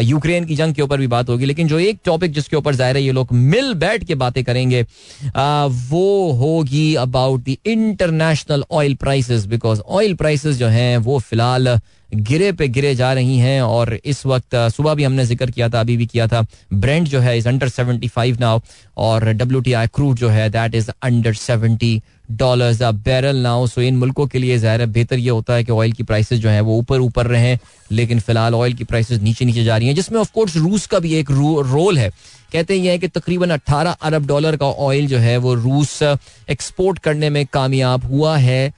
यूक्रेन 0.02 0.44
की 0.44 0.56
जंग 0.56 0.74
के 0.74 0.82
ऊपर 0.82 0.98
भी 0.98 1.06
बात 1.06 1.28
होगी। 1.28 1.44
लेकिन 1.44 1.68
जो 1.68 1.78
एक 1.78 1.98
टॉपिक 2.04 2.32
जिसके 2.32 2.56
ऊपर 2.56 2.74
ज़ाहिर 2.74 2.96
है 2.96 3.02
ये 3.02 3.12
लोग 3.12 3.32
मिल 3.32 3.72
बैठ 3.76 4.04
के 4.04 4.14
बातें 4.16 4.42
करेंगे 4.44 4.82
वो 5.90 6.30
होगी 6.38 6.94
about 6.96 7.44
the 7.44 7.56
international 7.66 8.64
oil 8.70 8.94
prices 8.96 9.46
because 9.46 9.80
oil 9.80 10.14
prices 10.14 10.56
जो 10.56 10.68
हैं 10.68 10.96
वो 10.98 11.18
फ़िलहाल 11.20 11.78
गिरे 12.12 12.50
पे 12.52 12.66
गिरे 12.68 12.94
जा 12.94 13.12
रही 13.12 13.36
हैं 13.38 13.60
और 13.62 13.92
इस 13.94 14.24
वक्त 14.26 14.54
सुबह 14.72 14.94
भी 14.94 15.04
हमने 15.04 15.24
ज़िक्र 15.26 15.50
किया 15.50 15.68
था, 15.68 15.80
अभी 15.80 15.96
भी 15.96 16.06
किया 16.06 16.26
था। 16.28 16.44
ब्रेंड 16.74 17.06
जो 17.08 17.20
है 17.20 17.36
is 17.38 17.48
under 17.48 17.68
seventy 17.68 18.08
five 18.08 18.36
now 18.40 18.60
और 18.96 19.24
डब्ल्यू 19.32 19.60
टी 19.60 19.72
आई 19.72 19.86
क्रूड 19.94 20.16
जो 20.16 20.28
है 20.28 20.48
that 20.50 20.74
is 20.74 20.90
under 21.02 21.34
seventy 21.34 22.00
dollars 22.30 22.82
a 22.82 22.90
barrel 22.90 23.36
now 23.36 23.66
so 23.66 23.80
इन 23.82 23.96
मुल्कों 23.96 24.26
के 24.26 24.38
लिए 24.38 24.58
ज़ाहिर 24.58 24.86
बेहतर 24.88 25.18
ये 25.18 25.30
होता 25.30 25.54
है 25.54 25.64
कि 25.64 25.72
ऑयल 25.72 25.92
की 25.92 26.02
प्राइसेस 26.02 26.38
जो 26.40 26.48
है 26.48 26.60
वो 26.60 26.76
ऊपर 26.78 27.00
ऊपर 27.00 27.26
रहें, 27.26 27.58
लेकिन 27.92 28.20
फ़िलहाल 28.20 28.54
ऑयल 28.54 28.74
की 28.74 28.84
प्राइसेस 28.84 29.20
नीचे 29.22 29.44
नीचे 29.44 29.64
जा 29.64 29.76
रही 29.76 29.88
हैं, 29.88 29.94
जिसमें 29.94 30.20
ऑफकोर्स 30.20 30.56
रूस 30.56 30.86
का 30.86 30.98
भी 30.98 31.14
एक 31.14 31.30
रोल 31.30 31.98
है। 31.98 32.10
कहते 32.52 32.78
हैं 32.80 32.98
कि 33.00 33.08
तकरीबन 33.08 33.50
18 33.50 33.96
अरब 34.02 34.26
डॉलर 34.26 34.56
का 34.56 34.66
ऑयल 34.66 35.06
जो 35.06 35.18
है 35.18 35.36
वो 35.38 35.54
रूस 35.54 36.02
एक्सपोर्ट 36.02 36.98
करने 36.98 37.30
में 37.30 37.44
कामयाब 37.52 38.04
हुआ 38.04 38.36
है 38.38 38.72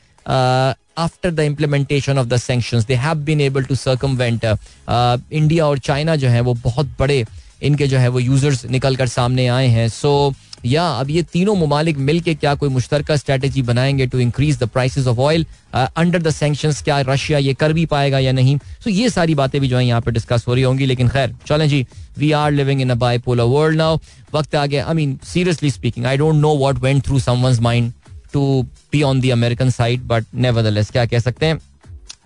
after 0.98 1.30
the 1.30 1.40
implementation 1.40 2.18
of 2.18 2.26
the 2.26 2.36
sanction 2.38 2.84
they 2.88 2.94
have 2.96 3.16
been 3.24 3.40
able 3.40 3.64
to 3.64 3.74
circumvent 3.74 4.44
India 4.44 5.66
और 5.66 5.78
चाइना 5.80 6.16
जो 6.16 6.28
है 6.28 6.40
वो 6.40 6.54
बहुत 6.62 6.94
बड़े, 6.98 7.24
इनके 7.62 7.86
जो 7.86 7.98
है 7.98 8.08
वो 8.08 8.20
यूज़र्स 8.20 8.64
निकल 8.66 8.96
कर 8.96 9.06
सामने 9.08 9.46
आए 9.48 9.66
हैं। 9.68 9.88
सो 9.88 10.34
या 10.66 10.86
अब 10.90 11.10
ये 11.10 11.22
तीनों 11.22 11.54
ममालिक 11.56 11.98
मिल 11.98 12.20
के 12.20 12.34
क्या 12.34 12.54
कोई 12.54 12.68
मुश्तर 12.68 13.04
स्ट्रेटेजी 13.12 13.62
बनाएँगे 13.62 14.06
to 14.06 14.18
increase 14.18 14.58
the 14.58 14.68
prices 14.68 15.06
of 15.06 15.18
oil 15.20 15.46
under 15.74 16.22
the 16.22 16.30
sanction 16.30 16.72
क्या 16.84 17.00
रशिया 17.08 17.38
ये 17.38 17.54
कर 17.54 17.72
भी 17.72 17.84
पाएगा 17.86 18.18
या 18.18 18.32
नहीं? 18.32 18.56
सो 18.84 18.90
ये 18.90 19.10
सारी 19.10 19.34
बातें 19.34 19.60
भी 19.60 19.68
जो 19.68 19.78
है 19.78 19.86
यहाँ 19.86 20.00
पे 20.00 20.10
डिस्कस 20.10 20.44
हो 20.48 20.54
रही 20.54 20.62
होंगी, 20.62 20.86
लेकिन 20.86 21.08
खैर, 21.08 21.34
चलें 21.46 21.68
जी 21.68 21.86
we 22.18 22.32
are 22.32 22.50
living 22.52 22.80
in 22.80 22.90
a 22.90 22.94
bipolar 22.96 23.44
world 23.44 23.76
now 23.76 23.98
वक्त 24.34 24.54
आ 24.54 24.66
गया 24.66 24.86
I 24.86 24.94
mean 24.94 25.18
seriously 25.24 25.70
speaking 25.70 26.06
I 26.06 26.16
don't 26.16 26.34
know 26.36 26.56
what 26.58 26.78
went 26.78 27.04
through 27.06 27.18
someone's 27.20 27.60
mind 27.60 27.92
to 28.32 28.62
be 28.92 29.02
on 29.02 29.20
the 29.20 29.30
American 29.32 29.70
side 29.70 30.02
but 30.04 30.24
nevertheless 30.34 30.90
क्या 30.90 31.06
कह 31.06 31.18
सकते 31.18 31.46
हैं? 31.46 31.60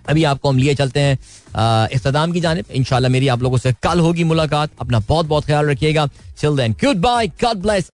अभी 0.09 0.22
आपको 0.24 0.49
हम 0.49 0.59
लिए 0.59 0.74
चलते 0.74 1.01
हैं 1.01 1.88
इख्ताम 1.95 2.32
की 2.32 2.41
जानब। 2.41 2.70
इंशाल्लाह 2.74 3.11
मेरी 3.12 3.28
आप 3.28 3.43
लोगों 3.43 3.59
से 3.59 3.72
कल 3.82 4.01
होगी 4.01 4.24
मुलाकात। 4.24 4.70
अपना 4.80 4.99
बहुत 5.09 5.26
बहुत 5.26 5.45
ख्याल 5.47 5.66
रखिएगा। 5.66 6.07
Chill 6.38 6.57
then 6.57 6.72
good 6.84 6.97
bye 6.99 7.26
God 7.43 7.57
bless 7.62 7.88